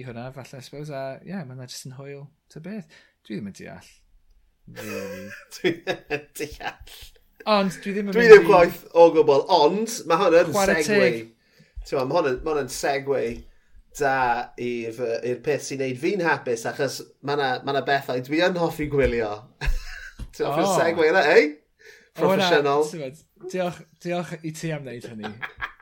i 0.00 0.04
hwnna, 0.06 0.30
falle, 0.36 0.60
I 0.60 0.64
suppose. 0.64 0.92
A 0.94 1.18
ie, 1.20 1.32
yeah, 1.32 1.44
maen 1.44 1.60
nhw 1.60 1.68
jyst 1.68 1.88
yn 1.88 1.96
hwyl. 1.98 2.24
Ta 2.52 2.62
beth? 2.64 2.88
Dwi 3.26 3.36
ddim 3.36 3.50
yn 3.50 3.58
deall. 3.58 3.90
Really. 4.78 5.28
dwi 5.58 5.74
ddim 5.82 6.16
yn 6.16 6.24
deall. 6.40 6.96
Ond, 7.48 7.76
dwi 7.82 7.94
ddim 7.94 8.08
yn... 8.08 8.16
Dwi 8.16 8.30
ddim 8.30 8.48
gwaith 8.48 8.80
o 8.96 9.10
gwbl, 9.14 9.44
ond 9.58 10.00
mae 10.08 10.22
hwn 10.22 10.38
yn 10.40 10.56
segwe. 10.88 11.12
Mae 11.92 12.24
hwn 12.24 12.64
yn 12.64 12.72
segwe 12.72 13.22
da 13.98 14.16
i'r 14.60 15.40
peth 15.44 15.64
sy'n 15.68 15.80
neud 15.82 16.00
fi'n 16.00 16.24
hapus, 16.26 16.66
achos 16.70 17.00
mae 17.26 17.38
yna 17.38 17.48
ma 17.66 17.84
bethau 17.86 18.20
dwi 18.24 18.42
yn 18.46 18.58
hoffi 18.60 18.88
gwylio. 18.92 19.32
Ti'n 19.60 20.46
hoffi'r 20.46 20.66
oh. 20.66 20.76
segwe 20.76 21.08
yna, 21.12 21.24
ei? 21.34 21.48
Professional. 22.18 22.84
Diolch, 23.48 23.80
diolch 24.02 24.34
i 24.42 24.52
ti 24.54 24.72
am 24.74 24.86
wneud 24.86 25.06
hynny. 25.12 25.32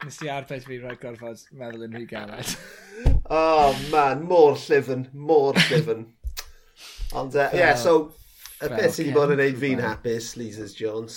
Nes 0.06 0.20
i 0.22 0.28
arbed 0.30 0.62
fi 0.62 0.76
roi 0.78 0.92
gorfod 1.02 1.40
meddwl 1.58 1.88
yn 1.88 1.94
rhy 1.96 2.04
galed. 2.06 2.50
oh 3.34 3.72
man, 3.90 4.20
mor 4.30 4.54
llyfn, 4.54 5.08
mor 5.18 5.56
llyfn. 5.64 6.04
Ond, 7.18 7.34
uh, 7.34 7.48
yeah, 7.50 7.72
so, 7.74 8.12
y 8.62 8.68
beth 8.70 8.94
sy'n 8.94 9.10
bod 9.16 9.32
yn 9.34 9.40
gwneud 9.40 9.58
fi'n 9.64 9.82
hapus, 9.82 10.28
Lizers 10.38 10.76
Jones. 10.78 11.16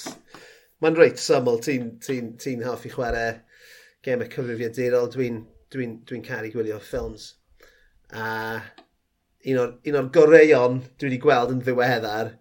Mae'n 0.81 0.97
reit 0.97 1.21
syml, 1.21 1.59
ti'n 1.61 1.91
ti, 2.01 2.17
ti 2.41 2.55
hoffi 2.63 2.89
chwarae 2.95 3.35
gemau 4.07 4.31
cyfrifiadurol, 4.33 5.11
dwi'n 5.13 5.37
dwi 5.69 5.85
dwi, 5.85 5.99
dwi 6.09 6.23
caru 6.25 6.49
gwylio 6.55 6.81
ffilms. 6.81 7.27
A 8.09 8.25
un 9.53 9.61
o'r, 9.67 9.77
un 9.85 9.99
o'r 10.01 10.09
goreion 10.17 10.81
dwi 10.95 11.11
wedi 11.11 11.21
gweld 11.27 11.53
yn 11.53 11.61
ddiweddar 11.61 12.33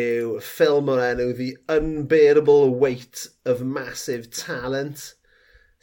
yw 0.00 0.40
ffilm 0.40 0.88
o'r 0.94 1.04
enw 1.10 1.28
The 1.36 1.52
Unbearable 1.76 2.72
Weight 2.72 3.26
of 3.44 3.60
Massive 3.76 4.32
Talent 4.32 5.12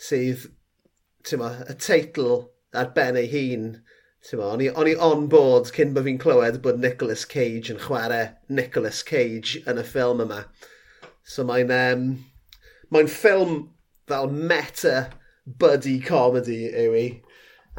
sydd 0.04 0.50
ma, 1.40 1.54
y 1.70 1.76
teitl 1.80 2.50
ar 2.74 2.92
ben 2.96 3.18
ei 3.20 3.30
hun. 3.32 3.68
O'n 4.34 4.62
i, 4.64 4.70
on 4.70 4.88
i 4.88 4.94
on 4.96 5.28
board 5.32 5.68
cyn 5.76 5.92
bod 5.96 6.06
fi'n 6.08 6.20
clywed 6.22 6.62
bod 6.64 6.80
Nicolas 6.80 7.26
Cage 7.28 7.74
yn 7.74 7.82
chwarae 7.84 8.30
Nicolas 8.48 9.02
Cage 9.04 9.60
yn 9.68 9.82
y 9.82 9.84
ffilm 9.88 10.24
yma. 10.24 10.46
So 11.28 11.44
mae'n 11.48 11.74
um, 11.76 12.06
mae 12.92 13.10
ffilm 13.12 13.58
fel 14.08 14.32
meta 14.32 15.10
buddy 15.46 16.00
comedy 16.04 16.66
yw 16.72 16.98
i. 17.00 17.06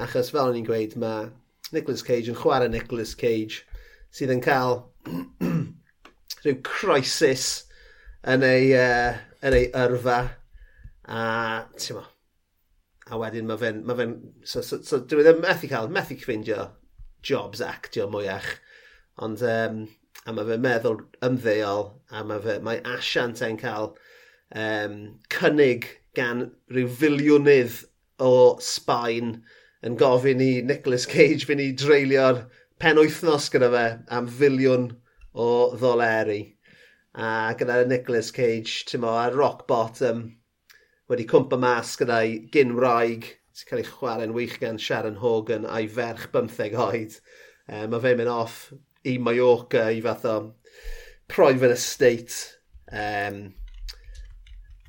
Achos 0.05 0.33
fel 0.35 0.51
o'n 0.51 0.61
i'n 0.61 0.69
gweud, 0.69 0.97
mae 1.01 1.31
Nicolas 1.73 2.05
Cage 2.05 2.33
yn 2.33 2.39
chwarae 2.39 2.69
Nicolas 2.73 3.17
Cage 3.19 3.65
sydd 4.15 4.33
yn 4.37 4.45
cael 4.45 4.83
rhyw 6.45 6.59
crisis 6.69 7.65
yn 8.31 8.45
ei, 8.47 8.73
uh, 8.77 9.17
yn 9.45 9.59
ei 9.61 9.71
yrfa. 9.85 10.19
A, 11.05 11.23
ti'n 11.77 11.99
mo, 11.99 12.05
A 13.13 13.19
wedyn 13.21 13.49
mae 13.49 13.61
fe'n... 13.61 13.83
Ma 13.85 13.97
fe 13.99 14.09
so, 14.49 14.63
so, 14.63 14.81
so, 14.81 15.01
dwi 15.11 15.27
ddim 15.27 15.43
methu 15.45 15.69
cael, 15.69 15.91
methu 15.93 16.17
ffeindio 16.21 16.71
jobs 17.25 17.61
actio 17.65 18.07
mwyach. 18.13 18.55
Ond, 19.25 19.43
um, 19.49 19.83
a 20.25 20.33
mae 20.33 20.49
fe'n 20.49 20.65
meddwl 20.65 21.03
ymddeol, 21.29 21.91
a 22.11 22.25
mae 22.25 22.41
fe, 22.45 22.59
mae 22.65 22.81
asiant 22.95 23.43
e'n 23.45 23.61
cael 23.61 23.93
um, 24.57 24.97
cynnig 25.35 25.91
gan 26.17 26.47
rhyw 26.73 26.89
filiwnydd 27.01 27.83
o 28.25 28.33
Sbaen 28.63 29.37
yn 29.85 29.99
gofyn 30.01 30.41
i 30.41 30.51
Nicolas 30.65 31.05
Cage 31.11 31.45
fynd 31.49 31.65
i 31.65 31.73
dreulio'r 31.77 32.45
pen 32.81 33.01
wythnos 33.01 33.51
gyda 33.53 33.71
fe 33.75 33.87
am 34.17 34.31
filiwn 34.41 34.89
o 35.35 35.49
ddoleri. 35.77 36.41
A 37.15 37.53
gyda 37.59 37.83
Nicolas 37.87 38.33
Cage, 38.35 38.85
ti'n 38.89 39.05
mo, 39.05 39.13
ar 39.19 39.37
rock 39.37 39.67
bottom, 39.69 40.25
wedi 41.11 41.27
cwmpa 41.29 41.59
mas 41.61 41.95
gyda'i 42.01 42.37
gynwraig 42.55 43.27
sy'n 43.55 43.69
cael 43.71 43.83
ei 43.83 43.89
chwarae'n 43.91 44.35
wych 44.35 44.57
gan 44.63 44.81
Sharon 44.81 45.21
Hogan 45.21 45.67
a'i 45.69 45.87
ferch 45.91 46.27
15 46.33 46.79
oed. 46.87 47.19
E, 47.69 47.85
mae 47.87 48.03
fe'n 48.03 48.19
mynd 48.21 48.33
off 48.33 48.59
i 49.07 49.19
Mallorca 49.21 49.87
i 49.93 50.01
fath 50.05 50.25
o 50.31 50.37
private 51.29 51.77
estate 51.77 52.39
um, 52.89 53.39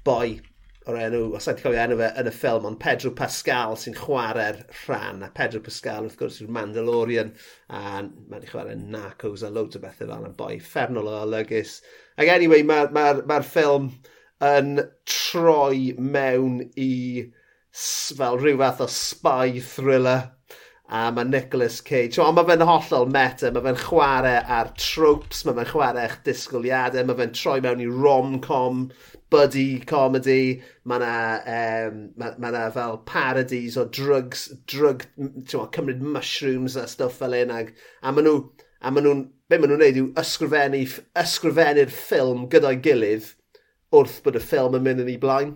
boi 0.07 0.39
o'r 0.85 0.97
enw, 1.01 1.21
os 1.37 1.47
ydych 1.49 1.65
cofio 1.65 1.81
enw 1.81 1.97
fe 1.99 2.09
yn 2.21 2.29
y 2.29 2.33
ffilm, 2.33 2.65
ond 2.69 2.79
Pedro 2.81 3.11
Pascal 3.17 3.75
sy'n 3.81 3.95
chwarae'r 3.97 4.59
rhan, 4.85 5.23
a 5.25 5.31
Pedro 5.33 5.61
Pascal 5.65 6.05
wrth 6.05 6.17
gwrs 6.19 6.41
yw'r 6.43 6.51
Mandalorian, 6.57 7.31
a 7.73 8.03
mae 8.05 8.35
wedi 8.35 8.51
chwarae 8.51 8.75
Narcos 8.77 9.43
a 9.43 9.49
loads 9.49 9.79
o 9.79 9.81
bethau 9.81 10.05
fel 10.05 10.19
yna, 10.19 10.35
boi 10.37 10.59
ffernol 10.61 11.09
o 11.09 11.15
olygus. 11.23 11.79
Ac 12.21 12.29
anyway, 12.35 12.61
mae'r 12.63 12.93
ma, 12.93 13.07
ma, 13.17 13.25
ma 13.33 13.39
r 13.41 13.47
ffilm 13.47 13.89
yn 14.45 14.77
troi 15.09 15.91
mewn 15.97 16.61
i 16.77 16.93
fel 17.75 18.39
rhyw 18.39 18.61
fath 18.61 18.85
o 18.85 18.87
spy 18.91 19.59
thriller 19.73 20.31
a 20.87 21.11
mae 21.11 21.25
Nicolas 21.25 21.79
Cage, 21.81 22.19
ond 22.21 22.37
mae 22.37 22.45
fe'n 22.45 22.63
hollol 22.69 23.07
meta, 23.09 23.49
mae 23.51 23.63
fe'n 23.65 23.79
chwarae 23.81 24.35
ar 24.57 24.69
tropes, 24.77 25.41
mae 25.45 25.57
fe'n 25.57 25.69
chwarae 25.71 26.03
eich 26.05 26.19
disgwyliadau, 26.27 27.07
mae 27.09 27.17
fe'n 27.21 27.33
troi 27.33 27.55
mewn 27.65 27.81
i 27.81 27.87
rom-com, 27.89 28.83
buddy 29.33 29.79
comedy, 29.89 30.61
mae 30.85 31.01
yna 31.01 31.15
um, 31.55 31.97
ma, 32.21 32.29
ma 32.37 32.67
fel 32.75 32.99
parodies 33.09 33.79
o 33.81 33.87
drugs, 33.97 34.45
drug, 34.69 35.07
ti'n 35.17 35.71
cymryd 35.73 36.05
mushrooms 36.05 36.77
a 36.77 36.85
stuff 36.91 37.17
fel 37.23 37.33
un, 37.39 37.55
ag, 37.57 37.73
a 38.03 38.13
maen 38.13 38.29
nhw, 38.29 38.43
a 38.85 38.93
maen 38.93 39.09
nhw'n, 39.09 39.25
be 39.49 39.57
maen 39.57 39.73
nhw'n 39.73 39.83
neud 39.87 39.99
yw 40.03 40.11
ysgrifennu'r 40.21 41.97
ffilm 41.97 42.45
gyda'i 42.53 42.77
gilydd, 42.85 43.33
wrth 43.95 44.19
bod 44.25 44.37
y 44.39 44.41
ffilm 44.43 44.77
yn 44.77 44.85
mynd 44.85 45.03
yn 45.03 45.11
ei 45.13 45.21
blaen. 45.21 45.55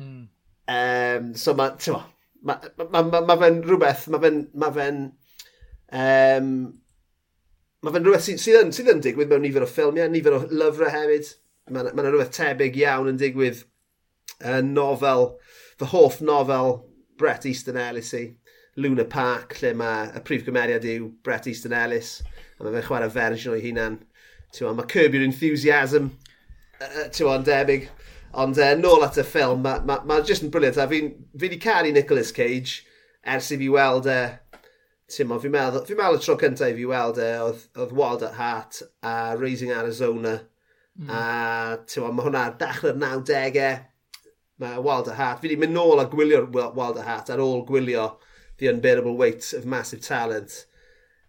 Mm. 0.00 0.28
Um, 0.70 1.32
so 1.34 1.54
mae, 1.58 1.74
ti'n 1.82 1.96
ma, 1.96 2.02
mae 2.46 2.92
ma, 2.92 3.02
ma, 3.02 3.20
ma 3.26 3.36
fe'n 3.40 3.60
rhywbeth, 3.66 4.06
mae 4.12 4.22
fe'n, 4.22 4.40
mae 4.62 4.74
fe'n, 4.76 5.00
um, 6.00 6.52
mae 7.82 7.94
fe'n 7.96 8.06
rhywbeth 8.06 8.26
sydd 8.28 8.42
sy 8.42 8.54
yn, 8.60 8.70
sydd 8.76 8.92
yn 8.94 9.02
digwydd 9.04 9.32
mewn 9.32 9.44
nifer 9.46 9.66
o 9.66 9.70
ffilmiau, 9.70 10.10
nifer 10.12 10.36
o 10.38 10.44
lyfrau 10.48 10.92
hefyd. 10.94 11.32
Mae'n 11.70 11.90
ma 11.96 12.06
rhywbeth 12.06 12.34
tebyg 12.38 12.78
iawn 12.80 13.10
yn 13.12 13.18
digwydd 13.20 13.64
uh, 13.64 14.60
nofel, 14.66 15.32
fy 15.80 15.90
hoff 15.92 16.20
nofel 16.24 16.78
Brett 17.20 17.46
Easton 17.50 17.78
Ellis 17.80 18.14
i, 18.16 18.24
Luna 18.80 19.04
Park, 19.04 19.58
lle 19.60 19.74
mae 19.76 20.08
y 20.16 20.22
prif 20.24 20.46
gymeriad 20.46 20.86
yw 20.88 21.10
Brett 21.26 21.50
Easton 21.50 21.74
Ellis, 21.76 22.18
a 22.56 22.64
mae 22.64 22.78
fe'n 22.78 22.86
chwarae 22.86 23.12
fersiwn 23.12 23.56
o'i 23.56 23.64
hunan. 23.66 24.00
Mae 24.60 24.90
Curb 24.90 25.14
Your 25.14 25.26
Enthusiasm 25.26 26.12
uh, 26.80 27.08
ti'n 27.12 27.46
debyg. 27.46 27.88
Ond 28.40 28.58
uh, 28.58 28.74
nôl 28.78 29.02
at 29.04 29.18
y 29.18 29.24
ffilm, 29.26 29.64
mae 29.64 29.82
ma, 29.86 29.98
ma 30.06 30.20
jyst 30.26 30.44
yn 30.46 30.52
briliant. 30.54 30.78
A 30.78 30.86
fi'n 30.90 31.10
fi 31.34 31.48
wedi 31.48 31.58
caru 31.62 31.90
Nicolas 31.94 32.30
Cage 32.34 32.84
ers 33.26 33.50
i 33.50 33.58
fi 33.60 33.68
weld 33.72 34.08
e. 34.10 34.20
Ti'n 35.10 35.34
fi'n 35.42 35.50
meddwl, 35.50 35.82
fi 35.88 35.98
meddwl 35.98 36.20
y 36.20 36.22
tro 36.22 36.36
cyntaf 36.38 36.70
i 36.70 36.76
fi 36.76 36.86
weld 36.86 37.18
e, 37.18 37.30
oedd, 37.42 37.64
oedd 37.74 37.94
Wild 37.98 38.22
at 38.22 38.36
Heart 38.38 38.82
a 39.02 39.14
Raising 39.38 39.72
Arizona. 39.74 40.36
Mm. 41.00 41.10
A 41.10 41.78
timo, 41.90 42.12
mae 42.14 42.28
hwnna 42.28 42.44
dechrau'r 42.60 42.98
90au. 43.00 43.72
Mae 44.62 44.82
Wild 44.86 45.10
at 45.10 45.18
Heart. 45.18 45.40
Fi 45.42 45.48
wedi 45.48 45.58
mynd 45.58 45.74
nôl 45.74 46.02
a 46.02 46.06
gwylio 46.10 46.44
Wild 46.54 47.00
at 47.00 47.08
Heart 47.08 47.32
ar 47.34 47.42
ôl 47.42 47.64
gwylio 47.66 48.12
The 48.60 48.70
Unbearable 48.70 49.16
Weight 49.16 49.50
of 49.56 49.66
Massive 49.66 50.04
Talent. 50.04 50.66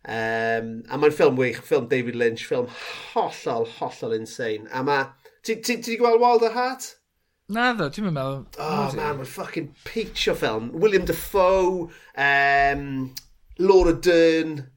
Um, 0.02 0.82
a 0.90 0.98
mae'n 0.98 1.14
ffilm 1.14 1.38
wych, 1.38 1.62
ffilm 1.66 1.90
David 1.90 2.18
Lynch, 2.18 2.46
ffilm 2.46 2.70
hollol, 3.14 3.68
hollol 3.80 4.16
insane. 4.18 4.70
A 4.74 4.84
mae 4.86 5.10
Ti 5.44 5.56
wedi 5.58 5.98
gweld 5.98 6.22
Wild 6.22 6.44
Heart? 6.54 6.96
Na 7.50 7.72
ddo, 7.74 7.88
ti'n 7.90 8.06
meddwl... 8.14 8.44
Oh 8.62 8.92
man, 8.94 9.18
mae'n 9.18 9.26
ffucking 9.26 9.72
o 10.30 10.36
ffilm. 10.38 10.68
William 10.84 11.08
Dafoe, 11.10 11.90
um, 12.16 12.84
Laura 13.58 13.94
Dern, 13.94 14.68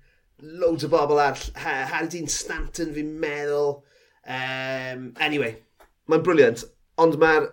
loads 0.40 0.86
o 0.86 0.88
bobl 0.88 1.20
ar 1.20 1.36
Harry 1.60 2.08
Dean 2.08 2.26
Stanton 2.32 2.94
fi'n 2.96 3.12
meddwl. 3.20 3.76
Um, 4.24 5.12
anyway, 5.20 5.52
mae'n 6.08 6.24
briliant. 6.24 6.64
Ond 6.96 7.20
mae'r 7.20 7.50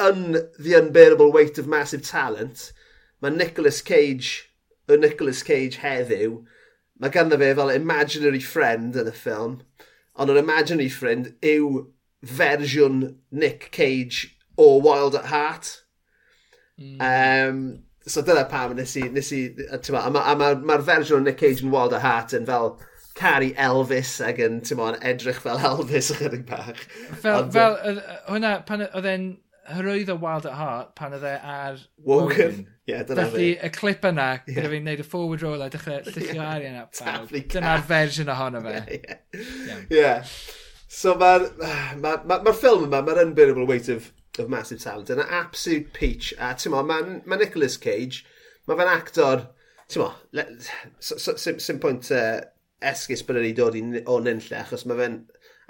un, 0.00 0.40
the 0.58 0.74
unbearable 0.80 1.30
weight 1.36 1.58
of 1.58 1.68
massive 1.68 2.02
talent. 2.08 2.72
Mae 3.20 3.36
Nicolas 3.36 3.82
Cage, 3.84 4.48
y 4.88 4.96
Nicolas 4.96 5.44
Cage 5.44 5.84
heddiw, 5.84 6.40
mae 6.96 7.12
ganddo 7.12 7.36
fe 7.36 7.52
fel 7.54 7.76
imaginary 7.76 8.40
friend 8.40 8.96
yn 8.96 9.12
y 9.12 9.16
ffilm. 9.22 9.60
Ond 10.16 10.32
yr 10.32 10.40
imaginary 10.40 10.88
friend 10.88 11.34
yw 11.44 11.84
fersiwn 12.26 13.16
Nick 13.30 13.70
Cage 13.72 14.36
o 14.56 14.78
Wild 14.78 15.14
at 15.14 15.26
Heart. 15.26 15.82
Mm. 16.80 17.00
Um, 17.00 17.82
so 18.06 18.22
dyna 18.22 18.44
pam 18.44 18.76
nes 18.76 18.96
i, 18.96 19.08
nes 19.08 19.32
i, 19.32 19.42
ma, 19.92 20.04
a 20.06 20.10
mae'r 20.10 20.38
ma, 20.38 20.54
ma 20.54 20.78
fersiwn 20.84 21.24
Nick 21.24 21.38
Cage 21.38 21.64
yn 21.64 21.72
Wild 21.74 21.94
at 21.96 22.04
Heart 22.04 22.36
yn 22.38 22.48
fel 22.48 22.74
Cari 23.18 23.52
Elvis 23.58 24.18
ac 24.24 24.40
yn, 24.40 24.60
ti'n 24.64 24.80
yn 24.86 24.98
edrych 25.12 25.42
fel 25.44 25.60
Elvis 25.60 26.10
ychydig 26.14 26.46
bach. 26.48 26.84
Fel, 27.20 27.44
Ond, 27.44 27.54
fel 27.56 27.78
hwnna, 28.28 28.60
pan 28.68 28.86
oedd 28.86 29.08
e'n 29.08 29.30
hyrwydd 29.70 30.12
o 30.12 30.16
Wild 30.20 30.46
at 30.48 30.56
Heart, 30.58 30.94
pan 30.98 31.16
oedd 31.16 31.26
e 31.28 31.34
ar 31.36 31.82
Woken. 32.06 32.64
Ie, 32.88 33.02
dyna 33.06 33.26
fi. 33.32 33.50
y 33.54 33.72
clip 33.74 34.06
yna, 34.08 34.30
yeah. 34.40 34.54
gyda 34.56 34.72
fi'n 34.72 34.88
neud 34.88 35.04
y 35.04 35.06
forward 35.06 35.44
roll 35.46 35.62
a 35.62 35.68
dechrau 35.72 36.00
lluchio 36.14 36.46
arian 36.46 36.80
at 36.80 36.96
pawb. 36.96 37.34
Dyna'r 37.52 37.84
fersiwn 37.90 38.32
ohono 38.32 38.64
fe. 38.64 38.80
Ie. 38.80 39.02
Yeah, 39.04 39.20
yeah. 39.36 39.68
yeah. 39.68 39.84
yeah. 40.00 40.34
So 40.90 41.14
mae'r 41.14 41.46
ma, 42.02 42.16
ma, 42.26 42.40
ma 42.42 42.52
ffilm 42.52 42.88
yma, 42.88 43.02
mae'r 43.06 43.22
Unbearable 43.22 43.66
Weight 43.68 43.88
of, 43.88 44.10
of 44.42 44.50
Massive 44.50 44.82
Talent 44.82 45.12
yn 45.14 45.22
absolute 45.22 45.92
peach. 45.94 46.32
A 46.38 46.52
ti'n 46.58 46.74
mo, 46.74 46.82
mae 46.86 47.20
ma 47.30 47.38
Nicolas 47.38 47.78
Cage, 47.80 48.24
mae 48.66 48.78
fe'n 48.80 48.90
actor, 48.90 49.44
ti'n 49.86 50.02
mo, 50.02 50.08
sy'n 51.00 51.78
pwynt 51.82 52.10
uh, 52.16 52.40
esgus 52.90 53.22
bod 53.26 53.38
ni 53.38 53.52
dod 53.54 53.78
i 53.78 53.84
o 54.02 54.18
nynlle, 54.24 54.64
achos 54.64 54.82
mae 54.88 54.98
fe'n 54.98 55.20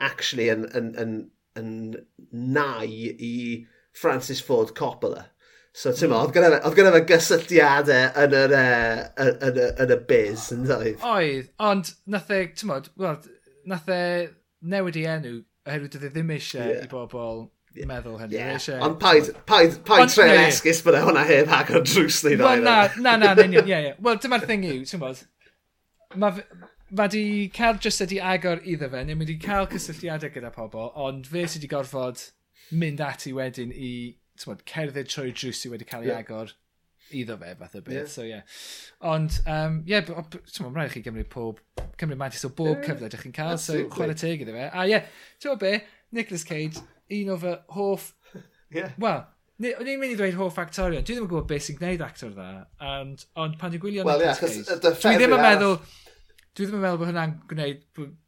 actually 0.08 0.48
yn, 0.54 0.64
yn, 0.78 0.88
yn, 1.02 1.12
yn 1.60 1.76
nai 2.56 2.88
i 3.12 3.34
Francis 3.92 4.40
Ford 4.40 4.72
Coppola. 4.78 5.26
So 5.76 5.92
ti'n 5.92 6.10
mo, 6.10 6.24
mm. 6.24 6.56
oedd 6.64 6.80
gyda 6.80 6.96
fe 6.96 7.04
gysylltiadau 7.12 8.24
yn, 8.24 8.40
yr, 8.40 8.56
uh, 8.56 9.06
yn, 9.26 9.36
yn, 9.50 9.62
yn, 9.84 9.94
y 9.98 10.02
biz, 10.08 10.48
yn 10.56 10.64
dweud. 10.64 11.08
Oedd, 11.12 11.52
ond 11.68 11.92
nath 12.08 12.32
e, 12.32 12.46
ti'n 12.56 12.72
modd, 12.72 12.88
nath 13.68 13.92
e 13.92 14.02
newid 14.60 14.98
i 15.00 15.06
enw, 15.08 15.40
oherwydd 15.68 15.96
dydw 15.96 16.08
i 16.08 16.12
ddim 16.14 16.32
eisiau 16.36 16.68
yeah. 16.68 16.84
i 16.84 16.90
bobl 16.90 17.44
yeah. 17.74 17.88
meddwl 17.90 18.18
hynny. 18.20 18.36
Yeah. 18.38 18.54
Eisiau... 18.56 18.80
Ond 18.86 18.98
paid, 19.02 19.30
paid, 19.50 19.78
paid 19.88 20.12
tre 20.12 20.28
yeah. 20.30 20.48
esgus 20.48 20.82
bod 20.86 20.98
e 20.98 21.02
hwnna 21.04 21.24
heb 21.28 21.52
ag 21.56 21.72
o'r 21.74 21.86
drws 21.86 22.22
ni 22.26 22.36
Wel, 22.40 22.64
Na, 22.66 22.76
na, 22.96 23.16
na, 23.20 23.32
na, 23.34 23.44
union, 23.48 23.68
ie, 23.68 23.80
ie. 23.90 23.94
Wel, 24.06 24.20
dyma'r 24.24 24.46
thing 24.50 24.66
yw, 24.68 24.84
ti'n 24.90 25.02
bod, 25.02 25.24
mae 26.20 26.44
ma 26.90 27.06
di 27.06 27.24
cael 27.54 27.78
just 27.82 28.02
ydi 28.02 28.18
agor 28.32 28.64
iddo 28.66 28.90
fe, 28.90 29.04
neu 29.06 29.18
mae 29.18 29.28
di 29.28 29.38
cael 29.42 29.68
cysylltiadau 29.70 30.32
gyda 30.34 30.50
pobl, 30.54 30.90
ond 30.98 31.28
fe 31.30 31.44
sydd 31.46 31.62
wedi 31.62 31.74
gorfod 31.74 32.24
mynd 32.74 33.02
ati 33.04 33.34
wedyn 33.36 33.70
i, 33.74 33.92
ti'n 34.38 34.52
bod, 34.52 34.66
cerdded 34.66 35.12
trwy 35.12 35.30
drws 35.36 35.62
sydd 35.62 35.76
wedi 35.76 35.88
cael 35.88 36.08
ei 36.08 36.16
agor. 36.16 36.50
Yeah 36.50 36.58
iddo 37.16 37.36
fe 37.40 37.54
fath 37.58 37.76
o 37.78 37.82
beth, 37.86 37.96
yeah. 37.96 38.10
so. 38.10 38.26
Yeah. 38.26 38.60
Ond, 39.12 39.40
ie, 39.40 39.56
um, 39.56 39.80
yeah, 39.88 40.06
ti'n 40.06 40.70
rhaid 40.70 40.90
i 40.90 40.94
chi 40.94 41.04
gymryd 41.06 41.30
pob, 41.32 41.60
cymryd 42.00 42.20
mantis 42.20 42.46
o 42.48 42.52
bob 42.52 42.76
yeah, 42.76 42.86
cyfle 42.86 43.10
ydych 43.10 43.26
chi'n 43.26 43.36
cael, 43.36 43.56
absolutely. 43.56 43.88
so 43.88 43.96
chwarae 43.96 44.20
teg 44.22 44.44
iddo 44.46 44.56
fe. 44.56 44.68
A 44.68 44.86
ie, 44.86 44.94
yeah, 44.94 45.10
ti'n 45.42 45.60
be, 45.60 45.74
Nicolas 46.16 46.46
Cage, 46.48 46.82
un 47.18 47.34
o 47.34 47.38
fy 47.42 47.54
hoff, 47.76 48.12
yeah. 48.76 48.96
wel, 49.00 49.24
O'n 49.60 49.88
i'n 49.92 49.98
mynd 50.00 50.14
i 50.14 50.16
ddweud 50.16 50.38
hoff 50.38 50.56
actorion. 50.56 51.02
Dwi 51.04 51.12
ddim 51.12 51.26
yn 51.26 51.28
gwybod 51.28 51.48
beth 51.50 51.66
sy'n 51.66 51.76
gwneud 51.76 52.00
actor 52.00 52.30
dda. 52.32 52.62
And, 52.90 53.20
ond 53.36 53.58
pan 53.60 53.74
dwi'n 53.74 53.82
gwylio 53.82 54.06
well, 54.08 54.22
Nicolas 54.22 54.54
yeah, 54.56 54.78
Cage, 54.80 54.94
dwi 55.02 55.18
ddim 55.20 55.34
yn 55.36 55.42
meddwl... 55.44 55.74
Dwi 56.56 56.64
ddim 56.64 56.78
yn 56.78 56.84
meddwl 56.86 57.00
bod 57.02 57.10
hwnna'n 57.10 57.34
gwneud 57.50 57.82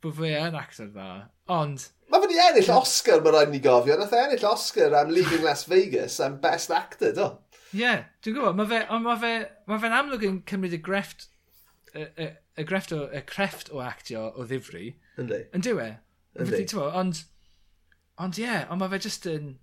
bod 0.05 0.19
fe 0.19 0.35
yn 0.37 0.59
actor 0.61 0.91
dda. 0.93 1.07
Ond... 1.57 1.87
Mae 2.13 2.21
fe 2.21 2.29
ni 2.29 2.37
ennill 2.45 2.69
Oscar, 2.77 3.25
mae 3.25 3.33
rhaid 3.33 3.55
ni 3.55 3.63
gofio. 3.65 3.97
Nath 3.97 4.13
e 4.13 4.21
ennill 4.27 4.45
Oscar 4.51 4.99
am 5.01 5.15
Leaving 5.17 5.47
Las 5.47 5.65
Vegas 5.71 6.19
am 6.21 6.37
Best 6.45 6.75
Actor, 6.77 7.17
do? 7.17 7.31
Ie, 7.73 7.81
yeah, 7.81 8.01
dwi'n 8.21 8.37
gwybod, 8.37 8.57
mae 8.59 8.69
fe, 8.69 8.79
ma 9.01 9.17
fe, 9.17 9.33
ma 9.71 9.79
fe'n 9.81 9.95
amlwg 9.97 10.25
yn 10.29 10.39
cymryd 10.49 10.77
y 10.77 10.81
grefft, 10.85 11.31
y, 11.97 12.05
y, 12.05 12.27
y 12.61 12.65
grefft 12.69 12.93
o, 12.93 13.07
y 13.09 13.23
crefft 13.29 13.71
o 13.73 13.81
actio 13.81 14.27
o 14.37 14.45
ddifri. 14.49 14.91
Yndi. 15.21 15.39
Yn 15.57 15.65
diwe. 15.65 15.87
Yndi. 16.37 16.67
Ond, 16.85 17.23
ond 18.21 18.41
ie, 18.41 18.45
yeah, 18.45 18.67
ond 18.69 18.83
mae 18.83 18.93
fe 18.93 19.01
just 19.07 19.29
yn, 19.31 19.55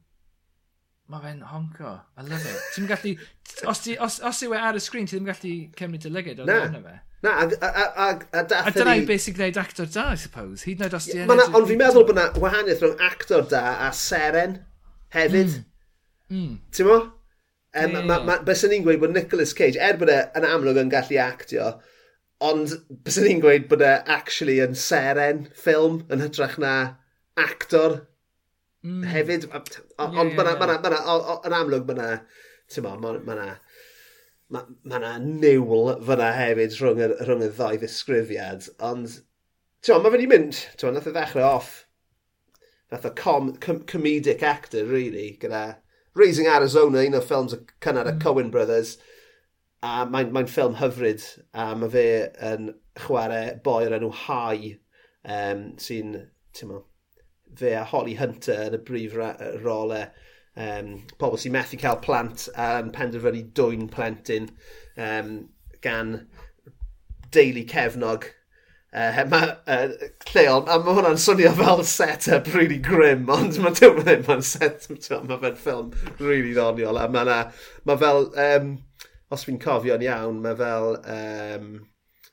mae 1.10 1.22
fe'n 1.22 1.44
honco. 1.52 2.00
I 2.18 2.26
love 2.26 2.50
it. 2.50 2.66
ti'n 2.74 2.90
gallu, 2.90 3.14
os, 3.70 3.84
ti, 3.86 3.94
os, 4.02 4.18
os 4.26 4.42
yw 4.48 4.58
e 4.58 4.64
ar 4.72 4.80
y 4.80 4.82
sgrin, 4.82 5.06
ti 5.10 5.18
ddim 5.20 5.30
gallu 5.30 5.54
cymryd 5.78 6.10
y 6.10 6.14
lygyd 6.16 6.42
o 6.42 6.50
arno 6.50 6.82
fe. 6.88 6.98
Na, 7.22 7.36
a, 7.44 7.46
a, 7.46 7.70
a, 7.70 8.10
a, 8.40 8.44
a 8.64 8.72
dyna 8.72 8.96
i 8.96 9.06
beth 9.06 9.26
sy'n 9.26 9.36
gwneud 9.36 9.58
actor 9.60 9.90
da, 9.92 10.08
I 10.16 10.20
suppose. 10.22 10.64
Hyd 10.66 10.80
yn 10.80 10.88
oed 10.88 10.98
os 10.98 11.10
ti... 11.12 11.18
Yeah, 11.20 11.30
ond 11.30 11.70
fi'n 11.70 11.82
meddwl 11.82 12.08
bod 12.08 12.16
yna 12.16 12.30
wahaniaeth 12.40 12.82
rhwng 12.86 13.02
actor 13.10 13.46
da 13.52 13.64
a 13.86 13.94
seren 13.94 14.62
hefyd. 15.14 15.60
Mm. 15.60 16.38
Mm. 16.40 16.54
Ti'n 16.74 16.88
mo? 16.88 17.00
Um, 17.78 17.94
mm. 17.94 18.08
ma, 18.10 18.18
ma, 18.26 18.38
bys 18.46 18.66
ni'n 18.66 18.86
gweud 18.86 19.02
bod 19.04 19.14
Nicolas 19.14 19.54
Cage, 19.58 19.78
er 19.78 20.00
bod 20.02 20.10
e 20.14 20.20
yn 20.38 20.48
amlwg 20.48 20.80
yn 20.82 20.92
gallu 20.94 21.20
actio, 21.22 21.72
ond 22.50 22.74
bys 23.06 23.20
ni'n 23.22 23.44
gweud 23.44 23.68
bod 23.70 23.86
e 23.86 23.94
actually 24.18 24.58
yn 24.64 24.78
seren 24.78 25.46
ffilm 25.64 26.02
yn 26.10 26.24
hytrach 26.26 26.58
na 26.62 26.74
actor 27.38 28.02
mm. 28.86 29.04
hefyd. 29.14 29.50
Ond 29.54 30.34
yeah, 30.34 30.34
mae'na, 30.34 30.80
yeah. 30.82 31.36
yn 31.46 31.58
amlwg 31.62 31.90
mae'na, 31.92 32.12
ti'n 32.74 32.88
mo, 32.88 32.98
mae'na 33.02 33.52
ma, 34.50 34.64
ma, 34.84 34.98
na 34.98 35.18
niwl 35.22 35.92
fyna 36.06 36.32
hefyd 36.34 36.76
rhwng 36.80 37.04
y, 37.06 37.10
rhwng 37.22 37.46
y 37.46 37.52
ddau 37.54 37.78
ddisgrifiad, 37.82 38.70
ond 38.86 39.20
ti'n 39.86 39.94
mo, 39.94 40.02
mae 40.02 40.10
fe 40.10 40.18
wedi 40.18 40.30
mynd, 40.32 40.64
ti'n 40.74 40.90
mo, 40.90 40.96
nath 40.96 41.10
o 41.10 41.14
ddechrau 41.14 41.46
off, 41.46 41.76
nath 42.90 43.06
o 43.06 43.14
com, 43.20 43.54
com, 43.62 43.84
comedic 43.90 44.42
actor, 44.46 44.90
really, 44.90 45.36
gyda 45.42 45.64
Raising 46.20 46.50
Arizona, 46.52 47.06
un 47.08 47.18
o'r 47.18 47.26
ffilms 47.26 47.56
y 47.56 47.62
cynnar 47.84 48.10
y 48.10 48.16
mm. 48.16 48.22
Coen 48.24 48.52
Brothers, 48.54 48.98
a 49.86 50.04
mae'n 50.12 50.34
mae 50.36 50.48
ffilm 50.52 50.78
hyfryd, 50.80 51.24
a 51.56 51.72
mae 51.80 51.92
fe 51.94 52.06
yn 52.52 52.74
chwarae 53.00 53.54
boi 53.64 53.86
o'r 53.88 53.96
enw 54.00 54.12
Hai, 54.26 54.74
um, 55.24 55.64
sy'n, 55.80 56.18
ti'n 56.56 56.72
mo, 56.72 56.82
fe 57.60 57.76
a 57.80 57.86
Holly 57.88 58.18
Hunter 58.20 58.66
yn 58.68 58.76
y 58.76 58.82
brif 58.90 59.16
rolau, 59.16 60.10
um, 60.60 60.92
e. 60.98 61.16
pobl 61.22 61.40
sy'n 61.40 61.56
methu 61.56 61.80
cael 61.80 62.02
plant 62.04 62.50
a'n 62.60 62.92
penderfynu 62.96 63.46
dwy'n 63.56 63.88
plentyn 63.94 64.52
um, 65.00 65.34
gan 65.86 66.16
deulu 67.32 67.66
cefnog 67.70 68.28
uh, 68.94 69.22
mae 69.30 69.54
uh, 69.70 70.10
lleol, 70.32 70.66
a 70.66 70.80
mae 70.82 70.98
hwnna'n 70.98 71.22
swnio 71.22 71.54
fel 71.58 71.84
set-up 71.88 72.50
really 72.56 72.80
grim, 72.84 73.28
ond 73.34 73.60
mae 73.62 73.76
ddim 73.78 74.02
yn 74.04 74.26
mae'n 74.28 74.46
set-up, 74.46 75.26
mae 75.30 75.40
fe'n 75.44 75.58
ffilm 75.64 75.94
really 76.18 76.54
ddoniol, 76.58 77.00
a 77.02 77.08
mae 77.12 77.40
ma 77.86 77.98
fel, 78.02 78.30
um, 78.48 78.76
os 79.34 79.46
fi'n 79.46 79.62
cofio'n 79.62 80.06
iawn, 80.06 80.42
mae 80.46 80.58
fel, 80.60 81.00
um, 81.04 81.72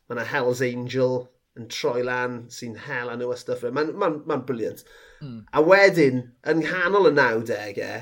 mae 0.06 0.16
yna 0.16 0.28
Hell's 0.32 0.62
Angel 0.64 1.26
yn 1.56 1.68
troi 1.72 2.02
lan, 2.04 2.44
sy'n 2.52 2.76
hel 2.86 3.12
nhw 3.16 3.32
a 3.32 3.38
stuff, 3.40 3.64
mae'n 3.64 3.94
ma, 3.96 4.08
ma, 4.08 4.22
ma 4.28 4.40
briliant. 4.44 4.84
Mm. 5.24 5.40
A 5.56 5.62
wedyn, 5.64 6.22
yng 6.48 6.62
nghanol 6.64 7.10
y 7.10 7.14
90au, 7.16 7.96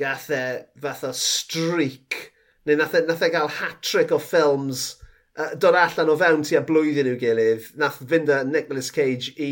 gath 0.00 0.30
e 0.32 0.44
fath 0.80 1.04
o 1.04 1.12
streak, 1.16 2.32
neu 2.64 2.78
nath 2.80 2.96
e, 2.96 3.04
nath 3.04 3.24
e 3.24 3.28
gael 3.32 3.52
hat-trick 3.58 4.12
o 4.16 4.20
ffilms 4.20 4.94
uh, 5.40 5.54
dod 5.60 5.78
allan 5.78 6.12
o 6.12 6.16
fewn 6.20 6.44
tua 6.46 6.62
blwyddyn 6.68 7.10
i'w 7.10 7.18
gilydd, 7.20 7.68
nath 7.80 8.00
fynd 8.12 8.32
â 8.32 8.42
Nicolas 8.46 8.90
Cage 8.94 9.34
i, 9.40 9.50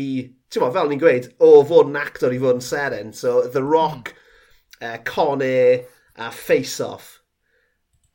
ti'n 0.51 0.63
mo, 0.63 0.71
fel 0.75 0.91
ni'n 0.91 1.01
gweud, 1.01 1.29
o 1.43 1.51
fod 1.67 1.91
yn 1.91 1.99
actor 1.99 2.35
i 2.35 2.41
fod 2.41 2.59
yn 2.59 2.65
seren. 2.65 3.13
So, 3.17 3.41
The 3.47 3.63
Rock, 3.65 4.13
mm. 4.13 4.89
uh, 4.89 4.97
Con 5.07 5.45
Air, 5.45 5.85
a 6.19 6.31
Face 6.35 6.79
Off. 6.83 7.15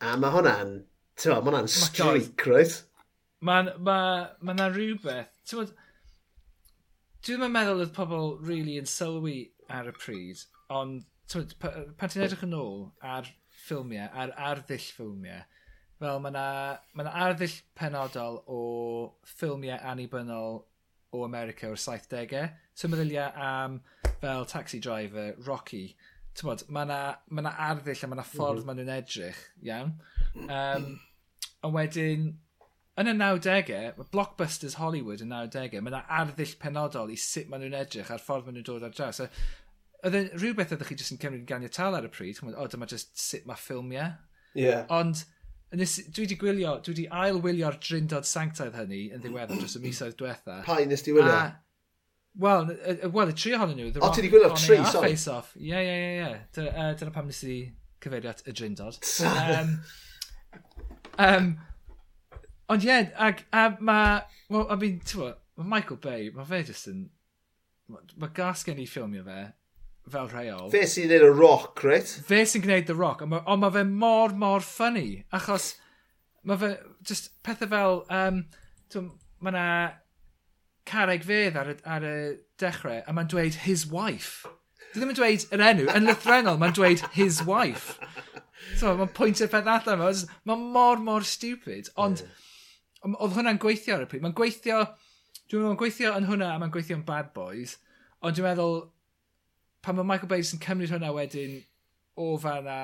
A 0.04 0.16
mae 0.20 0.34
hwnna'n, 0.34 0.74
ti'n 1.20 1.32
mo, 1.32 1.40
mae 1.40 1.52
hwnna'n 1.52 1.72
streak, 1.72 2.46
roed? 2.48 2.76
Mae'n, 3.44 3.72
mae, 3.84 4.28
mae 4.44 4.58
ma 4.60 4.68
rhywbeth, 4.72 5.32
ti'n 5.48 5.62
mo, 5.62 5.66
dwi'n 7.24 7.40
ddim 7.40 7.56
meddwl 7.56 7.82
oedd 7.84 7.96
pobl 7.96 8.34
really 8.44 8.76
yn 8.76 8.88
sylwi 8.88 9.38
ar 9.72 9.88
y 9.88 9.94
pryd, 9.96 10.44
ond 10.68 11.04
pan 11.32 12.10
ti'n 12.10 12.24
edrych 12.26 12.44
yn 12.44 12.56
ôl 12.56 12.82
ar 13.00 13.28
ffilmiau, 13.64 14.10
ar 14.12 14.34
arddull 14.50 14.88
ffilmiau, 14.92 15.44
Wel, 16.04 16.18
mae 16.20 16.34
yna 16.34 16.46
ma 16.98 17.12
arddull 17.24 17.52
penodol 17.78 18.42
o 18.50 18.58
ffilmiau 19.24 19.78
annibynnol 19.88 20.58
o 21.14 21.22
America 21.24 21.70
o'r 21.70 21.80
70au. 21.80 22.50
Tymriliau 22.76 23.30
am 23.40 23.78
fel 24.20 24.44
Taxi 24.50 24.80
Driver, 24.84 25.32
Rocky. 25.46 25.94
Tymod, 26.36 26.66
mae 26.68 26.84
yna 26.84 26.98
ma 27.40 27.54
arddull 27.70 28.04
a 28.04 28.10
mae 28.10 28.18
yna 28.18 28.26
ffordd 28.28 28.60
mm 28.60 28.60
-hmm. 28.60 28.68
maen 28.68 28.80
nhw'n 28.82 28.94
edrych, 28.98 29.42
iawn. 29.70 29.94
Um, 30.44 30.88
ond 31.64 31.78
wedyn, 31.78 32.26
yn 33.00 33.12
y 33.12 33.14
90au, 33.22 33.92
mae 33.96 34.10
Blockbusters 34.12 34.76
Hollywood 34.82 35.24
yn 35.24 35.32
90au, 35.32 35.80
mae 35.80 35.94
yna 35.94 36.02
arddull 36.20 36.56
penodol 36.60 37.14
i 37.14 37.16
sut 37.16 37.48
maen 37.48 37.64
nhw'n 37.64 37.78
edrych 37.80 38.10
a'r 38.12 38.26
ffordd 38.26 38.50
maen 38.50 38.58
nhw'n 38.58 38.68
dod 38.68 38.84
ar 38.90 38.92
draws. 38.98 39.22
So, 39.22 39.30
Oedden 40.04 40.28
rhywbeth 40.36 40.74
ydych 40.76 40.90
chi 40.90 40.98
jyst 41.00 41.14
yn 41.14 41.20
cymryd 41.22 41.46
ganiatal 41.48 41.96
ar 41.96 42.04
y 42.04 42.10
pryd, 42.12 42.42
o, 42.44 42.66
dyma 42.68 42.90
jyst 42.90 43.16
sut 43.16 43.46
mae 43.48 43.56
ffilmiau. 43.56 44.18
Yeah. 44.52 44.84
Ond 44.92 45.22
Nes, 45.74 45.96
dwi 46.06 46.26
wedi 46.26 46.36
gwylio, 46.38 46.76
dwi 46.86 46.92
wedi 46.94 47.04
ail-wylio'r 47.22 47.78
drindod 47.82 48.28
sanctaidd 48.28 48.76
hynny 48.78 49.04
yn 49.14 49.22
ddiweddar 49.24 49.58
dros 49.58 49.76
y 49.78 49.82
misoedd 49.82 50.16
diwetha. 50.20 50.60
Pai 50.66 50.84
nes 50.90 51.02
di 51.02 51.14
wylio? 51.16 51.38
Wel, 52.44 52.70
well, 53.14 53.30
y 53.30 53.36
tri 53.38 53.54
ohonyn 53.56 53.78
nhw. 53.80 53.90
O, 53.98 54.10
ti 54.10 54.22
wedi 54.22 54.30
gwylio'r 54.34 54.54
tri, 54.58 54.78
sorry. 54.86 55.14
Face 55.14 55.30
Off. 55.30 55.54
Ie, 55.58 55.74
ie, 55.78 55.94
ie, 55.94 56.28
ie. 56.28 56.74
Dyna 57.00 57.14
pam 57.14 57.30
nes 57.30 57.42
i 57.46 57.58
cyfeirio 58.04 58.34
at 58.34 58.44
y 58.46 58.54
drindod. 58.54 58.98
um, 59.58 59.72
um, 61.26 61.50
ond 62.74 62.86
ie, 62.86 63.00
ac 63.28 63.42
a, 63.50 63.66
mae, 63.80 64.20
well, 64.50 64.68
I 64.70 64.78
mean, 64.78 65.00
ti'n 65.06 65.34
Mae 65.56 65.68
Michael 65.70 66.00
Bay, 66.02 66.30
mae 66.34 66.46
fe 66.48 66.62
jyst 66.66 66.88
yn... 66.90 67.04
Mae 67.90 68.32
gas 68.34 68.64
gen 68.66 68.80
i 68.82 68.86
ffilmio 68.88 69.22
fe, 69.26 69.40
fel 70.10 70.28
rheol. 70.28 70.68
Fe 70.72 70.84
sy'n 70.90 71.08
gwneud 71.08 71.26
y 71.26 71.32
rock, 71.32 71.82
right? 71.86 72.10
Fe 72.28 72.42
sy'n 72.48 72.64
gwneud 72.64 72.86
the 72.90 72.96
rock, 72.98 73.24
ond 73.24 73.32
mae 73.32 73.60
ma 73.60 73.70
fe 73.72 73.84
mor, 73.88 74.34
mor 74.36 74.64
ffynnu, 74.64 75.22
achos 75.34 75.72
mae 76.44 76.60
fe, 76.60 76.72
just 77.06 77.30
pethau 77.46 77.70
fel, 77.70 78.02
um, 78.12 78.42
mae 79.44 79.52
yna 79.52 79.68
careg 80.88 81.24
fedd 81.24 81.56
ar 81.60 81.72
y, 81.72 81.76
ar 81.88 82.04
y 82.04 82.16
dechrau, 82.60 83.00
a 83.00 83.14
mae'n 83.16 83.30
dweud 83.32 83.62
his 83.64 83.86
wife. 83.90 84.44
Dwi 84.92 85.00
ddim 85.00 85.14
yn 85.14 85.18
dweud 85.18 85.46
yr 85.56 85.64
enw, 85.70 85.86
yn 85.96 86.08
lythrenol, 86.08 86.60
mae'n 86.60 86.76
dweud 86.76 87.04
his 87.16 87.40
wife. 87.48 87.96
So, 88.78 88.92
mae'n 88.98 89.12
pwyntio'r 89.16 89.50
peth 89.52 89.70
allan 89.70 89.98
yma, 90.04 90.10
mae'n 90.48 90.66
mor, 90.76 91.00
mor 91.02 91.26
stupid, 91.28 91.90
ond 92.00 92.22
yeah. 92.22 93.16
oedd 93.16 93.34
hwnna'n 93.38 93.60
gweithio 93.62 93.96
ar 93.96 94.04
y 94.04 94.10
pryd. 94.10 94.24
Mae'n 94.24 94.36
gweithio, 94.36 94.82
dwi'n 95.48 95.60
meddwl, 95.60 95.70
mae'n 95.70 95.80
gweithio 95.80 96.12
yn 96.18 96.28
hwnna 96.28 96.52
a 96.52 96.60
mae'n 96.60 96.72
gweithio 96.74 97.00
yn 97.00 97.06
bad 97.08 97.32
boys, 97.36 97.78
ond 98.24 98.36
dwi'n 98.36 98.48
meddwl, 98.50 98.78
pan 99.84 99.98
mae 99.98 100.08
Michael 100.08 100.30
Bay's 100.32 100.52
yn 100.56 100.62
cymryd 100.64 100.92
hwnna 100.94 101.12
wedyn 101.14 101.58
o 102.20 102.34
fanna, 102.40 102.78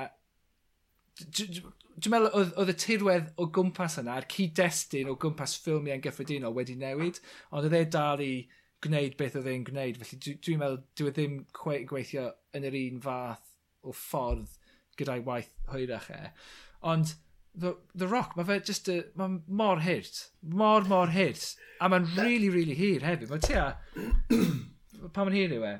dwi'n 1.21 2.13
meddwl 2.13 2.55
oedd 2.61 2.73
y 2.73 2.77
tirwedd 2.81 3.31
o 3.41 3.47
gwmpas 3.57 3.99
yna, 4.01 4.19
a'r 4.19 4.29
cyd-destun 4.33 5.11
o 5.13 5.17
gwmpas 5.21 5.57
ffilmiau 5.65 5.99
yn 5.99 6.05
gyffredinol 6.05 6.57
wedi 6.57 6.77
newid, 6.81 7.21
ond 7.51 7.67
oedd 7.69 7.77
e 7.77 7.85
dal 7.97 8.25
i 8.25 8.35
gwneud 8.85 9.17
beth 9.21 9.39
oedd 9.41 9.49
e'n 9.53 9.65
gwneud, 9.69 10.01
felly 10.01 10.21
dwi'n 10.25 10.39
dwi 10.47 10.59
meddwl 10.61 10.79
dwi 11.01 11.11
e 11.11 11.17
ddim 11.17 11.41
gweithio 11.91 12.29
yn 12.57 12.69
yr 12.69 12.79
un 12.81 13.03
fath 13.05 13.51
o 13.85 13.97
ffordd 13.97 14.57
gyda'i 15.01 15.25
waith 15.27 15.51
hwyrach 15.73 16.13
e. 16.17 16.23
Ond 16.93 17.17
The, 17.51 17.73
the 17.99 18.07
Rock, 18.07 18.37
mae 18.37 18.47
fe 18.47 18.61
just 18.63 18.89
a, 18.89 19.01
mae 19.19 19.41
mor 19.49 19.81
hirt, 19.83 20.29
mor 20.55 20.85
mor 20.87 21.11
hirt, 21.11 21.57
a 21.83 21.89
mae'n 21.91 22.07
really, 22.23 22.49
really 22.49 22.77
hir 22.79 23.03
hefyd, 23.03 23.33
mae 23.33 23.43
tia, 23.43 23.65
pa 25.11 25.25
mae'n 25.25 25.35
hir 25.35 25.57
yw 25.57 25.65
e, 25.67 25.73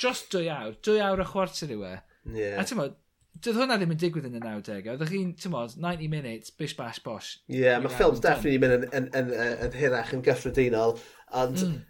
dros 0.00 0.24
dwy 0.32 0.50
awr, 0.52 0.76
dwy 0.84 1.00
awr 1.04 1.22
a 1.24 1.26
chwarter 1.28 1.72
yw 1.74 1.86
e. 1.88 1.94
Yeah. 2.34 2.60
A 2.60 2.66
ti'n 2.68 2.80
modd, 2.80 3.00
Doedd 3.42 3.56
hwnna 3.58 3.76
ddim 3.80 3.90
yn 3.90 3.98
digwydd 3.98 4.26
yn 4.28 4.36
y 4.38 4.40
90au. 4.40 4.92
Oeddech 4.92 5.10
chi'n, 5.10 5.32
ti'n 5.40 5.52
modd, 5.52 5.74
90 5.82 6.10
minutes, 6.12 6.52
bish 6.54 6.76
bash 6.78 7.00
bosh. 7.02 7.32
Ie, 7.50 7.64
yeah, 7.64 7.80
mae 7.82 7.90
ffilms 7.90 8.22
definitely 8.22 8.60
mynd 8.62 8.76
yn, 8.76 8.84
yn, 8.94 9.08
yn, 9.18 9.32
yn, 9.34 9.56
yn 9.66 9.74
hirach 9.74 10.12
yn 10.14 10.22
gyffredinol, 10.24 10.94
ond 11.34 11.64
mm. 11.66 11.80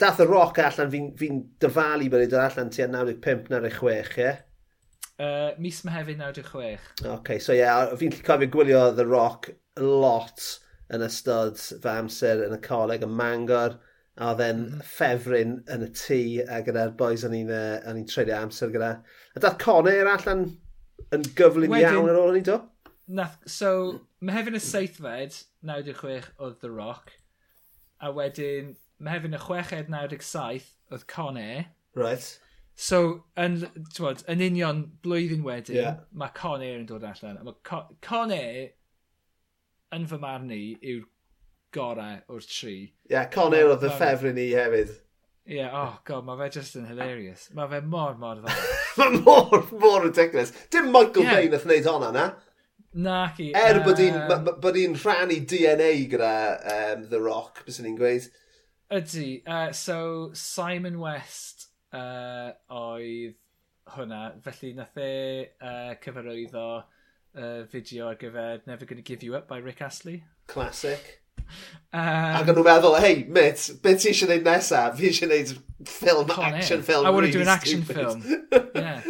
dath 0.00 0.22
y 0.22 0.26
roc 0.30 0.60
allan, 0.62 0.92
fi'n 0.92 1.10
fi 1.18 1.32
dyfalu 1.64 2.06
bod 2.12 2.22
wedi 2.22 2.38
allan 2.38 2.70
tua 2.72 2.86
95-96, 2.94 4.20
ie? 4.22 4.30
Uh, 5.16 5.50
mis 5.58 5.82
Mehefin 5.88 6.22
96. 6.22 6.86
OK, 7.10 7.34
so 7.42 7.56
ie, 7.56 7.64
yeah, 7.64 7.90
fi'n 7.98 8.14
cofio 8.22 8.52
gwylio 8.54 8.86
The 8.94 9.08
Rock 9.10 9.50
lot 9.82 10.46
yn 10.94 11.02
ystod 11.04 11.58
fy 11.58 11.98
amser 12.04 12.46
yn 12.46 12.54
y 12.54 12.62
coleg 12.64 13.04
yn 13.04 13.18
Mangor. 13.18 13.80
A 14.16 14.30
oedd 14.32 14.40
e'n 14.46 14.62
ffefryn 14.80 15.58
hmm. 15.58 15.74
yn 15.74 15.84
y 15.84 15.90
tŷ 15.92 16.20
a 16.48 16.62
gyda'r 16.64 16.94
boys 16.96 17.24
o'n 17.26 17.34
i'n 17.36 17.52
uh, 17.52 17.98
treulio 18.08 18.38
amser 18.38 18.72
gyda. 18.72 18.94
A 19.36 19.42
dath 19.44 19.58
Conor 19.60 19.92
e 19.92 20.06
allan 20.08 20.46
yn 21.12 21.26
gyflym 21.36 21.74
Wedyn, 21.74 21.92
iawn 21.92 22.08
ar 22.12 22.20
ôl 22.22 22.32
ni 22.32 22.42
do? 22.46 22.56
Nath, 23.06 23.36
so, 23.50 23.70
mae 24.18 24.32
mehefin 24.32 24.58
y 24.58 24.62
seithfed, 24.62 25.42
96, 25.68 26.32
oedd 26.40 26.56
The 26.62 26.72
Rock. 26.72 27.12
A 28.00 28.10
wedyn, 28.16 28.72
mae 28.98 29.12
mehefin 29.12 29.36
y 29.36 29.42
chweched, 29.44 29.92
97, 29.92 30.72
oedd 30.90 31.06
Conor. 31.12 31.52
E. 31.60 31.66
Right. 31.96 32.30
So, 32.76 33.02
yn, 33.40 33.60
twod, 33.96 34.24
yn 34.32 34.42
union 34.44 34.82
blwyddyn 35.04 35.44
wedyn, 35.46 35.78
yeah. 35.78 36.00
mae 36.12 36.32
Conor 36.36 36.66
e 36.72 36.80
yn 36.80 36.88
dod 36.88 37.04
allan. 37.08 37.38
Mae 37.44 37.84
Conor, 38.04 38.72
yn 39.96 40.08
fy 40.10 40.20
marn 40.24 40.50
i, 40.56 40.62
yw'r 40.80 41.06
gorau 41.76 42.22
o'r 42.32 42.46
tri. 42.48 42.76
Ie, 42.80 43.12
yeah, 43.12 43.28
Conor 43.32 43.74
oedd 43.74 43.84
y 43.86 43.92
ffefryn 43.98 44.38
ni 44.38 44.48
hefyd. 44.56 44.96
Ie, 45.46 45.60
yeah, 45.60 45.76
oh 45.78 46.00
god, 46.08 46.24
mae 46.26 46.40
fe 46.40 46.48
just 46.58 46.74
yn 46.80 46.88
hilarious. 46.90 47.46
Mae 47.54 47.70
fe 47.70 47.78
mor, 47.86 48.16
mor 48.18 48.40
dda. 48.40 48.56
mae 48.98 49.20
mor, 49.20 49.60
mor 49.78 50.00
ridiculous. 50.08 50.50
Dim 50.74 50.90
Michael 50.90 51.28
yeah. 51.28 51.36
Bay 51.36 51.52
nath 51.52 51.68
wneud 51.68 51.86
honna, 51.92 52.10
na? 52.16 52.26
Na, 52.96 53.20
chi. 53.36 53.50
Er 53.54 53.82
bod 53.84 54.00
hi'n 54.00 54.16
um... 54.16 54.98
rhannu 55.04 55.38
DNA 55.52 55.92
gyda 56.10 56.32
um, 56.72 57.06
The 57.12 57.20
Rock, 57.22 57.62
bys 57.66 57.78
ni'n 57.84 57.98
gweud. 58.00 58.26
Ydy. 58.96 59.42
Uh, 59.46 59.70
so, 59.72 60.30
Simon 60.32 60.98
West 61.02 61.68
uh, 61.92 62.50
oedd 62.72 63.36
hwnna. 63.94 64.22
Felly, 64.42 64.72
nath 64.80 64.98
e 64.98 65.12
uh, 65.60 65.92
cyfarwyddo 66.02 66.66
uh, 66.80 67.62
fideo 67.70 68.10
ar 68.10 68.18
gyfer 68.20 68.66
Never 68.66 68.88
Gonna 68.88 69.06
Give 69.06 69.22
You 69.22 69.36
Up 69.36 69.46
by 69.48 69.58
Rick 69.58 69.82
Astley. 69.82 70.24
Classic. 70.46 71.20
Um, 71.96 72.34
Ac 72.36 72.50
o'n 72.50 72.56
nhw'n 72.58 72.66
meddwl, 72.66 72.96
hei, 73.00 73.22
mit, 73.32 73.62
beth 73.80 74.02
ti 74.02 74.10
eisiau 74.10 74.28
gwneud 74.28 74.44
nesaf? 74.44 74.96
Fi 74.98 75.06
eisiau 75.08 75.30
gwneud 75.30 75.52
ffilm, 75.88 76.32
eh. 76.32 76.48
action 76.48 76.82
film. 76.84 77.06
I 77.06 77.10
want 77.14 77.26
to 77.26 77.32
do 77.32 77.40
an 77.40 77.48
action 77.48 77.82
film. 77.82 78.24
yeah. 78.74 79.06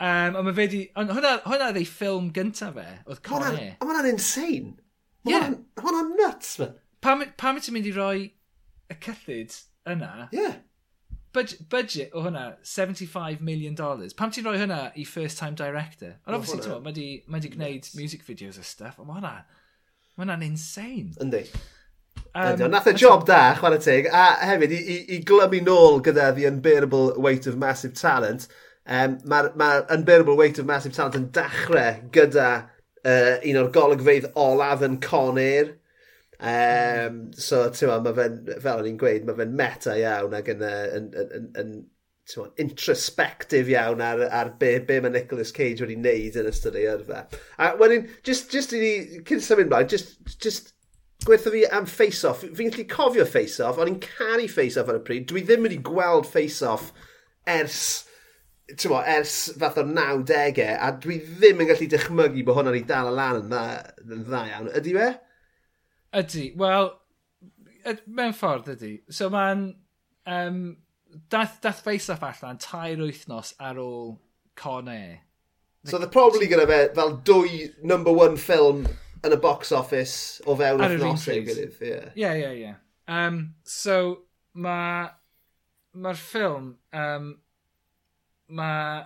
Um, 0.00 0.36
ond 0.36 0.52
fe 0.56 0.66
di... 0.68 0.82
Ond 0.98 1.14
hwnna, 1.14 1.38
hwnna 1.46 1.70
ei 1.72 1.86
ffilm 1.88 2.28
gyntaf 2.36 2.74
fe, 2.76 2.86
oedd 3.06 3.22
Con 3.24 3.46
Air. 3.46 3.76
A 3.78 3.86
hwnna'n 3.86 4.10
insane. 4.10 4.74
Yeah. 5.28 5.54
Hwnna'n 5.80 6.16
nuts, 6.18 6.58
man. 6.60 6.74
Pam, 7.04 7.22
pam 7.40 7.60
ti'n 7.62 7.76
mynd 7.76 7.88
i 7.88 7.94
roi 7.96 8.16
y 8.90 8.96
cyllid 9.04 9.54
yna? 9.88 10.28
Yeah. 10.34 10.58
Budget, 11.32 11.62
budget 11.70 12.12
o 12.16 12.24
hwnna, 12.26 12.44
$75 12.66 13.40
million. 13.44 13.78
Pam 14.18 14.34
ti'n 14.34 14.44
rhoi 14.44 14.58
hwnna 14.60 14.82
i 14.98 15.06
first 15.08 15.40
time 15.40 15.56
director? 15.56 16.18
Ond 16.26 16.40
obviously, 16.40 16.76
mae 16.84 16.96
di, 16.96 17.08
ma 17.30 17.40
di 17.40 17.54
gwneud 17.54 17.88
music 17.96 18.26
videos 18.26 18.60
a 18.60 18.66
stuff, 18.66 19.00
ond 19.00 19.08
mae 19.08 19.22
hwnna 19.22 19.34
Mae 20.18 20.24
hwnna'n 20.24 20.40
insane. 20.48 21.12
Yndi. 21.22 21.44
Um, 22.34 22.64
Nath 22.72 22.88
y 22.90 22.94
job 22.98 23.22
da, 23.28 23.52
chwarae 23.54 23.78
teg, 23.78 24.08
a 24.10 24.24
hefyd 24.48 24.72
i, 24.74 24.78
i, 24.82 24.96
i 25.14 25.18
glymu 25.26 25.60
nôl 25.62 26.00
gyda 26.02 26.32
The 26.34 26.48
Unbearable 26.48 27.12
Weight 27.22 27.46
of 27.46 27.54
Massive 27.56 27.94
Talent, 27.94 28.48
um, 28.82 29.14
mae'r 29.30 29.52
ma 29.54 29.68
Unbearable 29.94 30.34
Weight 30.36 30.58
of 30.58 30.66
Massive 30.66 30.96
Talent 30.96 31.20
yn 31.20 31.28
dechrau 31.36 32.02
gyda 32.16 32.48
uh, 32.64 33.36
un 33.38 33.60
o'r 33.62 33.70
golygfeidd 33.78 34.26
olaf 34.34 34.82
yn 34.88 34.98
conir. 35.06 35.76
Um, 36.38 37.28
so, 37.38 37.68
ti'n 37.70 37.92
ma, 37.92 38.00
mae 38.02 38.18
fe'n, 38.18 38.42
fel 38.58 38.82
o'n 38.82 38.90
i'n 38.90 38.98
gweud, 38.98 39.22
mae 39.26 39.38
fe'n 39.38 39.54
meta 39.62 39.94
iawn 40.02 40.34
ac 40.40 40.50
yn, 40.50 40.66
yn, 40.98 41.08
yn, 41.14 41.48
yn, 41.62 41.72
introspective 42.60 43.70
iawn 43.72 44.02
ar, 44.04 44.20
ar 44.28 44.50
be, 44.60 44.78
be 44.84 44.98
mae 45.00 45.12
Nicolas 45.14 45.52
Cage 45.54 45.80
wedi 45.80 45.96
wneud 45.96 46.36
yn 46.40 46.48
ystod 46.50 46.76
ei 46.76 46.88
yrfa. 46.90 47.22
A 47.56 47.70
wedyn, 47.80 48.08
just, 48.26 48.50
just 48.52 48.74
i 48.76 48.80
ni, 48.82 49.20
cyn 49.28 49.40
symud 49.44 49.70
mlaen, 49.70 49.88
just, 49.88 50.18
just 50.44 50.74
gweithio 51.24 51.54
fi 51.54 51.62
am 51.78 51.86
face-off. 51.88 52.44
Fi'n 52.44 52.72
gallu 52.74 52.84
cofio 52.90 53.24
face-off, 53.28 53.80
ond 53.80 53.92
i'n 53.94 54.02
caru 54.04 54.48
face-off 54.52 54.90
ar 54.92 55.00
y 55.00 55.04
pryd. 55.06 55.24
Dwi 55.30 55.44
ddim 55.46 55.64
wedi 55.66 55.80
gweld 55.84 56.28
face-off 56.28 56.90
ers, 57.48 57.80
mo, 58.90 59.00
ers 59.00 59.36
fath 59.60 59.80
o'r 59.80 59.88
90au, 59.88 60.74
a 60.76 60.90
dwi 61.00 61.20
ddim 61.24 61.64
yn 61.64 61.70
gallu 61.72 61.88
dychmygu 61.94 62.44
bod 62.46 62.60
hwnna'n 62.60 62.76
ei 62.76 62.84
dal 62.90 63.08
y 63.08 63.14
lan 63.16 63.40
yn 63.40 63.48
dda, 63.54 63.62
yn 64.04 64.26
dda 64.28 64.42
iawn. 64.50 64.68
Ydy 64.82 64.94
fe? 64.98 65.08
Ydy, 66.18 66.44
wel, 66.60 66.92
mewn 68.04 68.36
ffordd 68.36 68.68
ydy. 68.76 68.92
So 69.08 69.30
mae'n... 69.32 69.70
Um, 70.28 70.60
dath, 71.30 71.60
dath 71.60 71.82
Faisaf 71.84 72.22
allan 72.22 72.58
tair 72.58 73.00
wythnos 73.00 73.54
ar 73.60 73.80
ôl 73.82 74.18
Con 74.58 74.88
Air. 74.88 75.20
So 75.84 75.98
oedd 75.98 76.10
probably 76.12 76.48
gyda 76.50 76.66
fe 76.68 76.80
fel 76.96 77.14
dwy 77.24 77.68
number 77.86 78.12
one 78.12 78.36
film 78.36 78.86
yn 79.24 79.34
y 79.34 79.38
box 79.42 79.72
office 79.72 80.42
o 80.46 80.56
fewn 80.58 80.82
ar 80.84 80.94
wythnos 80.94 81.28
ei 81.32 81.44
gilydd. 81.46 81.78
Ie, 82.18 82.32
ie, 82.42 82.50
ie. 82.64 82.74
Um, 83.08 83.38
so 83.64 83.98
mae'r 84.58 85.14
ma 85.98 86.14
ffilm, 86.18 86.72
um, 86.92 87.30
mae, 88.48 89.04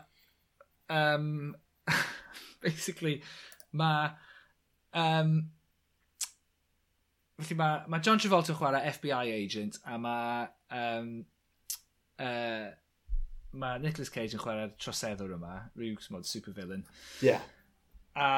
um, 0.91 1.55
basically, 2.65 3.21
mae, 3.73 4.11
um, 4.93 5.37
felly 7.41 7.59
mae 7.59 7.85
ma 7.89 8.01
John 8.03 8.21
Travolta 8.23 8.57
chwarae 8.57 8.91
FBI 8.97 9.33
agent 9.37 9.79
a 9.87 9.99
mae 10.01 10.49
um, 10.71 11.13
uh, 12.23 12.71
mae 13.53 13.81
Nicolas 13.83 14.13
Cage 14.13 14.37
yn 14.37 14.43
chwarae'r 14.43 14.77
troseddwr 14.81 15.35
yma, 15.37 15.57
rhyw 15.77 15.99
smod 16.01 16.29
supervillain. 16.29 16.87
Ie. 17.21 17.33
Yeah. 17.33 17.45
A 18.17 18.31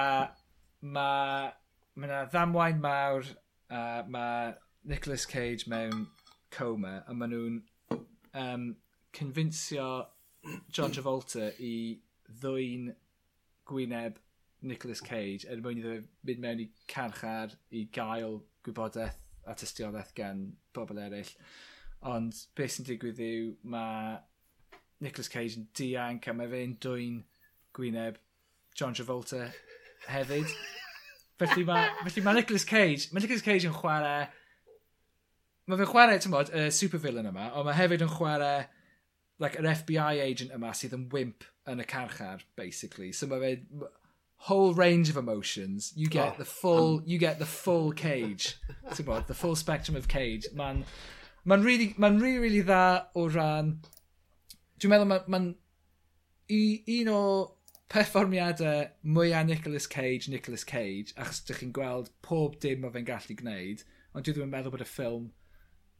mae 0.82 1.52
ma 1.94 2.08
yna 2.08 2.24
ddamwain 2.32 2.82
mawr, 2.82 3.28
a 3.70 4.02
mae 4.10 4.54
Nicolas 4.84 5.26
Cage 5.30 5.68
mewn 5.70 6.08
coma, 6.54 7.02
a 7.06 7.14
maen 7.14 7.34
nhw'n 7.34 7.62
um, 8.40 8.66
confincio 9.14 9.88
John 10.70 10.92
Travolta 10.92 11.50
i 11.62 11.74
ddwy'n 12.42 12.90
gwyneb 13.68 14.18
Nicolas 14.64 15.02
Cage 15.04 15.46
er 15.48 15.60
mwyn 15.64 15.80
iddo 15.80 15.98
mynd 16.24 16.42
mewn 16.42 16.64
i 16.64 16.66
carchar 16.90 17.54
i 17.72 17.84
gael 17.92 18.40
gwybodaeth 18.64 19.20
a 19.48 19.54
tystiolaeth 19.60 20.14
gan 20.16 20.44
bobl 20.76 21.00
eraill. 21.00 21.32
Ond 22.10 22.36
beth 22.56 22.76
sy'n 22.76 22.88
digwydd 22.88 23.20
yw 23.24 23.50
mae 23.72 24.18
Nicolas 25.04 25.30
Cage 25.32 25.58
yn 25.60 25.68
dianc 25.76 26.28
a 26.28 26.34
mae 26.36 26.50
fe'n 26.52 26.76
dwy'n 26.84 27.20
gwyneb 27.76 28.20
John 28.76 28.96
Travolta 28.96 29.46
hefyd. 30.10 30.50
felly 31.40 31.64
mae 31.66 32.24
ma 32.24 32.34
Nicolas 32.36 32.66
Cage, 32.68 33.10
mae 33.12 33.24
Nicolas 33.24 33.44
Cage 33.44 33.68
yn 33.68 33.76
chwarae 33.76 34.28
Mae 35.64 35.80
fe'n 35.80 35.88
chwarae, 35.88 36.16
ti'n 36.20 36.32
bod, 36.34 36.50
y 36.52 36.66
supervillain 36.76 37.30
yma, 37.30 37.46
ond 37.56 37.64
mae 37.64 37.76
hefyd 37.78 38.02
yn 38.04 38.10
chwarae 38.12 38.66
like, 39.40 39.56
yr 39.56 39.70
FBI 39.70 40.18
agent 40.20 40.52
yma 40.52 40.74
sydd 40.76 40.92
yn 40.92 41.06
wimp 41.12 41.46
yn 41.72 41.80
y 41.80 41.86
carchar, 41.88 42.44
basically. 42.54 43.12
So 43.16 43.30
mae 43.30 43.40
fe, 43.40 43.86
whole 44.44 44.74
range 44.74 45.08
of 45.08 45.16
emotions. 45.16 45.90
You 45.96 46.08
get 46.08 46.34
oh, 46.34 46.38
the 46.38 46.44
full, 46.44 46.98
um... 46.98 47.02
you 47.06 47.18
get 47.18 47.38
the 47.38 47.48
full 47.48 47.92
cage. 47.92 48.58
ti'n 48.92 49.08
bod, 49.08 49.26
the 49.26 49.34
full 49.34 49.56
spectrum 49.56 49.96
of 49.96 50.06
cage. 50.06 50.46
Mae'n 50.52 50.84
Mae'n 51.44 51.64
really, 51.64 51.92
ma 51.98 52.08
really, 52.08 52.38
really 52.38 52.62
dda 52.64 53.10
o 53.14 53.28
ran... 53.28 53.76
Dwi'n 54.80 54.94
meddwl 54.94 55.10
mae'n... 55.10 55.28
Ma, 55.28 55.42
un 56.54 57.10
o 57.12 57.20
perfformiadau 57.88 58.88
mwyaf 59.02 59.46
Nicolas 59.46 59.86
Cage, 59.86 60.28
Nicolas 60.28 60.64
Cage, 60.64 61.14
achos 61.16 61.42
ydych 61.44 61.60
chi'n 61.62 61.74
gweld 61.76 62.10
pob 62.26 62.58
dim 62.60 62.84
o 62.84 62.90
fe'n 62.92 63.06
gallu 63.08 63.36
gwneud, 63.38 63.84
ond 64.14 64.24
dwi 64.24 64.34
ddim 64.34 64.46
yn 64.48 64.54
meddwl 64.54 64.74
bod 64.74 64.84
y 64.84 64.88
ffilm 64.88 65.28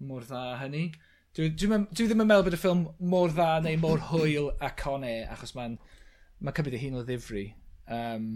mor 0.09 0.24
dda 0.26 0.57
hynny. 0.62 0.88
Dwi, 1.36 1.51
dwi, 1.53 1.80
dwi 1.92 2.09
ddim 2.09 2.24
yn 2.24 2.30
meddwl 2.30 2.49
bod 2.49 2.57
y 2.57 2.61
ffilm 2.61 2.82
mor 3.12 3.32
dda 3.34 3.51
neu 3.64 3.78
mor 3.82 4.03
hwyl 4.11 4.51
a 4.64 4.72
cone, 4.80 5.14
achos 5.36 5.55
mae'n 5.57 5.78
ma 6.45 6.55
cymryd 6.57 6.76
ei 6.78 6.82
hun 6.86 7.01
o 7.01 7.05
ddifri. 7.07 7.47
Um, 7.84 8.26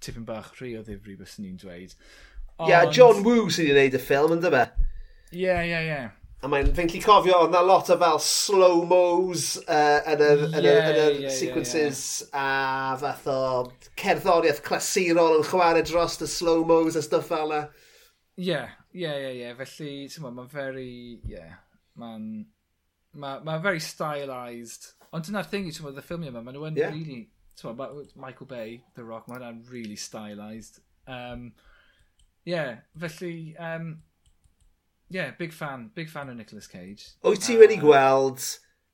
tipyn 0.00 0.26
bach 0.28 0.54
rhy 0.60 0.76
o 0.78 0.84
ddifri, 0.86 1.18
bys 1.20 1.38
ni'n 1.42 1.58
dweud. 1.60 1.94
Ond... 2.56 2.70
Yeah, 2.70 2.88
John 2.88 3.22
Woo 3.26 3.50
sydd 3.50 3.68
wedi 3.68 3.74
gwneud 3.74 3.98
y 3.98 4.04
ffilm, 4.06 4.36
ynddo 4.38 4.54
fe? 4.54 4.66
Ie, 5.32 5.50
ie, 5.66 5.80
ie. 5.88 5.98
A 6.44 6.48
mae'n 6.52 6.68
fe'n 6.76 6.90
lli 6.92 7.00
cofio, 7.02 7.38
oedd 7.42 7.54
na 7.54 7.62
lot 7.64 7.88
o 7.90 7.96
fel 7.98 8.18
slow-mos 8.22 9.44
uh, 9.64 10.02
yn 10.12 10.20
yr, 10.22 10.42
yeah, 10.44 10.58
yn 10.60 10.66
yr, 10.68 10.80
yn 10.90 10.98
yr 11.00 11.20
yeah, 11.24 11.32
sequences 11.34 12.02
yeah, 12.20 12.36
yeah. 12.36 12.90
a 12.92 12.98
fath 13.00 13.24
o 13.32 13.38
cerddoriaeth 13.98 14.60
clasurol 14.66 15.38
yn 15.40 15.46
chwarae 15.48 15.82
dros 15.88 16.20
y 16.22 16.28
slow-mos 16.30 16.98
a 17.00 17.02
stuff 17.02 17.30
fel 17.32 17.54
yna. 17.56 17.62
Ie, 18.36 18.60
ie, 18.92 19.08
ie, 19.08 19.32
ie. 19.40 19.54
Felly, 19.58 19.94
ti'n 20.12 20.26
mae'n 20.28 20.52
very, 20.52 20.90
ie, 21.24 21.32
yeah, 21.34 21.56
mae'n... 21.98 22.28
Ma 23.16 23.56
very 23.64 23.80
stylised. 23.80 24.92
Ond 25.16 25.24
dyna'r 25.24 25.48
thing, 25.48 25.70
ti'n 25.72 25.88
y 25.88 26.04
ffilmio 26.04 26.30
yma, 26.30 26.44
maen 26.44 26.60
nhw'n 26.60 26.78
yeah. 26.78 26.92
really... 26.92 27.24
Ti'n 27.56 27.80
Michael 28.20 28.50
Bay, 28.50 28.82
The 28.94 29.02
Rock, 29.08 29.30
mae'n 29.32 29.64
really 29.72 29.96
stylised. 29.96 30.82
Um, 31.08 31.54
yeah, 32.44 32.84
felly... 33.00 33.56
Um, 33.56 33.96
yeah, 35.08 35.30
big 35.38 35.52
fan, 35.52 35.90
big 35.94 36.08
fan 36.08 36.30
o 36.30 36.34
Nicolas 36.34 36.66
Cage. 36.66 37.12
Wyt 37.22 37.42
ti 37.46 37.56
uh, 37.56 37.60
wedi 37.60 37.78
gweld 37.80 38.40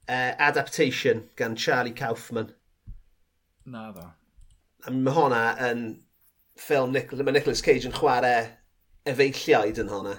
uh, 0.08 0.32
adaptation 0.38 1.28
gan 1.36 1.56
Charlie 1.56 1.94
Kaufman? 1.96 2.52
Na 3.64 3.90
ddo. 3.92 4.08
Mae 4.90 5.14
hwnna 5.14 5.44
yn 5.70 5.86
ffilm, 6.58 6.92
mae 6.92 7.36
Nicolas 7.36 7.62
Cage 7.64 7.88
yn 7.88 7.96
chwarae 7.96 8.50
efeilliaid 9.08 9.80
yn 9.82 9.92
hwnna. 9.92 10.18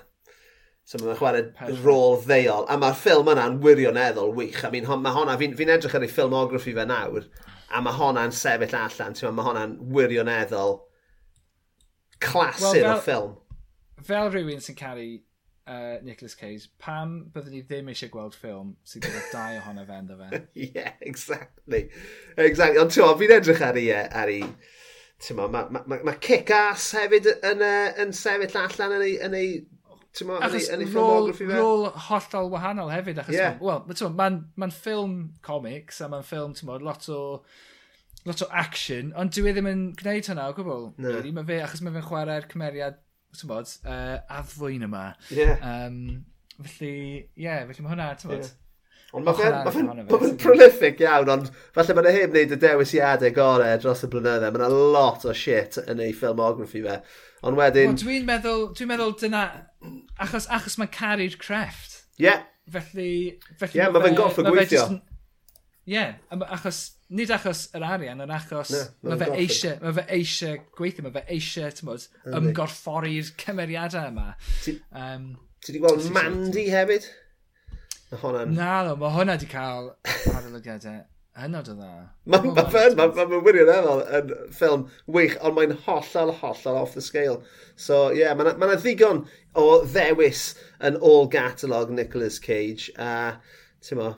So 0.87 0.99
mae'n 0.99 1.19
chwarae 1.19 1.73
rôl 1.83 2.17
ddeuol. 2.23 2.65
A 2.67 2.77
mae'r 2.79 2.97
ffilm 2.99 3.29
yna'n 3.33 3.59
wirioneddol 3.63 4.33
wych. 4.35 4.63
I 4.65 4.71
mean, 4.73 4.87
mae 5.03 5.15
honna, 5.15 5.37
fi'n 5.39 5.57
fi 5.59 5.67
edrych 5.67 5.95
ar 5.95 6.03
ei 6.03 6.11
ffilmograffi 6.11 6.73
fe 6.75 6.87
nawr, 6.89 7.27
a 7.71 7.83
mae 7.83 7.95
honna'n 7.99 8.33
sefyll 8.35 8.75
allan. 8.79 9.15
Mae 9.35 9.47
honna'n 9.47 9.77
wirioneddol 9.95 10.81
clasur 12.23 12.81
well, 12.81 12.83
fel, 12.83 12.97
o 12.97 13.05
ffilm. 13.05 13.37
Fel 14.09 14.33
rhywun 14.33 14.63
sy'n 14.63 14.79
cael 14.79 14.99
uh, 15.67 15.97
Nicolas 16.03 16.35
Cage, 16.39 16.69
pam 16.81 17.17
byddwn 17.33 17.57
ni 17.57 17.63
ddim 17.67 17.91
eisiau 17.93 18.11
gweld 18.13 18.37
ffilm 18.37 18.73
sydd 18.87 19.07
gyda 19.07 19.25
dau 19.31 19.59
ohono 19.61 19.85
fe 19.87 19.99
ynddo 20.03 20.19
fe? 20.21 20.41
yeah, 20.67 20.95
exactly. 21.01 21.85
Exactly. 22.37 22.81
Ond 22.81 22.95
ti'n 22.95 23.19
fi'n 23.21 23.37
edrych 23.39 23.67
ar 23.69 23.79
ei... 23.81 23.91
Ar 24.07 24.33
ei 24.33 24.47
Mae 25.23 25.47
ma, 25.47 25.61
ma, 25.71 25.79
ma, 26.03 26.13
kick-ass 26.19 26.89
hefyd 26.97 27.29
yn, 27.31 27.61
uh, 27.63 27.93
yn 28.03 28.09
sefyll 28.17 28.57
allan 28.59 28.95
yn 28.97 29.03
ei, 29.05 29.13
yn 29.23 29.37
ei 29.37 29.53
Mo, 30.27 30.35
achos 30.45 30.67
yn 30.69 30.83
ei 30.83 30.89
ffilmograffi 30.91 31.47
fe? 31.47 31.55
Rôl 31.57 31.87
hollol 32.09 32.49
wahanol 32.53 32.91
hefyd, 32.93 33.21
achos, 33.23 33.33
yeah. 33.33 33.55
wel, 33.63 33.79
mae'n 33.87 34.35
ma, 34.59 34.67
ma 34.67 34.67
ffilm 34.75 35.15
comics 35.45 36.03
a 36.03 36.09
mae'n 36.11 36.27
ffilm, 36.27 36.53
ti'n 36.57 36.69
bod, 36.69 36.83
lot 36.85 37.07
o 37.09 37.21
lot 38.27 38.43
o 38.45 38.49
action, 38.53 39.09
ond 39.19 39.33
dwi 39.33 39.49
e 39.49 39.55
ddim 39.55 39.71
yn 39.71 39.81
gwneud 39.99 40.29
hynna 40.29 40.45
o 40.51 40.53
gwbl. 40.59 40.85
No. 41.01 41.15
Really, 41.15 41.33
mae 41.35 41.47
fe, 41.47 41.57
achos 41.65 41.81
mae 41.83 41.95
fe'n 41.95 42.05
chwarae'r 42.11 42.45
cymeriad 42.51 42.99
bod, 43.49 43.71
uh, 43.85 44.17
addfwyn 44.37 44.85
yma. 44.87 45.05
Yeah. 45.33 45.57
Um, 45.63 46.25
felly, 46.61 46.91
ie, 46.93 47.47
yeah, 47.47 47.63
felly 47.69 47.85
mae 47.85 47.95
hwnna, 47.95 48.11
ti'n 48.19 48.33
bod. 48.33 48.43
Yeah. 48.45 48.59
Ond 49.13 49.27
mae 49.27 49.69
fe'n 49.69 50.37
prolific 50.41 51.01
iawn, 51.03 51.29
ond 51.29 51.49
falle 51.75 51.93
mae'n 51.93 52.07
heb 52.15 52.31
wneud 52.33 52.55
y 52.55 52.57
dewisiadau 52.63 53.29
gorau 53.35 53.75
dros 53.81 54.01
y 54.07 54.09
blynyddoedd. 54.09 54.57
Mae'n 54.57 54.77
lot 54.95 55.27
o 55.29 55.35
shit 55.37 55.77
yn 55.83 56.01
ei 56.01 56.15
filmography 56.17 56.81
fe. 56.81 56.95
Ond 57.45 57.59
wedyn... 57.59 57.91
Well, 57.91 57.99
dwi'n 58.01 58.25
meddwl, 58.25 58.63
dwi'n 58.73 58.89
meddwl 58.89 59.13
dyna... 59.21 59.43
Achos, 60.23 60.47
achos 60.49 60.79
mae'n 60.81 60.89
caru'r 60.95 61.37
crefft. 61.37 61.99
Ie. 62.17 62.25
Yeah. 62.25 62.41
Felly... 62.73 63.11
felly 63.59 63.77
yeah, 63.77 63.93
mae 63.93 64.07
fe'n 64.07 64.17
goff 64.17 64.41
yn 64.41 64.49
gweithio. 64.49 64.79
Just, 64.79 65.12
Ie, 65.83 65.95
yeah, 65.97 66.13
achos, 66.47 66.77
nid 67.11 67.31
achos 67.35 67.65
yr 67.75 67.83
arian, 67.83 68.21
ond 68.23 68.31
achos 68.31 68.69
no, 68.71 69.09
mae 69.09 69.19
fe 69.19 69.25
eisiau, 69.41 69.79
mae 69.83 69.95
fe 69.97 70.05
eisiau 70.15 70.61
gweithio, 70.77 71.03
mae 71.03 71.15
fe 71.17 71.23
eisiau, 71.35 71.73
ti'n 71.75 71.89
bod, 71.89 72.05
ymgorffori'r 72.39 73.33
cymeriadau 73.41 74.13
yma. 74.13 74.29
Ti, 74.63 74.77
um, 74.95 75.25
ti 75.59 75.73
wedi 75.73 75.81
gweld 75.83 76.07
Mandy 76.15 76.69
hefyd? 76.71 77.09
Mae 78.13 78.21
hwnna'n... 78.21 78.55
Na, 78.55 78.69
no, 78.87 78.95
mae 79.01 79.11
hwnna 79.17 79.35
wedi 79.35 79.51
cael 79.51 79.91
adolygiadau 80.31 81.01
hynod 81.43 81.73
o 81.73 81.75
dda. 81.75 81.91
Mae'n 82.29 82.47
ma, 82.47 82.63
ma, 82.63 82.87
ma, 82.95 83.05
ma, 83.17 83.27
ma 83.33 83.43
wirioneddol 83.43 84.03
yn 84.21 84.33
ffilm 84.55 84.87
wych, 85.15 85.35
ond 85.43 85.59
mae'n 85.59 85.75
hollol, 85.83 86.31
hollol 86.39 86.81
off 86.85 86.95
the 86.95 87.03
scale. 87.03 87.39
So, 87.75 88.05
ie, 88.13 88.21
yeah, 88.21 88.39
mae'n 88.39 88.55
ma 88.61 88.75
ddigon 88.77 89.25
o 89.59 89.69
ddewis 89.83 90.53
yn 90.79 90.99
all 91.01 91.27
catalog 91.33 91.91
Nicolas 91.91 92.39
Cage. 92.39 92.93
A, 92.95 93.33
uh, 93.33 93.63
ti'n 93.83 93.99
mo, 93.99 94.13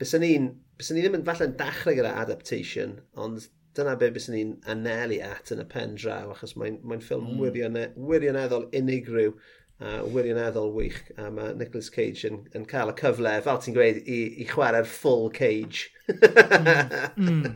bys 0.00 0.14
yn 0.16 0.30
un 0.32 0.52
bys 0.78 0.90
ni 0.90 1.02
ddim 1.04 1.18
yn 1.18 1.26
falle'n 1.26 1.56
dachrau 1.58 1.96
gyda 1.98 2.14
adaptation, 2.22 2.98
ond 3.20 3.48
dyna 3.74 3.96
be 3.98 4.10
bys 4.14 4.28
ni'n 4.30 4.54
anelu 4.70 5.18
at 5.26 5.52
yn 5.54 5.62
y 5.62 5.66
pen 5.70 5.96
draw, 5.98 6.30
achos 6.34 6.54
mae'n 6.58 6.80
mae, 6.86 7.02
ffilm 7.02 7.32
mm. 7.32 7.42
wirionedd, 7.42 7.98
wirioneddol 8.10 8.68
unigryw 8.78 9.34
a 9.82 9.96
uh, 9.98 10.04
wirioneddol 10.14 10.70
wych, 10.76 11.00
a 11.18 11.30
mae 11.34 11.54
Nicolas 11.58 11.90
Cage 11.94 12.28
yn, 12.28 12.44
yn 12.54 12.66
cael 12.70 12.92
y 12.92 12.94
cyfle, 13.00 13.32
fel 13.42 13.58
ti'n 13.62 13.74
gweud, 13.74 13.98
i, 14.06 14.20
i 14.42 14.46
chwarae'r 14.46 14.86
full 14.86 15.26
cage. 15.34 15.88
mm. 16.06 17.26
mm. 17.26 17.48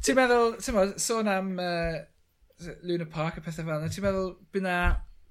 Ti'n 0.00 0.16
meddwl, 0.16 0.56
ti'n 0.60 0.76
meddwl, 0.78 0.96
sôn 1.04 1.28
am 1.28 1.52
uh, 1.60 2.00
Luna 2.88 3.08
Park 3.12 3.36
a 3.36 3.44
pethau 3.44 3.68
fel 3.68 3.76
yna, 3.76 3.92
ti'n 3.92 4.06
meddwl 4.06 4.32
bydd 4.54 4.64
na 4.64 4.78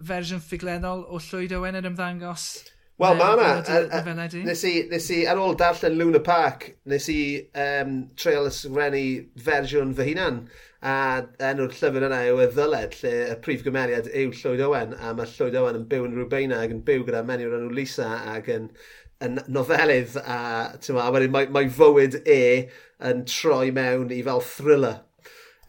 fersiwn 0.05 0.43
ffuglenol 0.43 1.07
o 1.09 1.21
Llwyd 1.23 1.57
Owen 1.57 1.81
yn 1.81 1.89
ymddangos? 1.89 2.51
Wel, 2.99 3.15
mae 3.15 3.35
yna. 3.37 4.25
Nes 4.43 4.61
i, 4.67 4.73
nes 4.91 5.05
i, 5.15 5.21
ar 5.31 5.39
ôl 5.39 5.53
darllen 5.59 5.95
Luna 5.95 6.19
Park, 6.19 6.65
nes 6.91 7.05
i 7.11 7.21
um, 7.55 7.93
treol 8.19 8.49
ysgrifennu 8.49 9.03
fersiwn 9.45 9.93
fy 9.95 10.09
hunan. 10.09 10.41
A 10.83 10.95
enw'r 11.49 11.71
llyfr 11.77 12.07
yna 12.09 12.19
yw 12.27 12.41
y 12.43 12.47
ddyled, 12.51 12.97
lle 12.99 13.13
y 13.29 13.37
prif 13.45 13.63
gymeriad 13.63 14.09
yw 14.11 14.33
Llywyd 14.35 14.63
Owen. 14.67 14.97
A 14.99 15.13
mae 15.15 15.31
Llywyd 15.31 15.55
Owen 15.61 15.79
yn 15.79 15.85
byw 15.93 16.09
yn 16.09 16.17
Rwbeina 16.19 16.59
ac 16.65 16.75
yn 16.75 16.83
byw 16.89 17.07
gyda 17.07 17.23
menyw 17.27 17.55
enw 17.55 17.71
Lisa 17.77 18.09
ac 18.33 18.51
yn, 18.51 18.67
yn 19.23 19.39
nofelydd. 19.47 20.19
A, 20.19 20.41
ma, 20.91 21.07
a 21.07 21.15
wedyn 21.15 21.35
mae, 21.37 21.47
mae 21.55 21.71
fywyd 21.79 22.19
e 22.25 22.41
yn 23.07 23.23
troi 23.31 23.69
mewn 23.79 24.11
i 24.11 24.19
fel 24.27 24.43
thriller. 24.43 24.99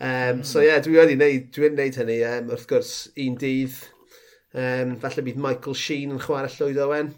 Um, 0.01 0.41
mm. 0.41 0.45
So 0.51 0.65
ie, 0.65 0.73
yeah, 0.73 0.83
dwi 0.83 0.99
wedi 0.99 1.15
wneud, 1.15 1.49
dwi 1.55 1.69
wedi 1.69 1.79
wneud 1.79 2.03
hynny 2.03 2.21
um, 2.27 2.51
wrth 2.57 2.67
gwrs 2.75 2.95
un 3.15 3.39
dydd 3.39 3.79
Um, 4.51 4.97
falle 4.99 5.23
bydd 5.23 5.39
Michael 5.39 5.77
Sheen 5.79 6.11
yn 6.15 6.23
chwarae 6.23 6.51
Llywyd 6.51 6.81
Owen. 6.83 7.13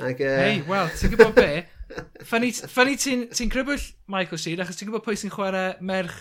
Ac, 0.00 0.22
uh... 0.24 0.36
Hei, 0.40 0.60
wel, 0.68 0.88
ti'n 0.96 1.12
gwybod 1.12 1.36
be? 1.36 1.50
Funny, 2.30 2.52
funny 2.52 2.94
ti'n 2.96 3.26
ti 3.34 3.48
crybwyll 3.52 3.82
Michael 4.08 4.40
Sheen, 4.40 4.62
achos 4.62 4.78
ti'n 4.78 4.88
gwybod 4.88 5.04
pwy 5.04 5.18
sy'n 5.18 5.32
chwarae 5.34 5.74
merch 5.84 6.14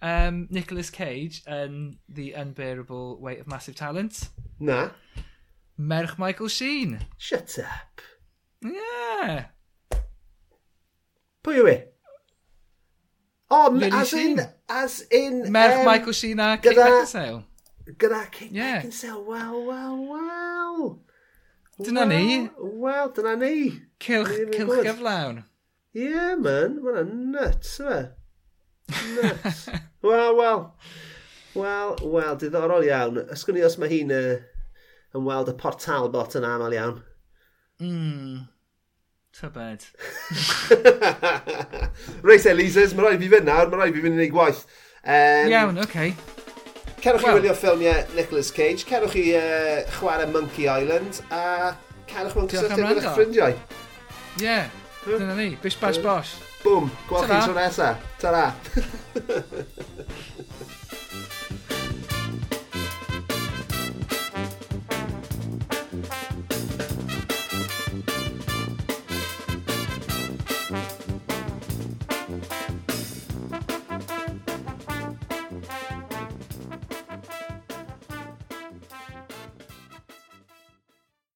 um, 0.00 0.46
Nicolas 0.54 0.92
Cage 0.94 1.42
yn 1.50 1.98
The 2.08 2.30
Unbearable 2.38 3.18
Weight 3.20 3.42
of 3.42 3.50
Massive 3.50 3.76
Talent? 3.76 4.28
Na. 4.60 4.90
Merch 5.76 6.16
Michael 6.18 6.48
Sheen. 6.48 7.00
Shut 7.18 7.58
up. 7.60 8.00
Yeah. 8.64 9.50
Pwy 11.44 11.60
yw 11.60 11.68
i? 11.74 11.76
O, 13.50 13.58
oh, 13.68 13.90
as 13.92 14.14
in, 14.14 14.40
as 14.68 15.02
in... 15.10 15.52
Merch 15.52 15.76
um, 15.82 15.84
Michael 15.84 16.16
Sheen 16.16 16.40
a 16.40 16.56
Kate 16.56 16.74
Beckinsale. 16.78 17.44
Gyda 17.86 18.30
Kate 18.30 18.52
yeah. 18.52 18.82
Beckinsale, 18.82 19.24
wel, 19.26 19.66
wel, 19.66 20.08
wel. 20.08 21.04
Dyna 21.78 22.04
ni. 22.04 22.50
Wel, 22.58 23.12
dyna 23.12 23.34
ni. 23.34 23.82
Cilch, 23.98 24.32
cilch 24.50 24.82
gyflawn. 24.82 25.44
Ie, 25.94 26.08
yeah, 26.08 26.34
man. 26.34 26.80
Mae'n 26.82 27.12
nuts, 27.30 27.78
yma. 27.78 28.00
Nuts. 29.14 29.68
wel, 30.08 30.36
wel. 30.36 30.60
Wel, 31.54 31.94
wel, 32.12 32.36
diddorol 32.42 32.88
iawn. 32.88 33.22
Ysgwn 33.32 33.56
ni 33.56 33.64
os 33.64 33.78
mae 33.80 33.92
hi'n 33.92 34.10
uh, 34.12 34.34
yn 35.14 35.28
weld 35.28 35.52
y 35.52 35.54
portal 35.60 36.10
bot 36.12 36.34
yn 36.36 36.46
aml 36.48 36.74
iawn. 36.74 36.98
Mm. 37.78 38.48
Tybed. 39.36 39.86
Reit, 42.26 42.48
Elisas, 42.50 42.96
mae 42.96 43.06
rhaid 43.06 43.22
fi 43.22 43.30
fynd 43.36 43.46
nawr, 43.46 43.70
mae 43.70 43.84
rhaid 43.84 43.94
fi 43.94 44.02
fynd 44.02 44.18
i 44.18 44.24
wneud 44.24 44.34
gwaith. 44.34 44.66
Um, 45.04 45.52
iawn, 45.52 45.78
oce. 45.84 45.86
Okay. 45.86 46.35
Cerwch 47.02 47.22
well. 47.22 47.36
i 47.36 47.40
wylio 47.40 47.54
ffilmiau 47.54 48.16
Nicolas 48.16 48.50
Cage, 48.52 48.84
cerwch 48.88 49.16
i 49.20 49.26
uh, 49.36 49.42
chwarae 49.98 50.26
Monkey 50.32 50.64
Island, 50.64 51.22
a 51.30 51.74
cerwch 52.10 52.36
mewn 52.38 52.50
cysylltiad 52.50 52.96
gyda 52.96 53.14
ffrindiau. 53.14 53.54
Ie, 54.40 54.44
yeah. 54.46 54.70
dyna 55.06 55.36
ni, 55.38 55.52
bish 55.62 55.78
bash 55.80 56.00
bosh. 56.02 56.36
Bwm, 56.64 56.90
gweld 57.08 57.30
chi 57.30 57.42
tro 57.44 57.54
nesaf. 57.54 57.96
Ta-ra. 58.22 58.48